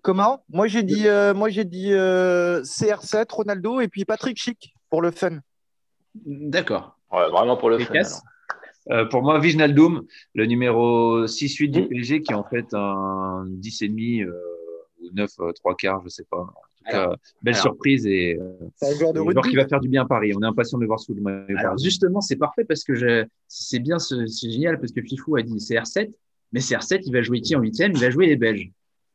Comment? 0.01 0.41
Moi 0.49 0.67
j'ai 0.67 0.84
dit, 0.84 1.10
euh, 1.10 1.34
moi 1.34 1.49
j'ai 1.49 1.65
dit 1.65 1.91
euh, 1.91 2.62
CR7, 2.62 3.25
Ronaldo 3.29 3.82
et 3.82 3.89
puis 3.89 4.06
Patrick 4.06 4.38
Chic 4.38 4.73
pour 4.89 5.01
le 5.01 5.12
fun. 5.12 5.39
D'accord. 6.15 6.97
vraiment 7.12 7.58
pour 7.58 7.69
le 7.69 7.79
fun. 7.79 9.03
pour 9.10 9.21
moi, 9.21 9.39
Vignaldoum, 9.39 10.06
le 10.34 10.45
numéro 10.45 11.25
6-8 11.25 11.71
du 11.71 11.88
PSG, 11.89 12.21
qui 12.21 12.32
est 12.32 12.36
en 12.36 12.45
fait 12.45 12.73
un 12.73 13.45
10,5 13.47 14.29
ou 15.01 15.10
9, 15.12 15.29
3 15.56 15.75
quarts, 15.75 16.01
je 16.06 16.10
sais 16.10 16.25
pas 16.29 16.47
belle 17.41 17.56
surprise 17.56 18.06
et 18.06 18.39
c'est 18.76 18.93
un 18.93 18.98
joueur 18.98 19.13
de 19.13 19.19
rugby 19.19 19.50
qui 19.50 19.56
va 19.56 19.67
faire 19.67 19.80
du 19.80 19.89
bien 19.89 20.04
à 20.04 20.06
Paris. 20.06 20.34
On 20.36 20.41
est 20.41 20.46
impatient 20.46 20.78
de 20.78 20.84
le 20.84 20.88
voir 20.88 21.00
sous 21.00 21.13
le 21.13 21.22
maillot. 21.22 21.58
Alors 21.58 21.78
justement, 21.78 22.22
c'est 22.22 22.36
parfait 22.36 22.65
parce 22.65 22.84
que 22.84 23.26
c'est 23.48 23.80
bien, 23.80 24.00
c'est 24.00 24.28
génial 24.28 24.80
parce 24.80 24.91
que 24.91 25.02
Fifou 25.02 25.36
a 25.36 25.41
dit 25.41 25.58
CR7, 25.58 26.12
mais 26.52 26.60
CR7, 26.60 27.02
il 27.06 27.13
va 27.13 27.22
jouer 27.22 27.41
qui 27.41 27.56
en 27.56 27.62
huitième? 27.62 27.91
Il 27.93 28.00
va 28.00 28.10
jouer 28.10 28.28
les 28.28 28.36
Belges. 28.36 28.72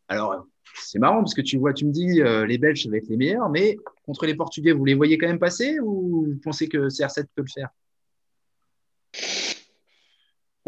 Alors 0.09 0.47
c'est 0.75 0.99
marrant 0.99 1.19
parce 1.19 1.35
que 1.35 1.41
tu 1.41 1.59
vois, 1.59 1.73
tu 1.73 1.87
me 1.87 1.93
dis 1.93 2.23
euh, 2.23 2.47
les 2.47 2.59
Belges 2.59 2.85
ça 2.85 2.91
va 2.91 2.97
être 2.97 3.09
les 3.09 3.17
meilleurs, 3.17 3.49
mais 3.49 3.77
contre 4.05 4.27
les 4.27 4.35
Portugais, 4.35 4.73
vous 4.73 4.85
les 4.85 4.95
voyez 4.95 5.19
quand 5.19 5.27
même 5.27 5.39
passer 5.39 5.81
ou 5.81 6.27
vous 6.27 6.41
pensez 6.43 6.69
que 6.69 6.89
CR7 6.89 7.27
peut 7.35 7.43
le 7.43 7.51
faire? 7.53 7.69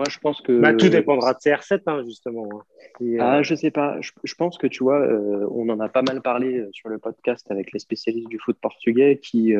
Moi, 0.00 0.06
je 0.08 0.18
pense 0.18 0.40
que. 0.40 0.58
Bah, 0.58 0.72
tout 0.72 0.88
dépendra 0.88 1.34
de 1.34 1.38
CR7, 1.38 1.82
hein, 1.86 2.02
justement. 2.06 2.48
Hein. 2.50 3.16
ah, 3.18 3.38
euh, 3.38 3.42
je 3.42 3.54
sais 3.54 3.70
pas. 3.70 3.98
Je, 4.00 4.34
pense 4.34 4.56
que 4.56 4.66
tu 4.66 4.82
vois, 4.82 4.98
euh, 4.98 5.46
on 5.50 5.68
en 5.68 5.78
a 5.78 5.90
pas 5.90 6.00
mal 6.00 6.22
parlé 6.22 6.60
euh, 6.60 6.70
sur 6.72 6.88
le 6.88 6.96
podcast 6.96 7.46
avec 7.50 7.70
les 7.72 7.80
spécialistes 7.80 8.28
du 8.28 8.38
foot 8.38 8.56
portugais 8.62 9.18
qui 9.22 9.54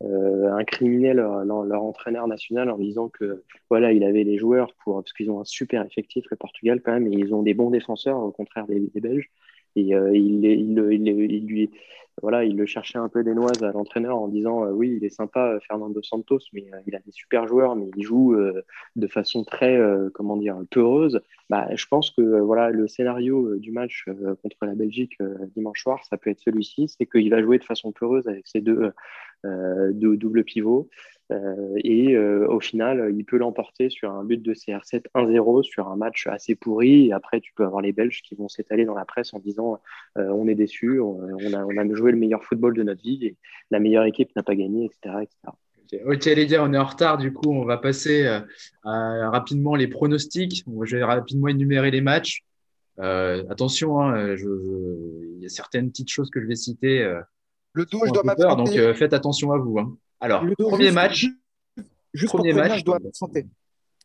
incriminaient 0.00 1.14
leur, 1.14 1.44
leur, 1.44 1.82
entraîneur 1.82 2.28
national 2.28 2.70
en 2.70 2.78
disant 2.78 3.08
que 3.08 3.42
voilà, 3.70 3.92
il 3.92 4.04
avait 4.04 4.22
les 4.22 4.38
joueurs 4.38 4.72
pour 4.84 5.02
parce 5.02 5.12
qu'ils 5.12 5.30
ont 5.32 5.40
un 5.40 5.44
super 5.44 5.84
effectif 5.84 6.26
le 6.30 6.36
Portugal 6.36 6.80
quand 6.80 6.92
même 6.92 7.08
et 7.08 7.16
ils 7.16 7.34
ont 7.34 7.42
des 7.42 7.54
bons 7.54 7.70
défenseurs 7.70 8.18
au 8.18 8.30
contraire 8.30 8.68
des, 8.68 8.78
des 8.78 9.00
Belges. 9.00 9.30
Et 9.76 9.82
il, 9.82 10.44
il, 10.44 10.78
il, 10.78 11.08
il, 11.08 11.46
lui 11.46 11.70
voilà, 12.20 12.44
il 12.44 12.56
le 12.56 12.66
cherchait 12.66 12.98
un 12.98 13.08
peu 13.08 13.24
des 13.24 13.34
noises 13.34 13.62
à 13.62 13.72
l'entraîneur 13.72 14.18
en 14.18 14.28
disant 14.28 14.64
euh, 14.64 14.70
oui, 14.70 14.96
il 14.96 15.04
est 15.04 15.10
sympa, 15.10 15.58
Fernando 15.66 16.02
Santos, 16.02 16.40
mais 16.52 16.66
euh, 16.72 16.78
il 16.86 16.94
a 16.94 16.98
des 16.98 17.10
super 17.10 17.48
joueurs, 17.48 17.74
mais 17.74 17.90
il 17.96 18.02
joue 18.02 18.34
euh, 18.34 18.62
de 18.96 19.06
façon 19.06 19.44
très, 19.44 19.78
comment 20.12 20.36
dire, 20.36 20.58
peureuse. 20.70 21.20
Bah, 21.48 21.68
je 21.74 21.86
pense 21.86 22.10
que 22.10 22.22
voilà, 22.40 22.70
le 22.70 22.86
scénario 22.86 23.56
du 23.56 23.72
match 23.72 24.06
contre 24.42 24.64
la 24.64 24.74
Belgique 24.74 25.18
dimanche 25.54 25.82
soir, 25.82 26.04
ça 26.04 26.16
peut 26.16 26.30
être 26.30 26.40
celui-ci, 26.40 26.88
c'est 26.88 27.06
qu'il 27.06 27.30
va 27.30 27.42
jouer 27.42 27.58
de 27.58 27.64
façon 27.64 27.92
peureuse 27.92 28.26
avec 28.28 28.46
ses 28.46 28.60
deux, 28.60 28.92
deux 29.44 30.16
doubles 30.16 30.44
pivots. 30.44 30.88
Euh, 31.32 31.74
et 31.76 32.14
euh, 32.14 32.46
au 32.48 32.60
final, 32.60 33.12
il 33.16 33.24
peut 33.24 33.38
l'emporter 33.38 33.88
sur 33.90 34.10
un 34.10 34.24
but 34.24 34.42
de 34.42 34.54
CR7 34.54 35.04
1-0 35.14 35.62
sur 35.62 35.88
un 35.88 35.96
match 35.96 36.26
assez 36.26 36.54
pourri. 36.54 37.08
Et 37.08 37.12
après, 37.12 37.40
tu 37.40 37.52
peux 37.54 37.64
avoir 37.64 37.80
les 37.80 37.92
Belges 37.92 38.22
qui 38.22 38.34
vont 38.34 38.48
s'étaler 38.48 38.84
dans 38.84 38.94
la 38.94 39.04
presse 39.04 39.32
en 39.34 39.38
disant 39.38 39.80
on 40.16 40.46
est 40.48 40.54
déçus, 40.54 41.00
on, 41.00 41.20
a, 41.54 41.64
on, 41.64 41.76
a, 41.76 41.94
joué 41.94 42.12
le 42.12 42.18
meilleur 42.18 42.44
football 42.44 42.74
de 42.74 42.82
notre 42.82 43.02
vie 43.02 43.18
et 43.22 43.36
la 43.70 43.80
meilleure 43.80 44.04
équipe 44.04 44.34
n'a 44.36 44.42
pas 44.42 44.54
gagné, 44.54 44.84
etc. 44.86 45.16
etc. 45.22 46.02
Ok, 46.06 46.24
les 46.24 46.46
gars, 46.46 46.64
on 46.64 46.72
est 46.72 46.78
en 46.78 46.84
retard. 46.84 47.18
Du 47.18 47.32
coup, 47.32 47.50
on 47.52 47.64
va 47.64 47.76
passer 47.78 48.26
à, 48.26 49.30
rapidement 49.30 49.74
les 49.74 49.88
pronostics. 49.88 50.64
Je 50.82 50.96
vais 50.96 51.04
rapidement 51.04 51.48
énumérer 51.48 51.90
les 51.90 52.00
matchs. 52.00 52.44
attention, 52.98 54.00
hein, 54.00 54.36
je, 54.36 54.48
il 55.36 55.42
y 55.42 55.46
a 55.46 55.48
certaines 55.48 55.90
petites 55.90 56.10
choses 56.10 56.30
que 56.30 56.40
je 56.40 56.46
vais 56.46 56.56
citer. 56.56 56.98
le 57.72 57.86
dos, 57.86 58.00
je 58.06 58.12
dois 58.12 58.24
m'absenter. 58.24 58.86
Donc, 58.86 58.94
faites 58.96 59.12
attention 59.12 59.52
à 59.52 59.58
vous. 59.58 59.78
Hein. 59.78 59.96
Alors, 60.22 60.44
premier 60.56 60.92
match. 60.92 61.26
Juste 62.14 62.32
premier 62.32 62.52
match. 62.52 62.78
je 62.78 62.84
dois 62.84 63.00
m'absenter. 63.00 63.46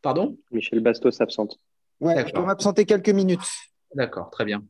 Pardon? 0.02 0.36
Michel 0.50 0.80
Bastos 0.80 1.12
s'absente. 1.12 1.60
Ouais, 2.00 2.28
je 2.28 2.34
dois 2.34 2.44
m'absenter 2.44 2.86
quelques 2.86 3.10
minutes. 3.10 3.48
D'accord, 3.94 4.32
très 4.32 4.44
bien. 4.44 4.66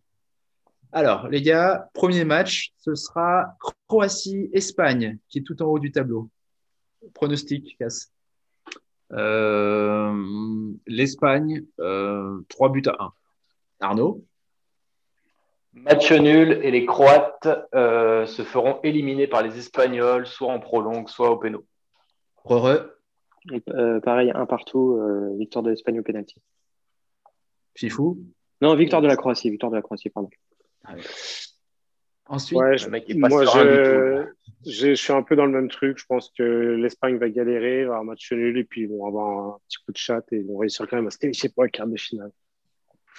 Alors, 0.92 1.30
les 1.30 1.42
gars, 1.42 1.90
premier 1.94 2.26
match, 2.26 2.74
ce 2.80 2.96
sera 2.96 3.56
Croatie-Espagne, 3.88 5.20
qui 5.30 5.40
est 5.40 5.44
tout 5.44 5.62
en 5.62 5.68
haut 5.68 5.80
du 5.80 5.92
tableau. 5.92 6.30
Pronostic, 7.14 7.78
Casse. 7.78 8.12
Euh, 9.14 10.14
L'Espagne, 10.86 11.64
euh, 11.80 12.42
3 12.50 12.70
buts 12.70 12.84
à 12.88 13.04
1. 13.04 13.14
Arnaud? 13.80 14.26
Match 15.84 16.12
nul 16.12 16.60
et 16.64 16.72
les 16.72 16.86
Croates 16.86 17.48
euh, 17.74 18.26
se 18.26 18.44
feront 18.44 18.80
éliminer 18.84 19.28
par 19.28 19.44
les 19.44 19.58
Espagnols, 19.58 20.28
soit 20.28 20.52
en 20.52 20.60
prolongue, 20.60 21.08
soit 21.10 21.30
au 21.30 21.38
péno. 21.38 21.66
Heureux. 22.50 22.94
Euh, 23.70 24.00
pareil, 24.02 24.32
un 24.34 24.46
partout, 24.46 24.98
euh, 24.98 25.36
victoire 25.38 25.64
de 25.64 25.70
l'Espagne 25.70 26.00
au 26.00 26.04
pénalty. 26.04 26.42
Fifou 27.76 28.18
Non, 28.62 28.76
victoire 28.76 29.02
de 29.02 29.08
la 29.08 29.16
Croatie, 29.16 29.50
victoire 29.50 29.72
de 29.72 29.78
la 29.78 29.82
Croatie, 29.82 30.10
pardon. 30.10 30.30
Ah 30.86 30.96
Ensuite, 32.30 32.60
je, 32.78 32.90
moi, 33.18 33.46
je, 33.46 34.26
je, 34.70 34.94
suis 34.96 35.14
un 35.14 35.24
peu 35.24 35.38
dans 35.38 35.46
le 35.46 35.52
même 35.54 35.70
truc. 35.70 35.98
Je 35.98 36.06
pense 36.06 36.30
que 36.38 36.44
l'Espagne 36.76 37.18
va 37.18 37.30
galérer, 37.30 37.86
va 37.86 37.92
avoir 37.92 38.02
un 38.02 38.04
match 38.04 38.32
nul 38.34 38.58
et 38.58 38.66
puis 38.66 38.82
ils 38.82 38.90
vont 38.90 39.06
avoir 39.06 39.56
un 39.56 39.58
petit 39.70 39.78
coup 39.86 39.94
de 39.94 39.98
chat 39.98 40.24
et 40.34 40.38
ils 40.38 40.46
vont 40.46 40.58
réussir 40.58 40.86
quand 40.90 40.98
même 40.98 41.08
à 41.08 41.12
se 41.12 41.18
qualifier 41.18 41.48
pour 41.48 41.64
la 41.64 41.70
quart 41.70 41.88
de 41.88 41.96
finale. 41.96 42.32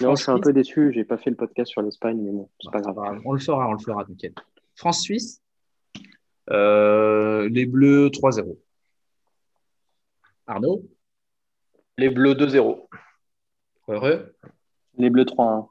Non, 0.01 0.15
je 0.15 0.23
suis 0.23 0.31
un 0.31 0.39
peu 0.39 0.53
déçu, 0.53 0.93
j'ai 0.93 1.05
pas 1.05 1.19
fait 1.19 1.31
le 1.31 1.37
podcast 1.37 1.71
sur 1.71 1.83
l'Espagne, 1.83 2.19
mais 2.21 2.31
bon, 2.31 2.49
c'est 2.61 2.71
bah, 2.71 2.81
pas 2.81 2.93
grave. 2.93 3.21
On 3.25 3.33
le 3.33 3.41
fera, 3.41 3.69
on 3.69 3.73
le 3.73 3.79
fera, 3.79 4.05
t'inquiète. 4.05 4.37
France-Suisse, 4.77 5.43
euh, 6.51 7.49
les 7.49 7.67
Bleus 7.67 8.09
3-0. 8.09 8.59
Arnaud? 10.47 10.89
Les 11.99 12.11
Bleus 12.11 12.35
2-0. 12.35 12.89
Heureux? 13.89 14.35
Les 14.97 15.11
Bleus 15.11 15.25
3-1. 15.25 15.69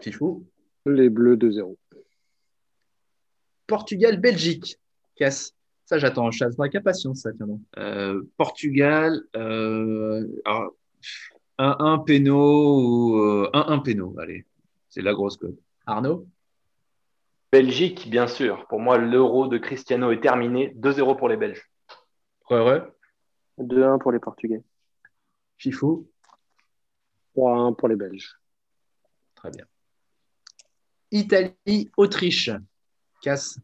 Fifou 0.00 0.46
Les 0.86 1.10
Bleus 1.10 1.36
2-0. 1.36 1.76
Portugal-Belgique. 3.66 4.78
Casse. 5.16 5.54
Ça, 5.84 5.98
j'attends, 5.98 6.30
j'attends 6.30 6.62
avec 6.62 6.74
impatience, 6.74 7.20
ça, 7.20 7.30
tiens 7.32 7.46
euh, 7.78 8.22
Portugal, 8.36 9.22
euh, 9.36 10.26
alors, 10.44 10.74
1-1 11.58 12.04
péno 12.04 12.80
ou 12.80 13.18
euh, 13.18 13.50
1-1 13.52 13.82
péno. 13.82 14.14
Allez, 14.18 14.46
c'est 14.88 15.02
la 15.02 15.12
grosse 15.12 15.36
cote. 15.36 15.58
Arnaud? 15.86 16.26
Belgique, 17.50 18.08
bien 18.10 18.26
sûr. 18.26 18.66
Pour 18.68 18.80
moi, 18.80 18.98
l'euro 18.98 19.48
de 19.48 19.58
Cristiano 19.58 20.10
est 20.10 20.20
terminé. 20.20 20.74
2-0 20.76 21.16
pour 21.16 21.28
les 21.28 21.36
Belges. 21.36 21.70
Heureux 22.50 22.94
2-1 23.58 23.98
pour 23.98 24.12
les 24.12 24.20
Portugais. 24.20 24.62
Chifou? 25.56 26.08
3-1 27.36 27.74
pour 27.74 27.88
les 27.88 27.96
Belges. 27.96 28.38
Très 29.34 29.50
bien. 29.50 29.64
Euh, 29.64 29.68
Italie, 31.10 31.90
Autriche. 31.96 32.50
Casse. 33.22 33.58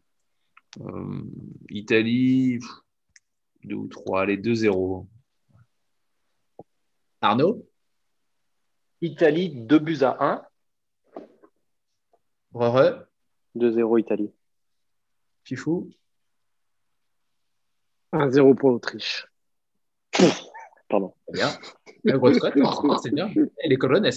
Italie, 1.69 2.59
2 3.63 3.75
ou 3.75 3.87
3, 3.87 4.25
les 4.25 4.37
2-0. 4.37 5.07
Arnaud? 7.21 7.65
Italie, 9.05 9.49
2 9.49 9.79
buts 9.79 10.01
à 10.01 10.17
1. 10.19 10.45
Heureux 12.55 13.07
2-0 13.55 13.99
Italie. 13.99 14.31
Fifou 15.43 15.89
1-0 18.13 18.55
pour 18.55 18.71
l'Autriche. 18.71 19.27
Pardon. 20.89 21.13
Bien. 21.31 21.49
La 22.03 22.17
grosse 22.17 22.39
cote, 22.39 22.53
hein. 22.55 22.97
c'est 23.01 23.13
bien. 23.13 23.29
Et 23.63 23.67
les 23.67 23.77
colonnes. 23.77 24.09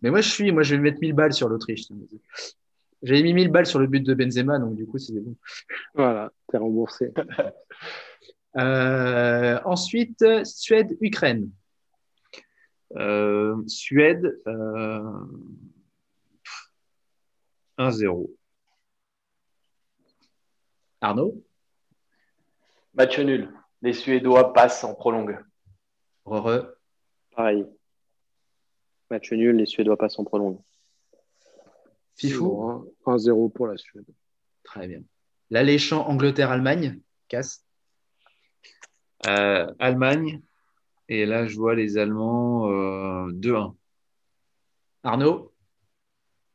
Mais 0.00 0.10
moi, 0.10 0.20
je 0.20 0.30
suis, 0.30 0.50
moi, 0.50 0.62
je 0.62 0.74
vais 0.74 0.80
mettre 0.80 1.00
1000 1.00 1.12
balles 1.12 1.32
sur 1.32 1.48
l'Autriche. 1.48 1.88
J'avais 3.02 3.22
mis 3.22 3.34
1000 3.34 3.50
balles 3.50 3.66
sur 3.66 3.80
le 3.80 3.86
but 3.86 4.00
de 4.00 4.14
Benzema, 4.14 4.58
donc 4.58 4.76
du 4.76 4.86
coup, 4.86 4.98
c'est 4.98 5.12
bon. 5.12 5.36
Voilà, 5.94 6.32
t'es 6.48 6.58
remboursé. 6.58 7.12
Euh, 8.58 9.58
ensuite, 9.64 10.22
Suède-Ukraine. 10.44 11.50
Euh, 12.96 13.56
Suède, 13.66 14.40
1-0. 17.78 18.30
Arnaud? 21.00 21.42
Match 22.94 23.18
nul. 23.18 23.52
Les 23.80 23.92
Suédois 23.92 24.52
passent 24.52 24.84
en 24.84 24.94
prolongue. 24.94 25.38
Heureux. 26.26 26.76
Pareil. 27.34 27.66
Match 29.10 29.32
nul, 29.32 29.56
les 29.56 29.66
Suédois 29.66 29.96
passent 29.96 30.18
en 30.18 30.24
prolongue. 30.24 30.60
Fifou? 32.14 32.94
1-0 33.06 33.52
pour 33.52 33.66
la 33.66 33.76
Suède. 33.76 34.06
Très 34.62 34.86
bien. 34.86 35.02
L'alléchant 35.50 36.06
Angleterre-Allemagne 36.06 37.00
Casse? 37.28 37.64
Euh, 39.26 39.72
Allemagne. 39.78 40.42
Et 41.08 41.26
là, 41.26 41.46
je 41.46 41.56
vois 41.56 41.74
les 41.74 41.98
Allemands 41.98 42.68
2-1. 43.30 43.54
Euh, 43.54 43.68
Arnaud? 45.02 45.52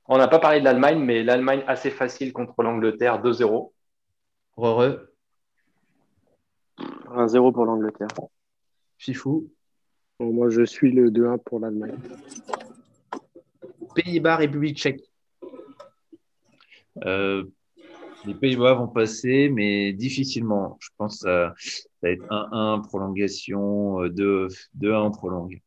On 0.05 0.17
n'a 0.17 0.27
pas 0.27 0.39
parlé 0.39 0.59
de 0.59 0.65
l'Allemagne, 0.65 0.99
mais 0.99 1.23
l'Allemagne 1.23 1.63
assez 1.67 1.91
facile 1.91 2.31
contre 2.31 2.63
l'Angleterre, 2.63 3.21
2-0. 3.21 3.73
Heureux. 4.57 5.13
1-0 6.77 7.51
pour 7.51 7.65
l'Angleterre. 7.65 8.07
Fifou? 8.97 9.49
moi, 10.19 10.49
je 10.49 10.63
suis 10.63 10.91
le 10.91 11.11
2-1 11.11 11.37
pour 11.37 11.59
l'Allemagne. 11.59 11.97
Pays-Bas, 13.93 14.37
République 14.37 14.77
tchèque? 14.77 15.01
Euh, 17.05 17.43
les 18.25 18.33
Pays-Bas 18.33 18.73
vont 18.73 18.87
passer, 18.87 19.49
mais 19.49 19.93
difficilement. 19.93 20.77
Je 20.79 20.89
pense 20.97 21.23
que 21.23 21.29
ça, 21.29 21.53
va 22.01 22.09
être 22.09 22.25
1-1, 22.29 22.87
prolongation, 22.87 24.03
2-1 24.05 24.95
en 24.95 25.11
prolongue. 25.11 25.61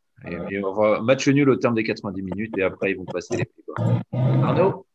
Et, 0.51 0.63
on 0.63 0.73
va 0.73 1.01
match 1.01 1.29
nul 1.29 1.49
au 1.49 1.57
terme 1.57 1.75
des 1.75 1.83
90 1.83 2.23
minutes 2.23 2.59
et 2.59 2.63
après 2.63 2.91
ils 2.91 2.97
vont 2.97 3.07
passer 3.07 3.37
les 3.37 3.45
Pays-Bas. 3.45 4.01
Arnaud? 4.47 4.87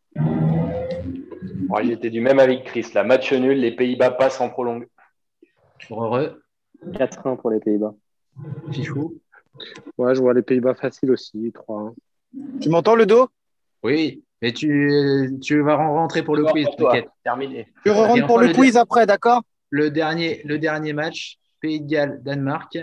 J'étais 1.83 2.09
du 2.09 2.21
même 2.21 2.39
avec 2.39 2.63
Chris. 2.65 2.85
Là, 2.93 3.03
match 3.03 3.33
nul, 3.33 3.59
les 3.59 3.75
Pays-Bas 3.75 4.11
passent 4.11 4.39
en 4.39 4.49
prolongue. 4.49 4.87
Heureux. 5.89 6.41
4-1 6.85 7.37
pour 7.37 7.49
les 7.49 7.59
Pays-Bas. 7.59 7.95
Fifou 8.71 9.19
Ouais, 9.97 10.13
je 10.13 10.21
vois 10.21 10.33
les 10.33 10.41
Pays-Bas 10.41 10.75
faciles 10.75 11.11
aussi, 11.11 11.51
3-1. 11.51 11.93
Tu 12.61 12.69
m'entends 12.69 12.95
le 12.95 13.05
dos 13.05 13.29
Oui, 13.83 14.23
mais 14.41 14.51
tu, 14.51 15.37
tu 15.41 15.61
vas 15.61 15.75
rentrer 15.75 16.23
pour 16.23 16.35
le 16.35 16.45
quiz. 16.45 16.67
Terminé. 17.23 17.67
Tu 17.83 17.91
rentres 17.91 18.27
pour 18.27 18.39
le, 18.39 18.53
quiz 18.53 18.77
après, 18.77 19.05
d'accord? 19.05 19.41
Le 19.69 19.89
dernier, 19.89 20.41
le 20.45 20.59
dernier 20.59 20.93
match, 20.93 21.37
Pays 21.59 21.81
de 21.81 21.87
Galles, 21.87 22.21
Danemark. 22.23 22.77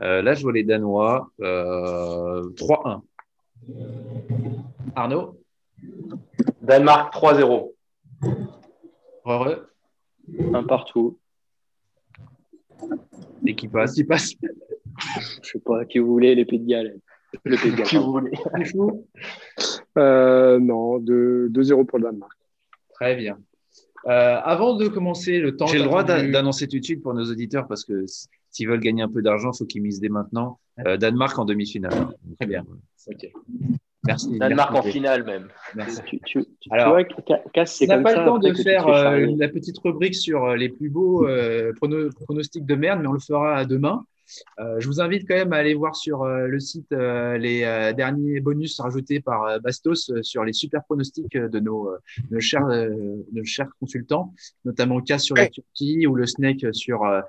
Euh, 0.00 0.22
là, 0.22 0.34
je 0.34 0.42
vois 0.42 0.52
les 0.52 0.64
Danois. 0.64 1.30
Euh, 1.40 2.50
3-1. 2.50 3.02
Arnaud? 4.94 5.40
Danemark 6.62 7.14
3-0. 7.14 7.72
Heureux 9.24 9.68
Un 10.52 10.62
partout. 10.62 11.18
Et 13.44 13.54
qui 13.54 13.68
passe 13.68 13.94
Qui 13.94 14.04
passe 14.04 14.34
Je 15.42 15.50
sais 15.50 15.60
pas, 15.60 15.84
qui 15.84 15.98
vous 15.98 16.08
voulez, 16.08 16.34
les 16.34 16.44
Pays 16.44 16.60
de 16.60 16.66
Galles. 16.66 17.00
Le 17.44 17.56
Pays 17.56 17.70
de 17.72 17.76
Galles. 17.76 17.86
qui 17.86 17.96
vous 17.96 18.12
voulez. 18.12 18.30
euh, 19.98 20.58
non, 20.58 20.98
2-0 20.98 21.84
pour 21.86 21.98
le 21.98 22.04
Danemark. 22.04 22.32
Très 22.94 23.16
bien. 23.16 23.38
Euh, 24.06 24.38
avant 24.42 24.76
de 24.76 24.86
commencer 24.88 25.38
le 25.40 25.56
temps. 25.56 25.66
J'ai 25.66 25.78
le 25.78 25.84
droit 25.84 26.04
d'annoncer 26.04 26.68
tout 26.68 26.78
de 26.78 26.84
suite 26.84 27.02
pour 27.02 27.12
nos 27.14 27.24
auditeurs 27.24 27.66
parce 27.66 27.84
que 27.84 28.04
s'ils 28.50 28.68
veulent 28.68 28.80
gagner 28.80 29.02
un 29.02 29.08
peu 29.08 29.20
d'argent, 29.22 29.50
il 29.52 29.58
faut 29.58 29.64
qu'ils 29.64 29.82
misent 29.82 30.00
dès 30.00 30.08
maintenant. 30.08 30.58
Euh, 30.86 30.96
Danemark 30.96 31.38
en 31.38 31.44
demi-finale. 31.44 31.92
Très 32.38 32.46
bien. 32.46 32.64
Merci. 34.06 34.38
Danemark 34.38 34.72
en 34.74 34.82
finale 34.82 35.24
même. 35.24 35.48
Merci. 35.74 36.00
Tu, 36.04 36.20
tu, 36.24 36.44
tu 36.60 36.68
Alors, 36.70 36.96
Cass, 37.52 37.80
On 37.82 37.86
n'a 37.86 37.98
pas 37.98 38.12
ça 38.14 38.20
le 38.20 38.26
temps 38.26 38.38
de 38.38 38.52
faire 38.54 38.86
euh, 38.86 39.26
la 39.36 39.48
petite 39.48 39.78
rubrique 39.78 40.14
sur 40.14 40.44
euh, 40.44 40.56
les 40.56 40.68
plus 40.68 40.88
beaux 40.90 41.26
euh, 41.26 41.72
prono- 41.72 42.12
pronostics 42.24 42.64
de 42.64 42.74
merde, 42.76 43.00
mais 43.02 43.08
on 43.08 43.12
le 43.12 43.18
fera 43.18 43.64
demain. 43.64 44.04
Euh, 44.58 44.76
je 44.80 44.86
vous 44.88 45.00
invite 45.00 45.26
quand 45.28 45.34
même 45.34 45.52
à 45.52 45.56
aller 45.56 45.74
voir 45.74 45.94
sur 45.96 46.22
euh, 46.22 46.46
le 46.46 46.58
site 46.60 46.90
euh, 46.92 47.38
les 47.38 47.62
euh, 47.64 47.92
derniers 47.92 48.40
bonus 48.40 48.78
rajoutés 48.80 49.20
par 49.20 49.44
euh, 49.44 49.58
Bastos 49.58 50.10
euh, 50.10 50.22
sur 50.22 50.44
les 50.44 50.52
super 50.52 50.82
pronostics 50.84 51.34
euh, 51.36 51.48
de 51.48 51.60
nos, 51.60 51.88
euh, 51.90 51.98
nos 52.30 52.40
chers, 52.40 52.66
euh, 52.66 52.88
nos 53.32 53.44
chers 53.44 53.68
consultants, 53.80 54.32
notamment 54.64 55.00
Cass 55.00 55.22
sur 55.22 55.36
la. 55.36 55.46
Turquie 55.48 56.06
ou 56.06 56.14
le 56.16 56.26
Snake 56.26 56.66
sur 56.72 57.04
euh, 57.04 57.20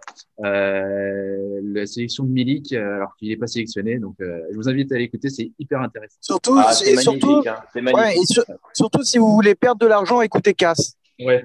euh, 0.44 1.60
la 1.64 1.86
sélection 1.86 2.24
de 2.24 2.30
Milik, 2.32 2.74
alors 2.74 3.16
qu'il 3.18 3.30
n'est 3.30 3.38
pas 3.38 3.48
sélectionné. 3.48 4.00
Donc, 4.00 4.16
euh, 4.22 4.40
je 4.52 4.56
vous 4.56 4.68
invite 4.70 4.92
à 4.92 4.98
l'écouter, 4.98 5.30
c'est 5.30 5.52
hyper 5.60 5.82
intéressant. 5.82 6.18
Surtout, 6.22 6.56
Ah, 6.58 6.74
c'est 6.74 6.92
et 6.92 6.96
magnifique. 6.96 7.22
surtout, 7.22 7.44
hein, 7.48 7.94
ouais, 7.94 8.16
et 8.18 8.26
sur- 8.26 8.44
surtout 8.74 9.04
si 9.04 9.18
vous 9.18 9.32
voulez 9.32 9.56
perdre 9.56 9.80
de 9.80 9.88
l'argent, 9.88 10.22
écoutez 10.22 10.54
Cass. 10.54 10.96
Ouais. 11.20 11.44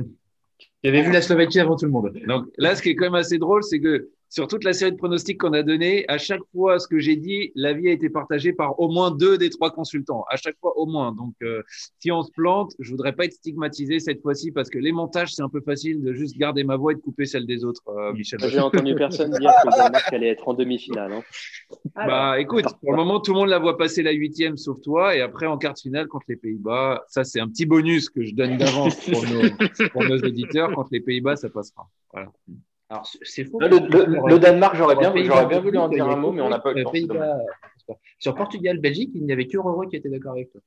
Il 0.82 0.88
avait 0.88 1.02
vu 1.02 1.12
la 1.12 1.22
Slovaquie 1.22 1.60
avant 1.60 1.76
tout 1.76 1.84
le 1.84 1.92
monde. 1.92 2.12
Donc 2.26 2.46
là, 2.58 2.74
ce 2.74 2.82
qui 2.82 2.90
est 2.90 2.96
quand 2.96 3.04
même 3.04 3.14
assez 3.14 3.38
drôle, 3.38 3.62
c'est 3.62 3.80
que 3.80 4.08
sur 4.32 4.48
toute 4.48 4.64
la 4.64 4.72
série 4.72 4.92
de 4.92 4.96
pronostics 4.96 5.38
qu'on 5.38 5.52
a 5.52 5.62
donné, 5.62 6.06
à 6.08 6.16
chaque 6.16 6.40
fois, 6.52 6.78
ce 6.78 6.88
que 6.88 6.98
j'ai 6.98 7.16
dit, 7.16 7.52
l'avis 7.54 7.88
a 7.88 7.92
été 7.92 8.08
partagé 8.08 8.54
par 8.54 8.80
au 8.80 8.88
moins 8.88 9.10
deux 9.10 9.36
des 9.36 9.50
trois 9.50 9.70
consultants. 9.70 10.24
À 10.30 10.36
chaque 10.36 10.56
fois, 10.58 10.72
au 10.78 10.86
moins. 10.86 11.12
Donc, 11.12 11.34
euh, 11.42 11.62
si 11.98 12.10
on 12.10 12.22
se 12.22 12.30
plante, 12.30 12.72
je 12.78 12.90
voudrais 12.92 13.12
pas 13.12 13.26
être 13.26 13.34
stigmatisé 13.34 14.00
cette 14.00 14.22
fois-ci 14.22 14.50
parce 14.50 14.70
que 14.70 14.78
les 14.78 14.90
montages, 14.90 15.34
c'est 15.34 15.42
un 15.42 15.50
peu 15.50 15.60
facile 15.60 16.02
de 16.02 16.14
juste 16.14 16.38
garder 16.38 16.64
ma 16.64 16.76
voix 16.76 16.92
et 16.92 16.94
de 16.94 17.00
couper 17.02 17.26
celle 17.26 17.44
des 17.44 17.62
autres, 17.62 17.82
euh, 17.88 18.14
Michel. 18.14 18.40
J'ai 18.48 18.58
entendu 18.58 18.94
personne 18.94 19.32
dire 19.32 19.52
que 19.62 19.68
Danemark 19.68 20.10
allait 20.10 20.28
être 20.28 20.48
en 20.48 20.54
demi-finale. 20.54 21.12
hein. 21.12 21.22
Bah, 21.94 22.40
écoute, 22.40 22.64
pour 22.80 22.92
le 22.92 22.96
moment, 22.96 23.20
tout 23.20 23.34
le 23.34 23.40
monde 23.40 23.50
la 23.50 23.58
voit 23.58 23.76
passer 23.76 24.02
la 24.02 24.12
huitième, 24.12 24.56
sauf 24.56 24.80
toi. 24.80 25.14
Et 25.14 25.20
après, 25.20 25.44
en 25.46 25.58
quart 25.58 25.74
de 25.74 25.78
finale, 25.78 26.08
contre 26.08 26.24
les 26.28 26.36
Pays-Bas, 26.36 27.04
ça, 27.06 27.22
c'est 27.22 27.40
un 27.40 27.48
petit 27.48 27.66
bonus 27.66 28.08
que 28.08 28.24
je 28.24 28.34
donne 28.34 28.56
d'avance 28.56 28.96
pour 28.96 29.22
nos, 29.24 29.88
pour 29.90 30.04
nos 30.04 30.16
éditeurs. 30.16 30.72
Contre 30.72 30.88
les 30.92 31.00
Pays-Bas, 31.00 31.36
ça 31.36 31.50
passera. 31.50 31.86
Voilà. 32.14 32.32
Alors, 32.92 33.06
c'est 33.22 33.44
faux. 33.46 33.58
Le, 33.58 33.68
le- 33.68 34.28
le 34.28 34.38
Danemark, 34.38 34.76
j'aurais 34.76 34.96
bien, 34.96 35.10
Pays-Bas, 35.12 35.34
j'aurais 35.34 35.46
bien 35.46 35.60
voulu 35.60 35.78
en 35.78 35.88
dire 35.88 36.06
un 36.06 36.12
a 36.12 36.16
mot, 36.16 36.30
mais 36.30 36.42
on 36.42 36.50
n'a 36.50 36.58
pas 36.58 36.72
eu 36.72 36.74
le 36.74 36.84
temps. 36.84 37.96
Sur 38.18 38.34
Portugal, 38.34 38.78
Belgique, 38.78 39.10
il 39.14 39.24
n'y 39.24 39.32
avait 39.32 39.46
que 39.46 39.56
Roro 39.56 39.86
qui 39.86 39.96
était 39.96 40.10
d'accord 40.10 40.32
avec 40.32 40.52
toi. 40.52 40.60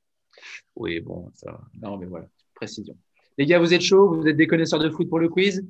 Oui, 0.74 0.98
bon, 0.98 1.30
ça. 1.34 1.60
Non, 1.80 1.96
mais 1.96 2.06
voilà, 2.06 2.26
précision. 2.54 2.96
Les 3.38 3.46
gars, 3.46 3.60
vous 3.60 3.72
êtes 3.72 3.80
chauds 3.80 4.08
Vous 4.08 4.26
êtes 4.26 4.36
des 4.36 4.48
connaisseurs 4.48 4.80
de 4.80 4.90
foot 4.90 5.08
pour 5.08 5.20
le 5.20 5.28
quiz? 5.28 5.64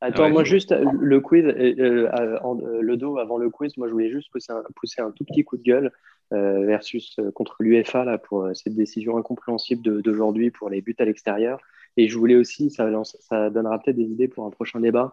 Attends, 0.00 0.22
Ah 0.22 0.26
ouais, 0.26 0.32
moi 0.32 0.44
je- 0.44 0.50
juste 0.50 0.72
euh, 0.72 0.84
le 0.98 1.20
quiz, 1.20 1.44
euh, 1.44 2.08
euh, 2.12 2.38
en- 2.42 2.54
le 2.54 2.96
dos 2.96 3.18
avant 3.18 3.36
le 3.36 3.50
quiz, 3.50 3.76
moi 3.76 3.86
je 3.86 3.92
voulais 3.92 4.10
juste 4.10 4.32
pousser 4.32 4.52
un, 4.52 4.62
pousser 4.74 5.00
un 5.02 5.10
tout 5.12 5.24
petit 5.24 5.44
coup 5.44 5.56
de 5.58 5.62
gueule 5.62 5.92
euh, 6.32 6.64
versus 6.64 7.16
euh, 7.20 7.30
contre 7.30 7.56
l'UEFA 7.60 8.04
là 8.04 8.18
pour 8.18 8.44
euh, 8.44 8.54
cette 8.54 8.74
décision 8.74 9.16
incompréhensible 9.18 10.00
d'aujourd'hui 10.02 10.50
pour 10.50 10.70
les 10.70 10.80
buts 10.80 10.96
à 10.98 11.04
l'extérieur. 11.04 11.60
Et 11.98 12.08
je 12.08 12.16
voulais 12.18 12.36
aussi, 12.36 12.70
ça, 12.70 12.88
ça 13.20 13.50
donnera 13.50 13.78
peut-être 13.78 13.96
des 13.96 14.04
idées 14.10 14.26
pour 14.26 14.46
un 14.46 14.50
prochain 14.50 14.80
débat, 14.80 15.12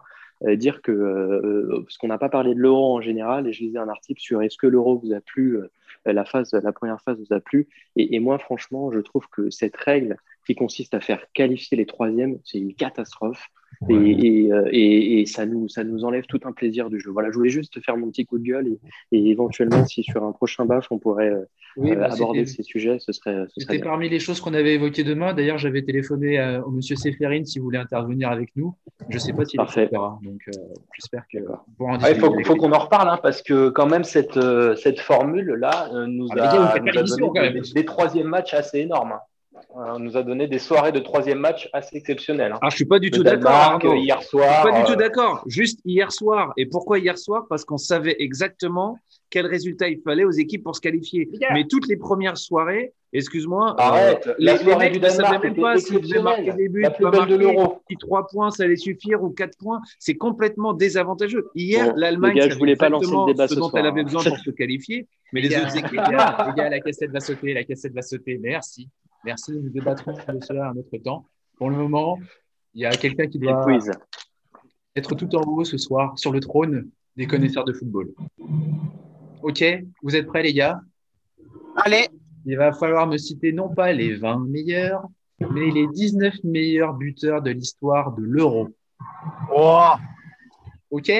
dire 0.56 0.82
que 0.82 0.92
euh, 0.92 1.82
parce 1.82 1.98
qu'on 1.98 2.08
n'a 2.08 2.18
pas 2.18 2.28
parlé 2.28 2.54
de 2.54 2.60
l'euro 2.60 2.96
en 2.96 3.00
général, 3.00 3.46
et 3.46 3.52
je 3.52 3.62
lisais 3.62 3.78
un 3.78 3.88
article 3.88 4.20
sur 4.20 4.42
est-ce 4.42 4.56
que 4.56 4.66
l'euro 4.66 4.98
vous 4.98 5.12
a 5.12 5.20
plu, 5.20 5.58
euh, 5.58 5.68
la 6.06 6.24
phase, 6.24 6.52
la 6.52 6.72
première 6.72 7.00
phase 7.02 7.18
vous 7.18 7.34
a 7.34 7.40
plu, 7.40 7.68
et, 7.96 8.14
et 8.14 8.20
moi 8.20 8.38
franchement, 8.38 8.90
je 8.90 9.00
trouve 9.00 9.26
que 9.30 9.50
cette 9.50 9.76
règle 9.76 10.16
qui 10.50 10.56
consiste 10.56 10.94
à 10.94 11.00
faire 11.00 11.24
qualifier 11.32 11.76
les 11.76 11.86
troisièmes, 11.86 12.38
c'est 12.44 12.58
une 12.58 12.74
catastrophe. 12.74 13.46
Et, 13.88 13.94
et, 13.94 14.52
euh, 14.52 14.68
et- 14.72 15.20
et 15.20 15.26
ça, 15.26 15.46
nous, 15.46 15.68
ça 15.68 15.84
nous 15.84 16.04
enlève 16.04 16.24
tout 16.26 16.40
un 16.44 16.52
plaisir 16.52 16.90
du 16.90 17.00
jeu. 17.00 17.10
Voilà, 17.10 17.30
je 17.30 17.36
voulais 17.36 17.50
juste 17.50 17.82
faire 17.82 17.96
mon 17.96 18.10
petit 18.10 18.26
coup 18.26 18.38
de 18.38 18.42
gueule 18.44 18.66
et, 18.66 18.78
et 19.16 19.30
éventuellement, 19.30 19.86
si 19.86 20.02
sur 20.02 20.22
un 20.24 20.32
prochain 20.32 20.66
BAF, 20.66 20.88
on 20.90 20.98
pourrait 20.98 21.30
euh, 21.30 21.44
Oui, 21.76 21.92
euh, 21.92 21.94
bah, 21.96 22.08
aborder 22.12 22.44
ces 22.46 22.62
sujets, 22.64 22.98
ce 22.98 23.12
serait, 23.12 23.44
ce 23.48 23.60
C'était 23.60 23.78
parmi 23.78 24.08
les 24.10 24.18
choses 24.18 24.40
qu'on 24.40 24.52
avait 24.54 24.74
évoquées 24.74 25.04
demain. 25.04 25.32
D'ailleurs, 25.32 25.56
j'avais 25.56 25.82
téléphoné 25.82 26.38
à- 26.38 26.66
au 26.66 26.70
monsieur 26.72 26.96
Seferin 26.96 27.44
si 27.44 27.58
vous 27.60 27.64
voulez 27.66 27.78
intervenir 27.78 28.28
avec 28.30 28.50
nous. 28.56 28.74
Je 29.08 29.14
ne 29.14 29.20
sais 29.20 29.32
pas 29.32 29.44
s'il 29.46 29.56
Parfait. 29.58 29.82
le 29.90 29.96
fera. 29.96 30.18
Donc, 30.22 30.40
euh, 30.48 30.52
j'espère 30.96 31.24
que 31.32 31.38
pour 31.78 31.86
en 31.88 31.98
Ouais, 32.02 32.12
Il 32.12 32.44
faut, 32.44 32.56
qu'on 32.56 32.72
en 32.72 32.78
reparle, 32.80 33.08
hein, 33.08 33.20
parce 33.22 33.40
que 33.40 33.70
quand 33.70 33.86
même, 33.86 34.04
cette, 34.04 34.36
euh, 34.36 34.74
cette 34.76 34.98
formule-là 35.00 35.90
euh, 35.94 36.06
nous, 36.06 36.26
Ah, 36.36 36.72
a, 36.74 36.80
nous 36.80 37.12
a 37.14 37.18
donné 37.48 37.62
des 37.74 37.84
troisièmes 37.84 38.26
matchs 38.26 38.52
assez 38.52 38.80
énormes. 38.80 39.12
hein. 39.12 39.20
Euh, 39.76 39.98
nous 39.98 40.16
a 40.16 40.22
donné 40.24 40.48
des 40.48 40.58
soirées 40.58 40.90
de 40.90 40.98
troisième 40.98 41.38
match 41.38 41.68
assez 41.72 41.96
exceptionnelles. 41.96 42.52
hein. 42.52 42.58
Ah, 42.60 42.70
je 42.70 42.76
suis 42.76 42.84
pas 42.84 42.98
du 42.98 43.08
Le 43.08 43.16
tout 43.16 43.22
d'accord. 43.22 43.78
Euh, 43.84 43.96
hier 43.96 44.20
Je 44.20 44.26
soir. 44.26 44.62
suis 44.62 44.70
pas 44.72 44.78
du 44.80 44.84
tout 44.84 44.92
euh, 44.92 44.96
d'accord. 44.96 45.44
Juste 45.46 45.78
hier 45.84 46.10
soir. 46.10 46.52
Et 46.56 46.66
pourquoi 46.66 46.98
hier 46.98 47.16
soir? 47.16 47.46
Parce 47.48 47.64
qu'on 47.64 47.76
savait 47.78 48.16
exactement 48.18 48.98
quel 49.30 49.46
résultat 49.46 49.88
il 49.88 50.00
fallait 50.02 50.24
aux 50.24 50.32
équipes 50.32 50.64
pour 50.64 50.74
se 50.74 50.80
qualifier. 50.80 51.28
Mais 51.52 51.64
toutes 51.68 51.86
les 51.86 51.96
premières 51.96 52.36
soirées, 52.36 52.94
excuse-moi, 53.12 53.76
Arrête, 53.78 54.26
euh, 54.26 54.34
la 54.38 54.56
les, 54.56 54.64
les 54.64 54.74
mecs 54.76 55.00
ne 55.00 55.08
savaient 55.08 55.22
Danemark 55.22 55.44
même 55.44 55.54
pas 55.54 55.76
s'ils 55.78 56.00
devaient 56.00 56.20
marquer 56.22 56.52
des 56.52 56.68
buts, 56.68 56.80
La 56.82 56.90
plus 56.90 57.04
pas 57.04 57.10
belle 57.12 57.26
de 57.28 57.36
l'Euro. 57.36 57.80
Si 57.88 57.96
trois 57.96 58.26
points, 58.26 58.50
ça 58.50 58.64
allait 58.64 58.74
suffire 58.74 59.22
ou 59.22 59.30
quatre 59.30 59.56
points, 59.56 59.80
c'est 60.00 60.16
complètement 60.16 60.72
désavantageux. 60.72 61.48
Hier, 61.54 61.86
Bon, 61.90 61.92
l'Allemagne 61.96 62.34
gars, 62.34 62.48
je 62.48 62.58
voulais 62.58 62.74
pas 62.74 62.88
lancer 62.88 63.06
le 63.12 63.26
débat 63.32 63.46
ce 63.46 63.54
ce 63.54 63.60
dont 63.60 63.68
soir, 63.68 63.80
elle 63.80 63.86
avait 63.88 64.00
hein. 64.00 64.04
besoin 64.04 64.24
pour 64.24 64.38
se 64.38 64.50
qualifier. 64.50 65.06
Mais 65.32 65.40
les 65.42 65.48
Les 65.48 65.54
gars, 65.54 65.62
autres 65.62 65.76
équipes, 65.76 65.92
les 65.92 65.96
gars, 65.96 66.44
les 66.48 66.54
gars, 66.60 66.68
la 66.68 66.80
cassette 66.80 67.12
va 67.12 67.20
sauter, 67.20 67.54
la 67.54 67.62
cassette 67.62 67.94
va 67.94 68.02
sauter. 68.02 68.36
Merci. 68.42 68.88
Merci, 69.24 69.52
nous 69.52 69.68
débattrons 69.70 70.12
de 70.12 70.40
cela 70.44 70.70
un 70.70 70.76
autre 70.76 70.96
temps. 70.98 71.26
Pour 71.56 71.70
le 71.70 71.76
moment, 71.76 72.18
il 72.74 72.82
y 72.82 72.86
a 72.86 72.90
quelqu'un 72.90 73.26
qui 73.26 73.38
doit 73.38 73.64
être 74.96 75.14
tout 75.14 75.34
en 75.36 75.42
haut 75.42 75.64
ce 75.64 75.76
soir 75.78 76.18
sur 76.18 76.32
le 76.32 76.40
trône 76.40 76.88
des 77.16 77.26
connaisseurs 77.26 77.64
de 77.64 77.72
football. 77.72 78.08
Ok, 79.42 79.62
vous 80.02 80.16
êtes 80.16 80.26
prêts 80.26 80.42
les 80.42 80.52
gars? 80.54 80.80
Allez, 81.76 82.08
Il 82.46 82.56
va 82.56 82.72
falloir 82.72 83.06
me 83.06 83.18
citer 83.18 83.52
non 83.52 83.68
pas 83.74 83.92
les 83.92 84.14
20 84.16 84.46
meilleurs, 84.48 85.04
mais 85.50 85.70
les 85.70 85.86
19 85.88 86.34
meilleurs 86.44 86.94
buteurs 86.94 87.42
de 87.42 87.50
l'histoire 87.50 88.12
de 88.14 88.22
l'Euro. 88.22 88.68
Oh, 89.54 89.90
Ok? 90.90 91.10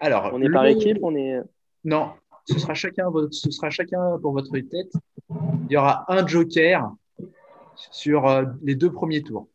Alors, 0.00 0.30
On 0.32 0.40
est 0.42 0.48
par 0.50 0.66
équipe, 0.66 0.98
on 1.02 1.14
est. 1.16 1.40
Non, 1.84 2.10
ce 2.48 2.58
sera 2.58 2.74
chacun, 2.74 3.10
votre- 3.10 3.32
ce 3.34 3.50
sera 3.50 3.70
chacun 3.70 4.18
pour 4.20 4.32
votre 4.32 4.52
tête. 4.58 4.92
Il 5.68 5.72
y 5.72 5.76
aura 5.76 6.04
un 6.12 6.24
joker 6.26 6.90
sur 7.76 8.26
euh, 8.26 8.44
les 8.62 8.74
deux 8.74 8.90
premiers 8.92 9.22
tours. 9.22 9.48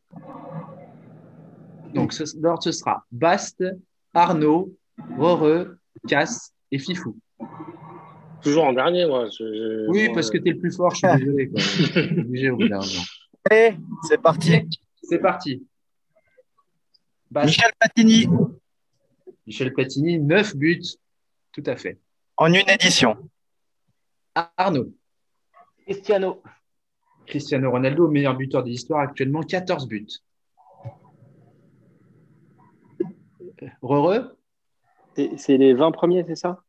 Donc, 1.93 2.13
ce, 2.13 2.23
l'ordre, 2.39 2.63
ce 2.63 2.71
sera 2.71 3.05
Bast, 3.11 3.63
Arnaud, 4.13 4.73
Roreux, 5.17 5.77
Cass 6.07 6.53
et 6.71 6.79
Fifou. 6.79 7.17
Toujours 8.41 8.63
en 8.65 8.73
dernier, 8.73 9.05
moi. 9.05 9.27
Je- 9.29 9.43
je- 9.43 9.89
Oui, 9.89 10.05
moi, 10.05 10.13
parce 10.15 10.29
que 10.31 10.37
tu 10.37 10.49
es 10.49 10.53
le 10.53 10.59
plus 10.59 10.75
fort, 10.75 10.91
je 10.95 10.97
suis 11.07 11.17
désolé. 11.19 11.49
quoi. 11.49 11.59
Je 11.61 11.83
suis 11.83 12.19
obligé 12.21 12.49
au 12.49 12.57
bout 12.57 12.67
d'un 12.69 12.79
moment. 12.79 13.03
allez, 13.49 13.77
c'est 14.07 14.21
parti. 14.21 14.67
C'est 15.03 15.19
parti. 15.19 15.65
Bast, 17.29 17.47
Michel 17.47 17.71
Platini, 17.79 18.27
Michel 19.47 19.73
Platini, 19.73 20.19
9 20.19 20.55
buts. 20.55 20.81
Tout 21.51 21.63
à 21.65 21.75
fait. 21.75 21.99
en 22.37 22.47
une 22.53 22.69
édition. 22.69 23.17
Arnaud, 24.33 24.93
Cristiano. 25.85 26.41
Cristiano 27.31 27.71
Ronaldo, 27.71 28.07
meilleur 28.09 28.35
buteur 28.35 28.61
de 28.63 28.69
l'histoire 28.69 28.99
actuellement, 29.01 29.41
14 29.41 29.87
buts. 29.87 30.05
Rheureux, 33.81 34.37
C'est 35.37 35.57
les 35.57 35.73
20 35.73 35.91
premiers, 35.91 36.23
c'est 36.27 36.35
ça? 36.35 36.59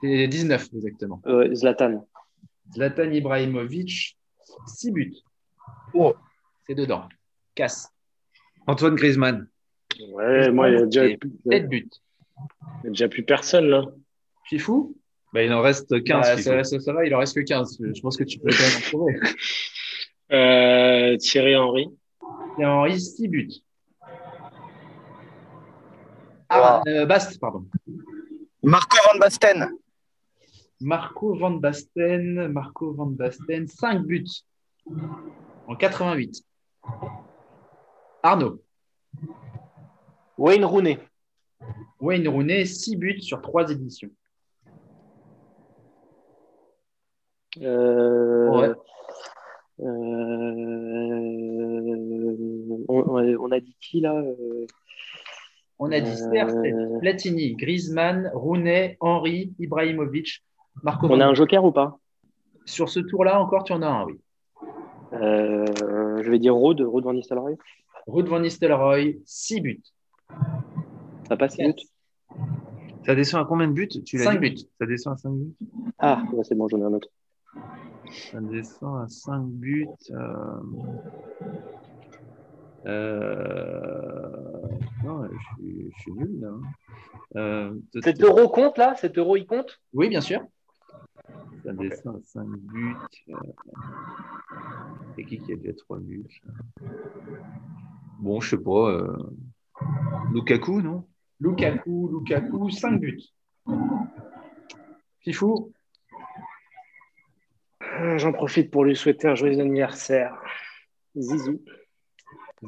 C'est 0.00 0.28
19 0.28 0.68
exactement. 0.74 1.20
Euh, 1.26 1.54
Zlatan. 1.54 2.06
Zlatan 2.74 3.10
Ibrahimovic, 3.10 4.16
6 4.66 4.90
buts. 4.92 5.16
Oh. 5.94 6.14
C'est 6.66 6.74
dedans. 6.74 7.08
Casse. 7.54 7.88
Antoine 8.66 8.94
Griezmann. 8.96 9.48
Ouais, 10.12 10.50
moi, 10.52 10.68
il 10.68 10.74
y 10.74 10.76
a 10.76 10.84
déjà, 10.86 11.06
Et 11.06 11.18
il 11.22 11.52
7 11.52 11.68
buts. 11.68 11.88
y 12.84 12.86
a 12.86 12.90
déjà 12.90 13.08
plus 13.08 13.22
personne, 13.24 13.66
là. 13.66 13.84
Fifou 14.44 14.94
Bah, 15.32 15.42
il 15.42 15.52
en 15.52 15.62
reste 15.62 16.02
15. 16.04 16.26
Bah, 16.26 16.36
ça, 16.42 16.64
ça- 16.64 16.80
ça 16.80 16.92
va, 16.92 17.06
il 17.06 17.14
en 17.14 17.18
reste 17.18 17.34
que 17.34 17.40
15. 17.40 17.78
Je 17.80 18.00
pense 18.02 18.16
que 18.16 18.24
tu 18.24 18.38
peux 18.38 18.50
quand 18.50 18.62
même 18.62 18.76
en 18.76 18.80
trouver. 18.80 19.20
Euh, 20.32 21.16
Thierry 21.18 21.54
Henry. 21.54 21.88
Et 22.58 22.64
Henri, 22.64 23.00
6 23.00 23.28
buts. 23.28 23.62
Ah, 26.48 26.80
euh, 26.86 27.06
Bast, 27.06 27.38
pardon. 27.40 27.66
Marco 28.62 28.96
Van 29.12 29.18
Basten, 29.18 29.70
Marco 30.80 31.34
Van 31.34 31.50
Basten, 31.52 32.48
Marco 32.48 32.92
Van 32.92 33.06
Basten, 33.06 33.66
5 33.68 34.02
buts 34.04 34.44
en 35.66 35.74
88. 35.76 36.42
Arnaud, 38.22 38.60
Wayne 40.38 40.64
Rooney. 40.64 40.98
Wayne 42.00 42.28
Rooney, 42.28 42.66
6 42.66 42.96
buts 42.96 43.20
sur 43.20 43.40
3 43.40 43.70
éditions. 43.70 44.10
Euh, 47.62 48.48
Ouais. 48.50 48.72
Euh, 49.80 49.86
on, 52.88 53.50
a 53.52 53.60
dit 53.60 53.76
qui 53.80 54.00
là 54.00 54.14
euh, 54.14 54.66
On 55.78 55.92
a 55.92 56.00
dit 56.00 56.10
Euh, 56.10 56.30
CR7, 56.32 56.98
Platini, 57.00 57.54
Griezmann, 57.54 58.30
Rooney, 58.34 58.96
Henry, 59.00 59.52
Ibrahimovic, 59.58 60.42
Marco 60.82 61.06
On 61.08 61.20
a 61.20 61.26
un 61.26 61.34
joker 61.34 61.64
ou 61.64 61.72
pas? 61.72 61.98
Sur 62.64 62.88
ce 62.88 63.00
tour-là, 63.00 63.40
encore, 63.40 63.64
tu 63.64 63.72
en 63.72 63.82
as 63.82 63.86
un, 63.88 64.04
oui. 64.06 64.18
Euh, 65.12 66.22
je 66.22 66.30
vais 66.30 66.38
dire 66.38 66.54
Rode, 66.54 66.80
Rode 66.80 67.04
Van 67.04 67.12
Nistelrooy. 67.12 67.56
Ruud 68.06 68.26
van 68.28 68.40
Nistelrooy, 68.40 69.20
6 69.24 69.60
buts. 69.60 69.82
Ça 71.28 71.36
passe 71.36 71.58
Yes. 71.58 71.68
vite 71.68 71.88
Ça 73.04 73.14
descend 73.14 73.42
à 73.42 73.44
combien 73.44 73.66
de 73.68 73.72
buts? 73.72 73.88
Tu 73.88 74.16
l'as 74.16 74.24
5 74.24 74.40
dit? 74.40 74.50
buts. 74.50 74.60
Ça 74.78 74.86
descend 74.86 75.14
à 75.14 75.16
5 75.16 75.30
buts? 75.32 75.54
Ah, 75.98 76.22
ouais, 76.32 76.44
c'est 76.44 76.54
bon, 76.54 76.68
j'en 76.68 76.78
ai 76.80 76.84
un 76.84 76.92
autre. 76.92 77.08
Ça 78.10 78.40
descend 78.40 79.02
à 79.04 79.08
5 79.08 79.42
buts. 79.46 79.86
Euh... 80.10 80.60
euh, 82.86 84.68
Non, 85.04 85.24
je 85.24 85.38
suis, 85.54 85.90
je 85.96 86.00
suis 86.02 86.12
nul 86.12 86.40
là. 86.40 86.48
hein. 86.48 86.60
Euh, 87.36 87.74
Cet 88.02 88.22
euro 88.22 88.48
compte 88.48 88.78
là? 88.78 88.94
Cet 88.96 89.18
euro 89.18 89.36
il 89.36 89.46
compte? 89.46 89.80
Oui, 89.92 90.08
bien 90.08 90.20
sûr. 90.20 90.40
Ça 91.64 91.72
descend 91.72 92.16
à 92.16 92.20
5 92.24 92.46
buts. 92.48 92.94
euh, 93.30 93.34
Et 95.18 95.24
qui 95.24 95.38
qui 95.38 95.52
a 95.52 95.56
déjà 95.56 95.72
3 95.74 95.98
buts 95.98 96.24
Bon, 98.20 98.40
je 98.40 98.50
sais 98.50 98.58
pas. 98.62 98.90
euh, 98.90 99.16
Lukaku, 100.32 100.80
non? 100.82 101.04
Lukaku, 101.40 102.08
Lukaku, 102.12 102.70
5 102.70 103.00
buts. 103.00 103.22
Fifou, 105.20 105.72
Euh, 105.72 105.75
J'en 108.16 108.32
profite 108.32 108.70
pour 108.70 108.84
lui 108.84 108.96
souhaiter 108.96 109.28
un 109.28 109.34
joyeux 109.34 109.60
anniversaire. 109.60 110.34
Zizou. 111.16 111.62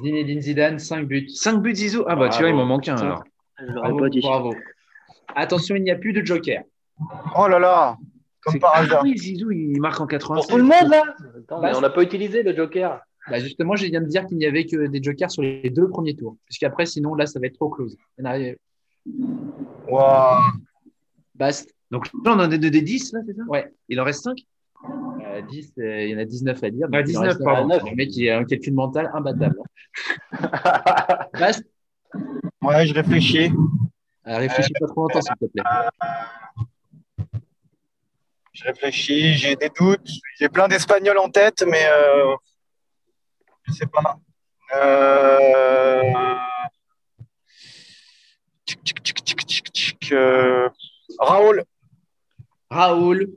Zinedine 0.03 0.41
Zidane, 0.41 0.79
5 0.79 1.07
buts. 1.07 1.29
5 1.29 1.61
buts 1.63 1.75
Zizou? 1.75 2.05
Ah 2.07 2.17
bah 2.17 2.29
tu 2.29 2.41
vois, 2.41 2.49
il 2.51 2.55
m'en 2.55 2.65
manque 2.67 2.89
un 2.89 2.97
alors. 2.97 3.25
Je 3.59 3.73
Bravo, 3.73 3.99
pas 3.99 4.09
dit. 4.09 4.21
bravo. 4.21 4.55
Attention, 5.35 5.75
il 5.77 5.83
n'y 5.83 5.91
a 5.91 5.97
plus 5.97 6.13
de 6.13 6.25
joker. 6.25 6.63
Oh 7.37 7.49
là 7.49 7.59
là, 7.59 7.97
comme 8.43 8.59
par 8.59 8.77
hasard. 8.77 9.03
oui, 9.03 9.17
Zizou, 9.19 9.51
il 9.51 9.81
marque 9.81 10.01
en 10.01 10.07
Pour 10.07 10.09
87. 10.09 10.51
tout 10.51 10.57
le 10.57 10.63
monde 10.65 10.89
là 10.91 11.03
Attends, 11.39 11.61
Bah, 11.61 11.71
mais 11.71 11.77
On 11.77 11.81
n'a 11.81 11.91
pas 11.91 12.03
utilisé 12.03 12.43
le 12.43 12.55
joker. 12.55 13.01
Bah 13.31 13.39
justement, 13.41 13.77
je 13.77 13.85
viens 13.87 14.01
de 14.01 14.07
dire 14.07 14.25
qu'il 14.27 14.39
n'y 14.39 14.47
avait 14.47 14.65
que 14.65 14.87
des 14.87 15.03
jokers 15.03 15.31
sur 15.31 15.43
les 15.43 15.69
deux 15.71 15.89
premiers 15.89 16.15
tours. 16.17 16.37
Puisqu'après, 16.47 16.87
sinon, 16.87 17.15
là, 17.15 17.27
ça 17.27 17.39
va 17.41 17.47
être 17.47 17.55
trop 17.55 17.69
close. 17.69 17.97
Waouh. 19.89 20.43
Bast, 21.35 21.73
Donc 21.91 22.07
là, 22.25 22.33
on 22.35 22.39
en 22.39 22.39
a 22.41 22.49
des, 22.49 22.71
des 22.71 22.83
10 22.83 23.13
là, 23.13 23.21
c'est 23.27 23.35
ça? 23.35 23.43
Ouais. 23.49 23.71
Il 23.89 24.01
en 24.01 24.05
reste 24.05 24.25
5 24.25 24.39
euh, 25.39 25.43
10, 25.43 25.73
euh, 25.79 26.03
il 26.05 26.11
y 26.11 26.15
en 26.15 26.19
a 26.19 26.25
19 26.25 26.63
à 26.63 26.71
dire. 26.71 26.87
Ah, 26.93 26.97
il 26.97 27.01
en 27.01 27.05
19, 27.05 27.25
reste 27.27 27.45
pardon. 27.45 27.79
Le 27.87 27.95
mec, 27.97 28.17
il 28.17 28.29
a 28.31 28.39
un 28.39 28.45
calcul 28.45 28.75
mental 28.75 29.11
imbattable. 29.15 29.59
Bast, 31.39 31.65
Ouais, 32.63 32.87
je 32.87 32.95
réfléchis. 32.95 33.51
euh, 34.27 34.37
réfléchis 34.39 34.73
pas 34.81 34.87
trop 34.87 35.03
longtemps, 35.03 35.21
s'il 35.21 35.35
te 35.37 35.47
plaît. 35.53 35.63
Je 38.53 38.65
réfléchis, 38.65 39.35
j'ai 39.35 39.55
des 39.57 39.71
doutes. 39.79 40.09
J'ai 40.39 40.49
plein 40.49 40.67
d'Espagnols 40.69 41.19
en 41.19 41.29
tête, 41.31 41.63
mais 41.67 41.85
euh, 41.87 42.35
je 43.65 43.73
sais 43.73 43.87
pas. 43.87 44.19
Euh... 44.77 46.03
Tchic, 48.67 48.83
tchic, 49.03 49.69
tchic, 49.73 50.13
euh, 50.13 50.69
Raoul. 51.19 51.63
Raoul, 52.71 53.29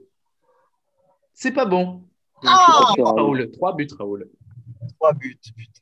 c'est 1.41 1.51
pas 1.51 1.65
bon. 1.65 2.03
Ah 2.45 2.93
Raoul, 2.99 3.49
3 3.51 3.75
buts, 3.75 3.87
Raoul. 3.97 4.29
Trois 4.95 5.13
buts. 5.13 5.39
putain. 5.57 5.81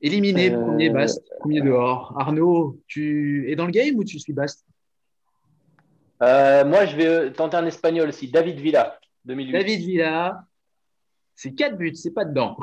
Éliminé, 0.00 0.52
Euh, 0.52 0.60
premier 0.64 0.90
Bast, 0.90 1.20
premier 1.40 1.60
dehors. 1.60 2.14
Arnaud, 2.16 2.78
tu 2.86 3.50
es 3.50 3.56
dans 3.56 3.66
le 3.66 3.72
game 3.72 3.96
ou 3.96 4.04
tu 4.04 4.20
suis 4.20 4.32
Bast? 4.32 4.64
Euh, 6.22 6.64
moi, 6.64 6.86
je 6.86 6.94
vais 6.94 7.06
euh, 7.06 7.30
tenter 7.30 7.56
un 7.56 7.66
espagnol 7.66 8.08
aussi. 8.08 8.30
David 8.30 8.60
Villa, 8.60 9.00
2008. 9.24 9.52
David 9.52 9.80
Villa, 9.80 10.44
c'est 11.34 11.52
4 11.52 11.76
buts, 11.76 11.96
c'est 11.96 12.12
pas 12.14 12.24
dedans. 12.24 12.56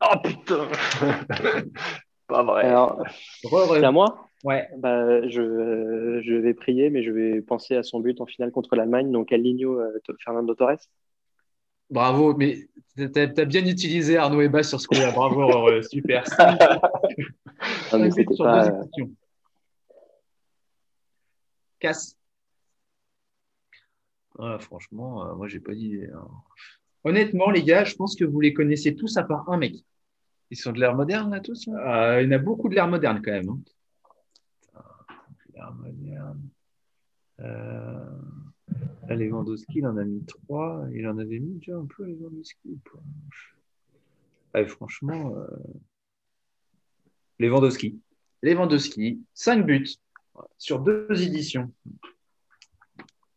Oh 0.00 0.16
putain 0.24 0.66
Pas 2.26 2.42
vrai. 2.42 2.64
Alors, 2.64 3.04
c'est 3.42 3.84
à 3.84 3.92
moi? 3.92 4.28
Ouais, 4.44 4.68
bah, 4.76 5.26
je, 5.26 5.40
euh, 5.40 6.20
je 6.22 6.34
vais 6.34 6.52
prier, 6.52 6.90
mais 6.90 7.02
je 7.02 7.10
vais 7.10 7.40
penser 7.40 7.76
à 7.76 7.82
son 7.82 7.98
but 8.00 8.20
en 8.20 8.26
finale 8.26 8.50
contre 8.52 8.76
l'Allemagne. 8.76 9.10
Donc, 9.10 9.32
El 9.32 9.42
Niño, 9.42 9.80
euh, 9.80 9.98
Fernando 10.22 10.54
Torres. 10.54 10.78
bravo, 11.88 12.34
mais 12.36 12.68
t'as 12.94 13.22
as 13.24 13.44
bien 13.46 13.64
utilisé 13.66 14.18
Arnaud 14.18 14.42
et 14.42 14.48
Bast 14.50 14.68
sur 14.68 14.80
ce 14.80 14.86
coup-là. 14.86 15.10
Bravo, 15.12 15.82
super. 15.90 16.24
Ah, 16.38 17.98
mais 17.98 18.10
sur 18.10 18.44
pas. 18.44 18.68
deux 18.68 18.76
éditions. 18.82 19.10
Casse. 21.80 22.16
Ah, 24.38 24.58
Franchement, 24.58 25.24
euh, 25.26 25.34
moi, 25.36 25.48
j'ai 25.48 25.60
pas 25.60 25.74
d'idée. 25.74 26.08
hein. 26.14 26.28
Honnêtement, 27.04 27.50
les 27.50 27.62
gars, 27.62 27.84
je 27.84 27.94
pense 27.94 28.14
que 28.16 28.24
vous 28.24 28.40
les 28.40 28.52
connaissez 28.52 28.94
tous 28.94 29.16
à 29.16 29.22
part 29.22 29.48
un 29.48 29.56
mec. 29.58 29.74
Ils 30.50 30.56
sont 30.56 30.72
de 30.72 30.80
l'ère 30.80 30.94
moderne, 30.94 31.30
là, 31.32 31.40
tous 31.40 31.66
Euh, 31.68 32.20
il 32.22 32.26
y 32.26 32.28
en 32.28 32.36
a 32.36 32.38
beaucoup 32.38 32.68
de 32.68 32.74
l'ère 32.74 32.88
moderne 32.88 33.20
quand 33.24 33.32
même. 33.32 33.48
hein. 33.48 33.58
Moderne. 35.72 36.48
Euh... 37.40 38.18
Là, 39.08 39.16
Lewandowski, 39.16 39.78
il 39.78 39.86
en 39.86 39.96
a 39.96 40.04
mis 40.04 40.24
3. 40.24 40.86
Il 40.92 41.06
en 41.06 41.18
avait 41.18 41.38
mis 41.38 41.54
déjà 41.56 41.76
un 41.76 41.86
peu, 41.86 42.04
Lewandowski. 42.04 42.78
Ouais, 44.54 44.66
franchement, 44.66 45.36
euh... 45.36 45.46
Lewandowski. 47.38 48.00
Lewandowski, 48.42 49.22
5 49.34 49.66
buts 49.66 49.96
sur 50.58 50.80
deux 50.80 51.08
éditions. 51.22 51.72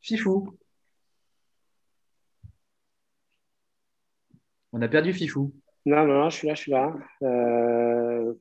Fifou. 0.01 0.57
On 4.73 4.81
a 4.81 4.87
perdu 4.87 5.13
Fifou. 5.13 5.53
Non, 5.85 6.05
non, 6.05 6.19
non, 6.19 6.29
je 6.29 6.37
suis 6.37 6.47
là, 6.47 6.53
je 6.53 6.61
suis 6.61 6.71
là. 6.71 6.93
Euh, 7.23 8.33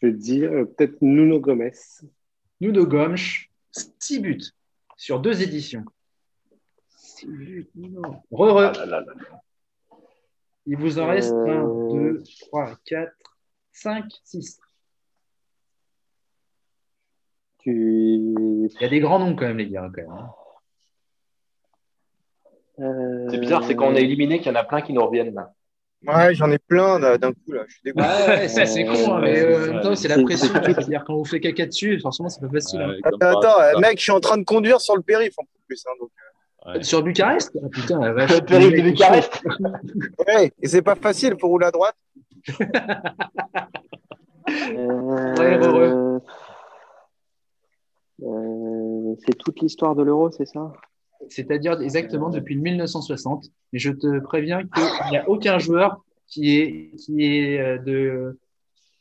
Je 0.00 0.06
vais 0.06 0.12
te 0.12 0.18
dire 0.18 0.52
euh, 0.52 0.64
peut-être 0.64 1.00
Nuno 1.02 1.40
Gomez. 1.40 1.72
Nuno 2.60 2.86
Gomes, 2.86 3.16
6 4.00 4.20
buts 4.20 4.42
sur 4.96 5.20
deux 5.20 5.42
éditions. 5.42 5.84
Re, 8.30 8.52
re. 8.52 8.58
Ah 8.58 8.72
là 8.72 8.86
là 8.86 9.00
là. 9.00 9.42
Il 10.66 10.76
vous 10.76 10.98
en 10.98 11.06
reste 11.06 11.32
Euh. 11.32 11.80
1, 11.90 11.94
2, 12.14 12.22
3, 12.48 12.76
4, 12.84 13.12
5, 13.72 14.04
6. 14.24 14.60
Tu... 17.58 17.72
Il 17.72 18.76
y 18.80 18.84
a 18.84 18.88
des 18.88 19.00
grands 19.00 19.18
noms 19.18 19.34
quand 19.34 19.46
même, 19.46 19.58
les 19.58 19.68
gars. 19.68 19.90
Quand 19.94 20.02
même. 20.02 20.10
hein. 20.10 20.30
Euh, 22.80 23.28
C'est 23.30 23.38
bizarre, 23.38 23.64
c'est 23.64 23.74
quand 23.74 23.88
on 23.88 23.94
est 23.96 24.04
éliminé 24.04 24.38
qu'il 24.38 24.48
y 24.48 24.50
en 24.50 24.54
a 24.58 24.64
plein 24.64 24.82
qui 24.82 24.92
nous 24.92 25.04
reviennent 25.04 25.34
là. 25.34 25.52
Ouais, 26.06 26.34
j'en 26.34 26.50
ai 26.52 26.58
plein 26.58 26.98
d'un 27.18 27.32
coup 27.32 27.52
là. 27.52 27.64
Je 27.66 27.72
suis 27.74 27.82
dégoûté. 27.84 28.06
Ouais, 28.06 28.26
ouais, 28.28 28.48
ça 28.48 28.64
c'est 28.66 28.84
con, 28.84 29.14
hein, 29.14 29.20
mais 29.20 29.40
euh, 29.40 29.70
en 29.70 29.72
même 29.74 29.82
temps, 29.82 29.94
c'est 29.96 30.08
la 30.08 30.22
pression. 30.22 30.46
c'est- 30.54 30.72
C'est-à-dire 30.74 31.02
quand 31.04 31.16
vous 31.16 31.24
faites 31.24 31.42
caca 31.42 31.66
dessus, 31.66 31.98
forcément, 32.00 32.28
c'est 32.28 32.40
pas 32.40 32.48
facile. 32.48 32.80
hein. 32.80 32.94
Attends, 33.02 33.16
attends, 33.40 33.60
euh, 33.60 33.80
mec, 33.80 33.98
je 33.98 34.02
suis 34.04 34.12
en 34.12 34.20
train 34.20 34.38
de 34.38 34.44
conduire 34.44 34.80
sur 34.80 34.94
le 34.96 35.02
périph' 35.02 35.34
en 35.38 35.42
plus. 35.66 35.84
hein, 35.88 35.92
donc, 36.00 36.10
Sur 36.84 37.02
Bucarest 37.02 37.50
Ah 37.64 37.68
putain, 37.68 37.98
la 38.00 38.12
vache. 38.12 38.30
Le 38.30 38.44
périph' 38.44 38.76
de 38.76 38.82
Bucarest 38.82 39.42
euh, 39.44 39.70
Ouais, 40.26 40.52
et 40.62 40.68
c'est 40.68 40.82
pas 40.82 40.94
facile, 40.94 41.34
faut 41.40 41.48
rouler 41.48 41.66
à 41.66 41.70
droite. 41.72 41.96
Euh, 44.50 45.34
Ouais, 45.36 45.58
heureux. 45.58 46.20
euh, 48.22 49.14
c'est 49.26 49.36
toute 49.36 49.60
l'histoire 49.60 49.94
de 49.94 50.02
l'euro, 50.02 50.30
c'est 50.30 50.46
ça? 50.46 50.72
C'est-à-dire 51.28 51.80
exactement 51.80 52.30
depuis 52.30 52.54
le 52.54 52.60
1960. 52.62 53.50
Mais 53.72 53.78
je 53.78 53.90
te 53.90 54.20
préviens 54.20 54.62
qu'il 54.62 55.10
n'y 55.10 55.16
a 55.16 55.28
aucun 55.28 55.58
joueur 55.58 56.04
qui 56.26 56.56
est, 56.58 56.96
qui 56.96 57.24
est 57.24 57.58
euh, 57.58 57.78
de, 57.78 58.38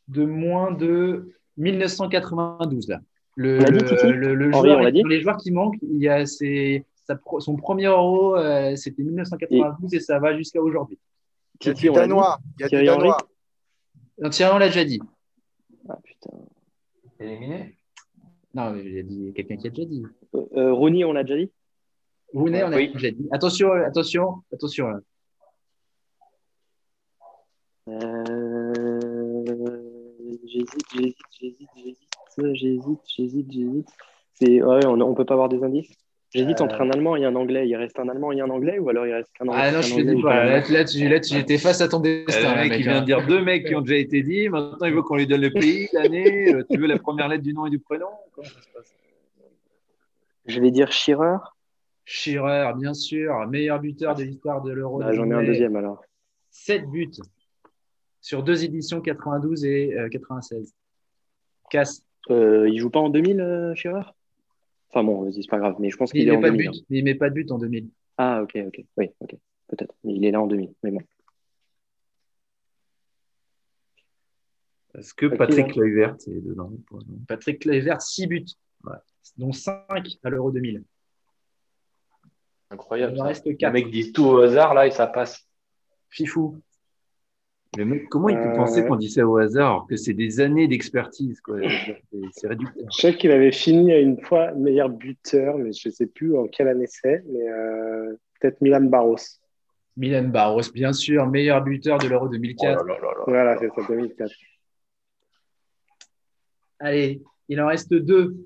de 0.07 0.25
moins 0.25 0.71
de 0.71 1.33
1992 1.57 2.89
là. 2.89 2.99
Le, 3.35 3.57
On 3.57 3.61
l'a 3.61 3.71
dit, 3.71 3.83
Titi 3.85 4.07
le, 4.07 4.51
joueur, 4.51 4.81
les 4.81 5.21
joueurs 5.21 5.37
qui 5.37 5.51
manquent, 5.51 5.77
il 5.83 6.01
y 6.01 6.09
a 6.09 6.25
ses- 6.25 6.83
sa 7.05 7.19
son 7.39 7.55
premier 7.55 7.85
euro, 7.85 8.35
euh, 8.35 8.75
c'était 8.75 9.03
1992 9.03 9.93
et, 9.93 9.99
ça 9.99 10.19
va 10.19 10.35
jusqu'à 10.35 10.61
aujourd'hui. 10.61 10.97
Il 11.61 11.67
y 11.67 11.69
a 11.69 11.73
du 11.73 11.89
Danois. 11.89 12.39
Il 12.57 12.61
y 12.61 12.65
a 12.65 12.67
Thierry 12.67 12.89
Henry 12.89 12.99
Danois. 13.01 13.17
Non, 14.19 14.29
Thierry, 14.29 14.55
on 14.55 14.57
l'a 14.57 14.67
déjà 14.67 14.83
dit. 14.83 14.99
Ah 15.87 15.97
putain. 16.03 16.37
Éliminé 17.19 17.77
Non, 18.53 18.71
mais 18.71 18.83
j'ai 18.91 19.03
dit 19.03 19.31
quelqu'un 19.35 19.57
qui 19.57 19.67
a 19.67 19.69
déjà 19.69 19.87
dit. 19.87 20.03
Euh, 20.35 20.45
euh, 20.57 20.73
Rooney, 20.73 21.05
on 21.05 21.13
l'a 21.13 21.23
déjà 21.23 21.37
dit? 21.37 21.51
Rooney, 22.33 22.63
on 22.63 22.71
a 22.71 22.75
Oui. 22.75 22.91
déjà 22.93 23.11
dit. 23.11 23.27
Attention, 23.31 23.71
attention, 23.71 24.35
attention. 24.53 24.87
là. 24.89 24.99
Euh, 27.89 28.73
J'hésite, 30.45 30.85
j'hésite, 30.93 31.15
j'hésite, 31.39 31.69
j'hésite, 31.75 31.99
j'hésite, 32.53 32.99
j'hésite, 33.15 33.51
j'hésite. 33.51 33.87
C'est 34.33 34.61
ouais, 34.61 34.85
on, 34.85 34.99
on 35.01 35.13
peut 35.13 35.25
pas 35.25 35.33
avoir 35.35 35.49
des 35.49 35.63
indices? 35.63 35.91
J'hésite 36.33 36.59
entre 36.59 36.81
un 36.81 36.89
Allemand 36.91 37.15
et 37.15 37.23
un 37.25 37.35
Anglais. 37.35 37.67
Il 37.67 37.75
reste 37.77 37.97
un 37.99 38.09
Allemand 38.09 38.31
et 38.33 38.41
un 38.41 38.49
Anglais, 38.49 38.77
ou 38.79 38.89
alors 38.89 39.07
il 39.07 39.13
reste 39.13 39.31
qu'un 39.33 39.45
Ah 39.49 39.71
non, 39.71 39.77
un 39.79 39.81
je 39.81 39.87
te 39.89 39.93
Anglais 40.01 40.13
dis 40.13 40.19
et 40.19 40.21
pas. 40.23 40.43
Là, 40.43 40.59
là, 40.69 40.83
tu- 40.85 41.07
là, 41.07 41.19
tu- 41.21 41.33
j'étais 41.33 41.57
face 41.57 41.79
à 41.79 41.87
ton 41.87 41.99
destin. 42.01 42.37
le 42.39 42.43
là, 42.43 42.55
mec, 42.63 42.69
mec, 42.71 42.79
il 42.79 42.83
vient 42.83 42.97
hein. 42.97 43.01
de 43.01 43.05
dire 43.05 43.25
deux 43.25 43.41
mecs 43.41 43.65
qui 43.65 43.75
ont 43.75 43.81
déjà 43.81 43.95
été 43.95 44.21
dit. 44.21 44.49
Maintenant, 44.49 44.85
il 44.85 44.93
veut 44.93 45.01
qu'on 45.01 45.15
lui 45.15 45.25
donne 45.27 45.41
le 45.41 45.51
pays, 45.51 45.87
l'année. 45.93 46.53
Euh, 46.53 46.63
Tu 46.69 46.77
veux 46.79 46.87
la 46.87 46.99
première 46.99 47.29
lettre 47.29 47.43
du 47.43 47.53
nom 47.53 47.65
et 47.65 47.69
du 47.69 47.79
prénom? 47.79 48.07
Comment 48.33 48.47
ça 48.47 48.61
se 48.61 48.67
passe? 48.73 48.93
Je 50.45 50.59
vais 50.59 50.71
dire 50.71 50.91
Shearer. 50.91 51.37
Shearer, 52.09 52.71
bien 52.77 52.93
sûr, 52.93 53.45
meilleur 53.47 53.81
buteur 53.81 54.15
de 54.15 54.23
l'histoire 54.23 54.61
de 54.63 54.71
l'Euro. 54.71 55.01
Ah, 55.03 55.11
J'en 55.11 55.29
ai 55.29 55.33
un 55.33 55.43
deuxième 55.43 55.75
alors. 55.75 56.01
7 56.51 56.85
buts 56.89 57.11
sur 58.21 58.43
deux 58.43 58.63
éditions 58.63 59.01
92 59.01 59.65
et 59.65 59.93
euh, 59.93 60.07
96. 60.07 60.73
Casse. 61.69 62.05
Euh, 62.29 62.69
il 62.69 62.79
joue 62.79 62.89
pas 62.89 63.01
en 63.01 63.09
2000, 63.09 63.41
euh, 63.41 63.75
Shearer 63.75 64.03
Enfin 64.89 65.03
bon, 65.03 65.21
vas-y, 65.23 65.43
c'est 65.43 65.49
pas 65.49 65.59
grave, 65.59 65.75
mais 65.79 65.89
je 65.89 65.97
pense 65.97 66.11
Il 66.13 66.21
qu'il 66.21 66.29
est 66.29 66.31
met 66.31 66.37
en 66.37 66.41
pas 66.41 66.49
de 66.51 66.55
2000. 66.55 66.71
but. 66.71 66.85
Il 66.89 67.03
met 67.03 67.15
pas 67.15 67.29
de 67.29 67.33
but 67.35 67.51
en 67.51 67.57
2000. 67.57 67.89
Ah, 68.15 68.41
ok, 68.41 68.57
ok. 68.67 68.85
Oui, 68.95 69.09
ok. 69.19 69.35
Peut-être. 69.67 69.93
Mais 70.05 70.13
il 70.13 70.23
est 70.23 70.31
là 70.31 70.41
en 70.41 70.47
2000. 70.47 70.73
Mais 70.83 70.91
bon. 70.91 71.01
Est-ce 74.97 75.13
que 75.13 75.25
Patrick 75.25 75.65
hein. 75.65 75.71
Kluivert 75.73 76.15
est 76.25 76.41
dedans 76.41 76.71
Patrick 77.27 77.59
Kluivert, 77.63 78.01
6 78.01 78.27
buts. 78.27 78.45
Ouais. 78.85 78.95
Dont 79.37 79.51
5 79.51 79.83
à 80.23 80.29
l'Euro 80.29 80.51
2000. 80.51 80.85
Incroyable. 82.69 83.13
Il 83.15 83.21
en 83.21 83.25
reste 83.25 83.45
Les 83.45 83.55
4. 83.55 83.73
mecs 83.73 83.89
disent 83.91 84.11
tout 84.11 84.25
au 84.25 84.39
hasard 84.41 84.73
là 84.73 84.87
et 84.87 84.91
ça 84.91 85.07
passe. 85.07 85.47
Fifou. 86.09 86.57
Mais 87.77 87.85
mec, 87.85 88.07
comment 88.09 88.29
il 88.29 88.37
peut 88.37 88.49
Euh, 88.49 88.55
penser 88.55 88.85
qu'on 88.85 88.95
dit 88.95 89.09
ça 89.09 89.27
au 89.27 89.37
hasard 89.37 89.69
alors 89.71 89.87
que 89.87 89.95
c'est 89.97 90.13
des 90.13 90.39
années 90.39 90.67
d'expertise 90.67 91.39
quoi. 91.41 91.57
C'est- 92.31 92.47
réducteur. 92.47 92.87
Je 92.95 93.01
sais 93.01 93.15
qu'il 93.15 93.29
avait 93.31 93.51
fini 93.51 93.91
à 93.91 93.99
une 93.99 94.19
fois 94.21 94.51
meilleur 94.53 94.89
buteur, 94.89 95.57
mais 95.57 95.73
je 95.73 95.89
ne 95.89 95.93
sais 95.93 96.07
plus 96.07 96.35
en 96.37 96.47
quelle 96.47 96.69
année 96.69 96.87
c'est, 96.87 97.23
mais 97.27 97.47
euh, 97.49 98.15
peut-être 98.39 98.61
Milan 98.61 98.81
Barros. 98.81 99.17
Milan 99.97 100.23
Barros, 100.29 100.61
bien 100.73 100.93
sûr, 100.93 101.27
meilleur 101.27 101.61
buteur 101.63 101.97
de 101.99 102.07
l'Euro 102.07 102.29
2004. 102.29 102.79
Oh 102.81 102.87
là 102.87 102.93
là 102.95 103.01
là 103.01 103.07
là. 103.17 103.23
Voilà, 103.27 103.57
c'est 103.59 103.67
ça, 103.69 103.81
2004. 103.87 104.31
Allez, 106.79 107.21
il 107.49 107.59
en 107.61 107.67
reste 107.67 107.93
deux. 107.93 108.37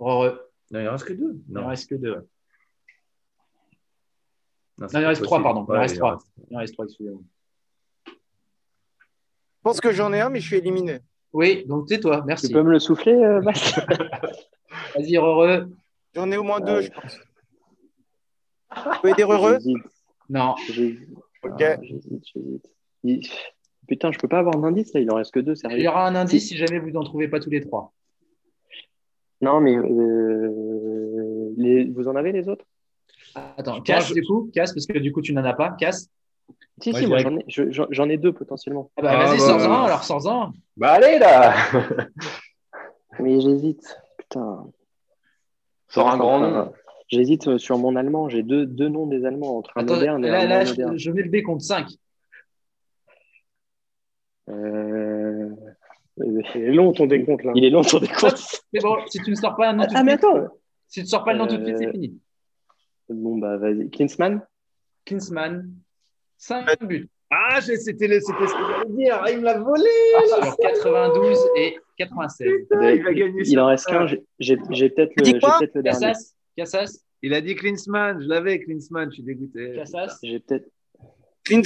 Heureux. 0.00 0.47
Non, 0.70 0.80
il 0.80 0.88
en 0.88 0.92
reste 0.92 1.04
que 1.06 1.12
deux. 1.14 1.40
Il 1.48 1.58
en 1.58 1.66
reste 1.68 1.88
que 1.88 1.94
deux. 1.94 2.28
non, 4.78 4.88
c'est 4.88 4.94
Non, 4.96 5.00
il 5.00 5.04
en 5.06 5.08
reste 5.08 5.22
trois, 5.22 5.42
pardon. 5.42 5.66
Il 5.68 5.76
en 5.76 5.80
reste 5.80 5.96
trois. 5.96 6.18
Il 6.50 6.56
en 6.56 6.60
reste 6.60 6.74
trois, 6.74 6.84
excusez-moi. 6.84 7.20
Je 8.06 8.12
pense 9.62 9.80
que 9.80 9.92
j'en 9.92 10.12
ai 10.12 10.20
un, 10.20 10.30
mais 10.30 10.40
je 10.40 10.46
suis 10.46 10.56
éliminé. 10.56 11.00
Oui, 11.32 11.64
donc 11.66 11.88
tais-toi, 11.88 12.22
merci. 12.26 12.46
Tu 12.48 12.54
peux 12.54 12.62
me 12.62 12.70
le 12.70 12.78
souffler, 12.78 13.12
euh, 13.14 13.40
Max? 13.42 13.74
Vas-y, 14.94 15.16
heureux. 15.16 15.70
J'en 16.14 16.30
ai 16.30 16.36
au 16.36 16.42
moins 16.42 16.60
deux, 16.60 16.76
Ouais. 16.76 16.82
je 16.82 16.90
pense. 16.90 17.18
Vous 18.94 19.00
pouvez 19.00 19.12
dire 19.14 19.30
heureux 19.32 19.58
Non. 20.28 20.54
Ok. 21.42 21.62
Ah, 21.62 21.76
j'hésite, 21.82 22.24
j'hésite. 22.34 22.66
Il- 23.04 23.28
Putain, 23.86 24.12
je 24.12 24.18
peux 24.18 24.28
pas 24.28 24.40
avoir 24.40 24.58
d'indice 24.58 24.92
là, 24.92 25.00
il 25.00 25.10
en 25.10 25.14
reste 25.14 25.32
que 25.32 25.40
deux, 25.40 25.52
il 25.52 25.56
sérieux. 25.56 25.78
y 25.82 25.88
aura 25.88 26.06
un 26.06 26.14
indice 26.14 26.48
si 26.48 26.56
jamais 26.58 26.78
vous 26.78 26.90
n'en 26.90 27.02
trouvez 27.04 27.26
pas 27.26 27.40
tous 27.40 27.48
les 27.48 27.62
trois. 27.62 27.94
Non, 29.40 29.60
mais 29.60 29.76
euh, 29.76 31.52
les... 31.56 31.84
vous 31.90 32.08
en 32.08 32.16
avez 32.16 32.32
les 32.32 32.48
autres? 32.48 32.64
Attends, 33.56 33.80
casse 33.82 34.12
du 34.12 34.22
coup, 34.22 34.50
casse 34.52 34.72
parce 34.72 34.86
que 34.86 34.98
du 34.98 35.12
coup 35.12 35.20
tu 35.22 35.32
n'en 35.32 35.44
as 35.44 35.54
pas. 35.54 35.76
Casse? 35.78 36.08
Si, 36.80 36.92
Ouais, 36.92 37.00
si, 37.00 37.06
moi 37.06 37.18
j'en 37.90 38.08
ai, 38.08 38.12
ai 38.12 38.16
deux 38.16 38.32
potentiellement. 38.32 38.90
Ah 38.96 39.02
bah 39.02 39.10
Ah, 39.12 39.26
vas-y, 39.26 39.38
bah, 39.38 39.44
sors-en 39.44 39.68
bah, 39.68 39.84
alors, 39.84 40.04
sors-en. 40.04 40.52
Bah 40.76 40.92
allez 40.92 41.18
là 41.18 41.54
Mais 43.20 43.40
j'hésite. 43.40 44.00
Putain. 44.16 44.66
Sors 45.88 46.08
un 46.08 46.16
grand 46.16 46.38
nom. 46.38 46.72
J'hésite 47.08 47.48
euh, 47.48 47.58
sur 47.58 47.78
mon 47.78 47.96
allemand. 47.96 48.28
J'ai 48.28 48.42
deux, 48.42 48.66
deux 48.66 48.88
noms 48.88 49.06
des 49.06 49.24
Allemands 49.24 49.58
entre 49.58 49.72
un 49.76 49.82
Attends, 49.82 49.94
moderne 49.94 50.24
et 50.24 50.30
là, 50.30 50.42
un 50.42 50.46
là, 50.46 50.64
je, 50.64 50.96
je 50.96 51.10
mets 51.10 51.22
le 51.22 51.30
décompte 51.30 51.62
5. 51.62 51.88
Euh, 54.50 55.50
Il 56.54 56.62
est 56.62 56.72
long 56.72 56.92
ton 56.92 57.06
décompte 57.06 57.44
là. 57.44 57.52
Il 57.54 57.64
est 57.64 57.70
long 57.70 57.82
ton 57.82 57.98
décompte. 57.98 58.62
Mais 58.72 58.80
bon, 58.80 58.96
si 59.06 59.20
tu 59.22 59.30
ne 59.30 59.36
sors 59.36 59.56
pas 59.56 59.68
un 59.70 59.72
nom 59.74 59.84
tout 59.84 59.92
de 59.92 59.96
Ah, 59.98 60.02
mais 60.04 60.12
suite, 60.12 60.24
attends. 60.24 60.48
si 60.88 61.00
tu 61.00 61.04
ne 61.04 61.08
sors 61.08 61.24
pas 61.24 61.32
le 61.32 61.38
nom 61.38 61.46
tout 61.46 61.56
de 61.56 61.64
suite, 61.64 61.78
c'est 61.78 61.86
Euh, 61.86 61.92
fini. 61.92 62.18
Bon, 63.08 63.38
bah 63.38 63.56
vas-y. 63.56 63.88
Klinsmann 63.90 64.42
Klinsmann, 65.06 65.70
5 66.36 66.84
buts 66.84 67.08
Ah, 67.30 67.60
j'ai- 67.60 67.76
c'était 67.76 68.20
ce 68.20 68.32
que 68.32 68.38
j'allais 68.44 68.94
dire. 68.96 69.20
Ah, 69.22 69.30
il 69.30 69.38
me 69.38 69.44
l'a 69.44 69.58
volé. 69.58 69.82
sur 70.42 70.56
92 70.58 71.38
et 71.56 71.76
96. 71.98 72.48
Ah, 72.72 72.92
il 72.92 73.02
va 73.02 73.12
gagner 73.14 73.42
Il 73.44 73.60
en 73.60 73.66
reste 73.66 73.86
qu'un. 73.86 74.06
J'ai 74.38 74.56
peut-être 74.56 75.12
le, 75.16 75.38
peut-être 75.38 75.74
le 75.74 75.82
dernier. 75.82 76.06
Cassas, 76.06 76.34
Cassas, 76.56 77.04
Il 77.22 77.34
a 77.34 77.40
dit 77.40 77.54
Klinsmann. 77.54 78.22
Je 78.22 78.28
l'avais, 78.28 78.60
Klinsmann. 78.60 79.08
Je 79.10 79.14
suis 79.14 79.22
dégoûté. 79.22 79.72
Cassas, 79.74 80.18
J'ai 80.22 80.38
peut-être. 80.40 80.68
Clint, 81.44 81.62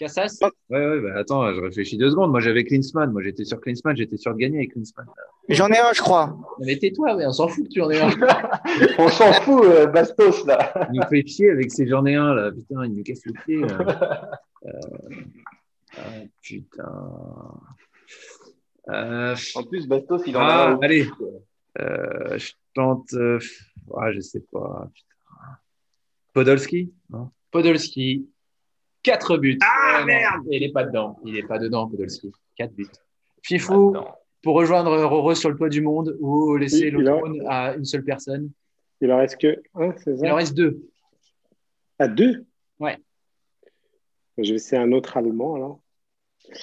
Cassas. 0.00 0.38
Ouais, 0.70 0.78
ouais, 0.86 1.00
bah 1.00 1.12
attends, 1.16 1.52
je 1.52 1.60
réfléchis 1.60 1.98
deux 1.98 2.10
secondes. 2.10 2.30
Moi, 2.30 2.40
j'avais 2.40 2.64
Klinsmann. 2.64 3.12
Moi, 3.12 3.22
j'étais 3.22 3.44
sur 3.44 3.60
Klinsmann. 3.60 3.94
J'étais 3.96 4.16
sûr 4.16 4.32
de 4.32 4.38
gagner 4.38 4.58
avec 4.58 4.72
Klinsmann. 4.72 5.06
j'en 5.50 5.68
ai 5.68 5.78
un, 5.78 5.92
je 5.92 6.00
crois. 6.00 6.38
Mais 6.60 6.78
tais-toi, 6.78 7.16
on 7.16 7.32
s'en 7.32 7.48
fout 7.48 7.64
que 7.64 7.68
tu 7.68 7.82
en 7.82 7.90
aies 7.90 8.00
un. 8.00 8.08
On 8.98 9.08
s'en 9.08 9.30
fout, 9.42 9.62
euh, 9.64 9.86
Bastos 9.86 10.46
là. 10.46 10.72
Il 10.92 11.00
nous 11.00 11.06
fait 11.06 11.26
chier 11.26 11.50
avec 11.50 11.70
ces 11.70 11.86
journées 11.86 12.14
1, 12.16 12.34
là. 12.34 12.50
Putain, 12.50 12.86
il 12.86 12.94
nous 12.96 13.02
casse 13.02 13.20
les 13.26 13.34
pieds. 13.44 13.60
là. 13.60 14.30
Euh, 14.66 14.72
ah, 15.96 16.02
putain. 16.42 17.60
Euh, 18.90 19.34
En 19.54 19.62
plus, 19.62 19.86
Bastos, 19.88 20.22
il 20.26 20.36
en 20.36 20.40
ah, 20.40 20.44
a 20.44 20.68
un. 20.72 20.78
allez. 20.82 21.08
Euh, 21.78 22.36
je 22.36 22.52
tente. 22.74 23.12
euh, 23.14 23.38
ah, 23.96 24.12
je 24.12 24.20
sais 24.20 24.44
pas. 24.52 24.86
Putain. 24.94 25.06
Podolski 26.34 26.92
Non? 27.08 27.30
Podolski, 27.50 28.28
4 29.02 29.36
buts. 29.38 29.58
Ah, 29.62 30.02
merde 30.04 30.42
Il 30.50 30.60
n'est 30.60 30.72
pas 30.72 30.84
dedans. 30.84 31.18
Il 31.24 31.34
n'est 31.34 31.42
pas 31.42 31.58
dedans, 31.58 31.88
Podolski. 31.88 32.32
4 32.56 32.72
buts. 32.74 32.86
Fifou, 33.42 33.92
Attends. 33.96 34.16
pour 34.42 34.54
rejoindre 34.56 35.02
Roro 35.04 35.34
sur 35.34 35.48
le 35.50 35.56
toit 35.56 35.68
du 35.70 35.80
monde 35.80 36.16
ou 36.20 36.56
laisser 36.56 36.90
le 36.90 37.04
trône 37.04 37.42
à 37.48 37.74
une 37.74 37.84
seule 37.84 38.04
personne. 38.04 38.50
Il 39.00 39.10
en 39.10 39.16
reste 39.18 39.40
que 39.40 39.62
un, 39.74 39.92
c'est 39.96 40.14
Il 40.18 40.30
en 40.30 40.34
reste 40.34 40.54
deux. 40.54 40.82
À 41.98 42.06
deux? 42.08 42.44
Ouais. 42.78 42.98
Je 44.36 44.50
vais 44.50 44.56
essayer 44.56 44.80
un 44.80 44.92
autre 44.92 45.16
allemand 45.16 45.54
alors. 45.54 45.80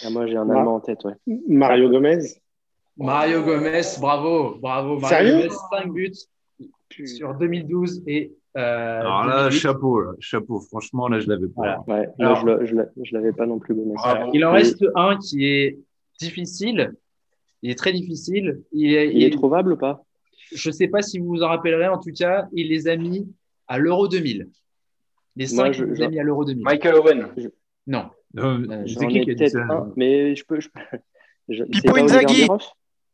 Ah, 0.03 0.09
moi, 0.11 0.27
j'ai 0.27 0.37
un 0.37 0.47
Ah. 0.49 0.57
Allemand 0.57 0.75
en 0.75 0.79
tête, 0.79 1.03
ouais. 1.05 1.13
Mario 1.47 1.89
Gomez. 1.89 2.19
Mario 2.97 3.43
Gomez, 3.43 3.81
bravo, 3.99 4.55
bravo. 4.59 4.99
Mario 4.99 5.07
Sérieux? 5.07 5.47
Gomez, 5.47 5.55
5 5.71 5.91
buts 5.93 7.05
sur 7.07 7.33
2012 7.35 8.03
et. 8.07 8.33
Euh, 8.57 8.99
Alors 9.01 9.25
là, 9.25 9.43
2008. 9.49 9.59
chapeau, 9.59 10.01
là. 10.01 10.11
chapeau. 10.19 10.59
Franchement, 10.61 11.07
là, 11.07 11.19
je 11.19 11.29
l'avais 11.29 11.47
pas. 11.47 11.53
Voilà. 11.55 11.83
Ouais, 11.87 12.09
Alors- 12.19 12.43
moi, 12.45 12.57
je, 12.65 12.65
je, 12.67 12.75
je 13.03 13.13
l'avais 13.15 13.31
pas 13.33 13.45
non 13.45 13.59
plus. 13.59 13.75
Il 14.33 14.43
en 14.45 14.51
reste 14.51 14.83
un 14.95 15.17
qui 15.17 15.45
est 15.45 15.77
difficile. 16.19 16.93
Il 17.61 17.71
est 17.71 17.75
très 17.75 17.91
difficile. 17.93 18.61
Il 18.71 18.93
est, 18.93 19.13
Il 19.13 19.23
est 19.23 19.29
trouvable 19.31 19.73
ou 19.73 19.77
pas? 19.77 20.03
Je 20.53 20.69
ne 20.69 20.73
sais 20.73 20.87
pas 20.87 21.01
si 21.01 21.19
vous 21.19 21.27
vous 21.27 21.43
en 21.43 21.47
rappellerez, 21.49 21.87
en 21.87 21.99
tout 21.99 22.11
cas, 22.13 22.47
il 22.53 22.69
les 22.69 22.87
a 22.87 22.95
mis 22.95 23.27
à 23.67 23.77
l'Euro 23.77 24.07
2000. 24.07 24.47
Les 25.35 25.45
Moi, 25.53 25.65
5, 25.65 25.73
je- 25.73 25.83
il 25.83 25.89
les 25.91 25.95
je- 25.95 26.03
a 26.03 26.07
mis 26.09 26.19
à 26.19 26.23
l'Euro 26.23 26.45
2000. 26.45 26.63
Michael 26.63 26.95
Owen. 26.95 27.27
Non. 27.85 28.05
Non, 28.33 28.59
Euh, 28.61 28.83
c'est 28.87 28.93
J'en 28.93 29.07
qui 29.07 29.17
ai 29.19 29.21
qui 29.25 29.31
a 29.31 29.33
dit 29.33 29.39
peut-être 29.39 29.51
ça 29.51 29.59
un, 29.73 29.93
mais 29.95 30.35
je 30.35 30.45
peux. 30.45 30.59
Je... 30.59 30.69
je- 31.49 31.63
Oliver 31.63 32.01
Inzaghi. 32.01 32.47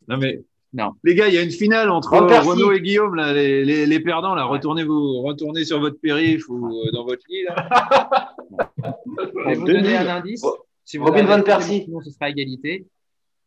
Non, 0.08 0.18
mais. 0.18 0.44
Non. 0.74 0.92
Les 1.04 1.14
gars, 1.16 1.28
il 1.28 1.36
y 1.36 1.38
a 1.38 1.44
une 1.44 1.52
finale 1.52 1.90
entre. 1.90 2.12
Renaud 2.18 2.72
et 2.72 2.82
Guillaume, 2.82 3.14
là, 3.16 3.32
les, 3.34 3.64
les, 3.64 3.86
les 3.86 4.00
perdants. 4.00 4.34
Là. 4.34 4.46
Retournez, 4.46 4.84
vous, 4.84 5.22
retournez 5.22 5.66
sur 5.66 5.80
votre 5.80 6.00
périph' 6.00 6.50
ou 6.50 6.68
euh, 6.68 6.92
dans 6.92 7.06
votre 7.06 7.22
lit. 7.30 7.44
Là. 7.44 8.34
Je 9.54 9.60
vous 9.60 9.66
2000. 9.66 9.84
donner 9.84 9.98
un 9.98 10.08
indice. 10.16 10.46
Si 10.86 10.98
vous 10.98 11.06
Robin 11.06 11.24
Van 11.26 11.42
Persie. 11.42 11.84
Sinon, 11.86 12.02
ce 12.02 12.10
sera 12.12 12.30
égalité. 12.30 12.88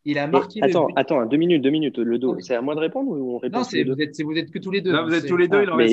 Il 0.04 0.18
a 0.18 0.28
marqué 0.28 0.60
Attends, 0.62 0.86
attends, 0.94 1.26
deux 1.26 1.36
minutes, 1.36 1.62
deux 1.62 1.70
minutes. 1.70 1.98
Le 1.98 2.18
dos, 2.18 2.36
c'est 2.38 2.54
à 2.54 2.62
moi 2.62 2.76
de 2.76 2.80
répondre 2.80 3.10
ou 3.10 3.34
on 3.34 3.38
répond 3.38 3.58
Non, 3.58 3.64
c'est, 3.64 3.82
vous, 3.82 4.00
êtes, 4.00 4.14
c'est- 4.14 4.22
vous 4.22 4.36
êtes 4.38 4.52
que 4.52 4.60
tous 4.60 4.70
les 4.70 4.80
deux. 4.80 4.92
Là, 4.92 5.02
vous 5.02 5.12
êtes 5.12 5.26
tous 5.26 5.36
les 5.36 5.48
deux, 5.48 5.62
il 5.64 5.70
en 5.70 5.76
Mais- 5.76 5.86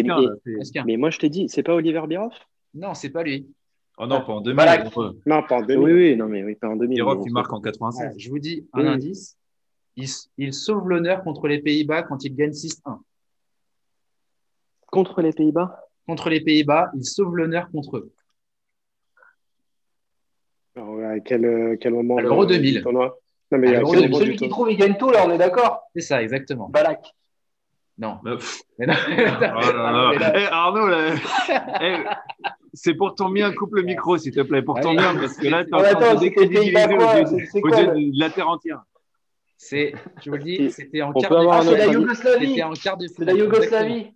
reste 0.59 0.71
qu'un. 0.71 0.85
moi, 0.97 1.09
je 1.09 1.17
t'ai 1.17 1.29
dit, 1.29 1.45
c'est 1.49 1.63
pas 1.63 1.73
Oliver 1.73 2.03
Bierhoff 2.07 2.35
Non, 2.75 2.93
c'est 2.93 3.09
pas 3.09 3.23
lui. 3.23 3.47
Oh 3.97 4.05
non, 4.05 4.21
pas 4.21 4.33
en 4.33 4.41
2000. 4.41 4.55
Balak. 4.55 4.85
heureux. 4.85 5.19
Non, 5.25 5.41
pas 5.47 5.57
en 5.57 5.61
2000. 5.63 5.77
Oui, 5.83 5.93
oui, 5.93 6.15
non, 6.15 6.27
mais 6.27 6.43
oui, 6.43 6.55
pas 6.55 6.67
en 6.69 6.75
2000. 6.75 6.95
Bierhoff, 6.95 7.17
mais 7.19 7.23
il 7.27 7.33
marque 7.33 7.53
en 7.53 7.59
96. 7.61 8.05
Ouais, 8.07 8.13
je 8.19 8.29
vous 8.29 8.39
dis 8.39 8.67
un 8.73 8.81
Oui. 8.83 8.87
indice. 8.87 9.35
Il, 9.95 10.53
sauve 10.53 10.89
l'honneur 10.89 11.23
contre 11.23 11.47
les 11.47 11.59
Pays-Bas 11.61 12.03
quand 12.03 12.23
il 12.23 12.35
gagne 12.35 12.51
6-1. 12.51 12.99
Contre 14.87 15.21
les 15.21 15.31
Pays-Bas? 15.31 15.79
Contre 16.07 16.29
les 16.29 16.41
Pays-Bas, 16.41 16.91
il 16.95 17.05
sauve 17.05 17.35
l'honneur 17.35 17.69
contre 17.71 17.97
eux. 17.97 18.11
Alors, 20.75 20.99
à 21.03 21.19
quel, 21.19 21.45
euh, 21.45 21.77
quel 21.79 21.93
moment 21.93 22.17
À 22.17 22.21
l'Euro 22.21 22.45
du 22.45 22.55
2000. 22.55 22.81
tournoi? 22.81 23.17
Non, 23.51 23.59
mais 23.59 23.67
il 23.67 23.71
y 23.71 23.75
À 23.75 23.77
a 23.77 23.81
l'Euro 23.81 23.93
quel 23.93 24.13
Celui, 24.15 24.35
qui 24.35 24.49
trouve, 24.49 24.71
il 24.71 24.77
gagne 24.77 24.97
tout, 24.97 25.11
là, 25.11 25.23
on 25.25 25.31
est 25.31 25.37
d'accord? 25.37 25.83
C'est 25.95 26.01
ça, 26.01 26.23
exactement. 26.23 26.69
Balak. 26.69 27.05
Non. 27.99 28.17
Mais, 28.23 28.31
Mais 28.79 28.87
oh 28.89 28.93
Arnaud, 30.51 30.87
là. 30.87 31.13
C'est 32.73 32.95
pour 32.95 33.13
ton 33.13 33.29
bien, 33.29 33.53
coupe 33.53 33.75
le 33.75 33.83
micro, 33.83 34.17
s'il 34.17 34.33
te 34.33 34.41
plaît, 34.41 34.63
pour 34.63 34.79
ton 34.79 34.95
bien, 34.95 35.13
parce 35.15 35.37
que 35.37 35.47
là, 35.47 35.63
tu 35.63 35.69
es 35.69 35.73
Ah, 35.73 35.77
en 35.77 35.81
train 35.81 35.91
attends, 35.91 36.15
de 36.15 36.19
décrédibiliser 36.21 36.87
de 36.87 38.19
la 38.19 38.31
terre 38.31 38.49
entière. 38.49 38.81
C'est, 39.65 39.93
je 40.23 40.29
vous 40.29 40.35
le 40.37 40.43
dis, 40.43 40.55
Et 40.59 40.69
c'était 40.69 41.01
en 41.01 41.11
on 41.15 41.19
quart 41.21 41.31
de 41.31 41.47
Ah, 41.49 41.61
c'est 41.63 41.77
la 41.77 41.85
Yougoslavie 41.87 42.47
C'était 42.49 42.63
en 42.63 42.73
quart 42.73 42.97
de 42.97 43.07
C'est 43.07 43.15
finale. 43.15 43.37
la 43.37 43.43
exactement. 43.45 43.79
Yougoslavie 43.79 44.11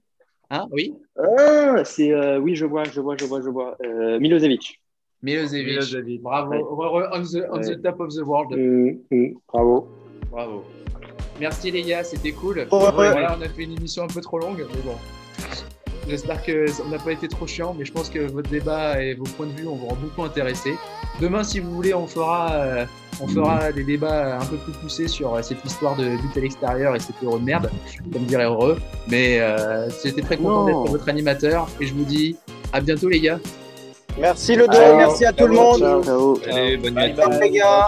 Hein, 0.49 0.65
oui. 0.71 0.93
Ah, 1.17 1.83
c'est. 1.83 2.11
euh, 2.13 2.39
oui, 2.39 2.55
je 2.55 2.65
vois, 2.65 2.83
je 2.85 3.01
vois, 3.01 3.15
je 3.19 3.25
vois, 3.25 3.41
je 3.41 3.49
vois. 3.49 3.75
Euh, 3.85 4.17
Milosevic. 4.19 4.81
Milosevic. 5.21 5.67
Milosevic. 5.67 6.21
Bravo. 6.21 6.53
Ouais. 6.53 7.05
On, 7.13 7.21
the, 7.21 7.45
on 7.51 7.59
the 7.59 7.65
Ouais. 7.67 7.77
top 7.83 7.99
of 7.99 8.13
the 8.15 8.21
world. 8.25 8.53
Hum, 8.53 8.97
hum, 9.11 9.33
Bravo. 9.51 9.89
Bravo. 10.31 10.63
Merci 11.39 11.69
les 11.71 11.81
gars, 11.83 12.03
c'était 12.03 12.31
cool. 12.31 12.65
Au 12.71 12.79
revoir. 12.79 13.11
Voilà, 13.11 13.35
on 13.37 13.41
a 13.41 13.49
fait 13.49 13.63
une 13.63 13.73
émission 13.77 14.03
un 14.03 14.07
peu 14.07 14.21
trop 14.21 14.39
longue, 14.39 14.65
mais 14.73 14.81
bon. 14.83 14.95
J'espère 16.09 16.41
qu'on 16.45 16.89
n'a 16.89 16.97
pas 16.99 17.11
été 17.11 17.27
trop 17.27 17.45
chiant, 17.45 17.75
mais 17.77 17.83
je 17.83 17.91
pense 17.91 18.09
que 18.09 18.19
votre 18.19 18.49
débat 18.49 19.03
et 19.03 19.13
vos 19.15 19.25
points 19.25 19.47
de 19.47 19.51
vue 19.51 19.65
vont 19.65 19.75
vous 19.75 19.95
beaucoup 19.95 20.23
intéresser. 20.23 20.73
Demain, 21.19 21.43
si 21.43 21.59
vous 21.59 21.71
voulez, 21.71 21.93
on 21.93 22.07
fera, 22.07 22.53
euh, 22.53 22.85
on 23.19 23.27
fera 23.27 23.71
des 23.71 23.83
débats 23.83 24.39
un 24.39 24.45
peu 24.45 24.57
plus 24.57 24.73
poussés 24.73 25.07
sur 25.07 25.33
euh, 25.33 25.41
cette 25.41 25.63
histoire 25.65 25.95
de 25.95 26.03
but 26.03 26.37
à 26.37 26.39
l'extérieur 26.39 26.95
et 26.95 26.99
cet 26.99 27.15
euro 27.23 27.39
de 27.39 27.43
merde, 27.43 27.71
comme 28.11 28.23
dirait 28.23 28.45
Heureux. 28.45 28.77
Mais 29.07 29.39
euh, 29.39 29.89
j'étais 30.03 30.21
très 30.21 30.37
content 30.37 30.65
d'être 30.65 30.91
votre 30.91 31.09
animateur 31.09 31.67
et 31.79 31.87
je 31.87 31.93
vous 31.93 32.05
dis 32.05 32.35
à 32.73 32.81
bientôt, 32.81 33.09
les 33.09 33.21
gars. 33.21 33.39
Merci 34.19 34.55
le 34.55 34.67
merci 34.67 35.25
à 35.25 35.33
tout 35.33 35.47
le 35.47 35.53
monde. 35.53 35.79
Ciao. 35.79 36.03
Ciao. 36.03 36.39
Allez, 36.51 36.77
bonne 36.77 36.95
nuit. 36.95 37.13
Les 37.41 37.51
gars. 37.51 37.87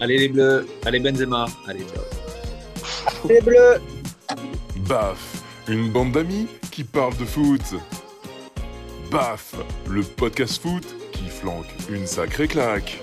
Allez 0.00 0.18
les 0.18 0.28
bleus. 0.28 0.66
Allez 0.84 1.00
Benzema. 1.00 1.46
Allez, 1.68 1.80
ciao. 1.80 3.28
Les 3.28 3.40
bleus. 3.40 3.80
Baf, 4.88 5.42
une 5.68 5.90
bande 5.90 6.12
d'amis 6.12 6.46
qui 6.70 6.84
parle 6.84 7.16
de 7.16 7.24
foot. 7.24 7.74
Baf, 9.10 9.54
le 9.88 10.02
podcast 10.02 10.60
foot 10.60 10.84
qui 11.12 11.28
flanque 11.28 11.66
une 11.90 12.06
sacrée 12.06 12.48
claque. 12.48 13.02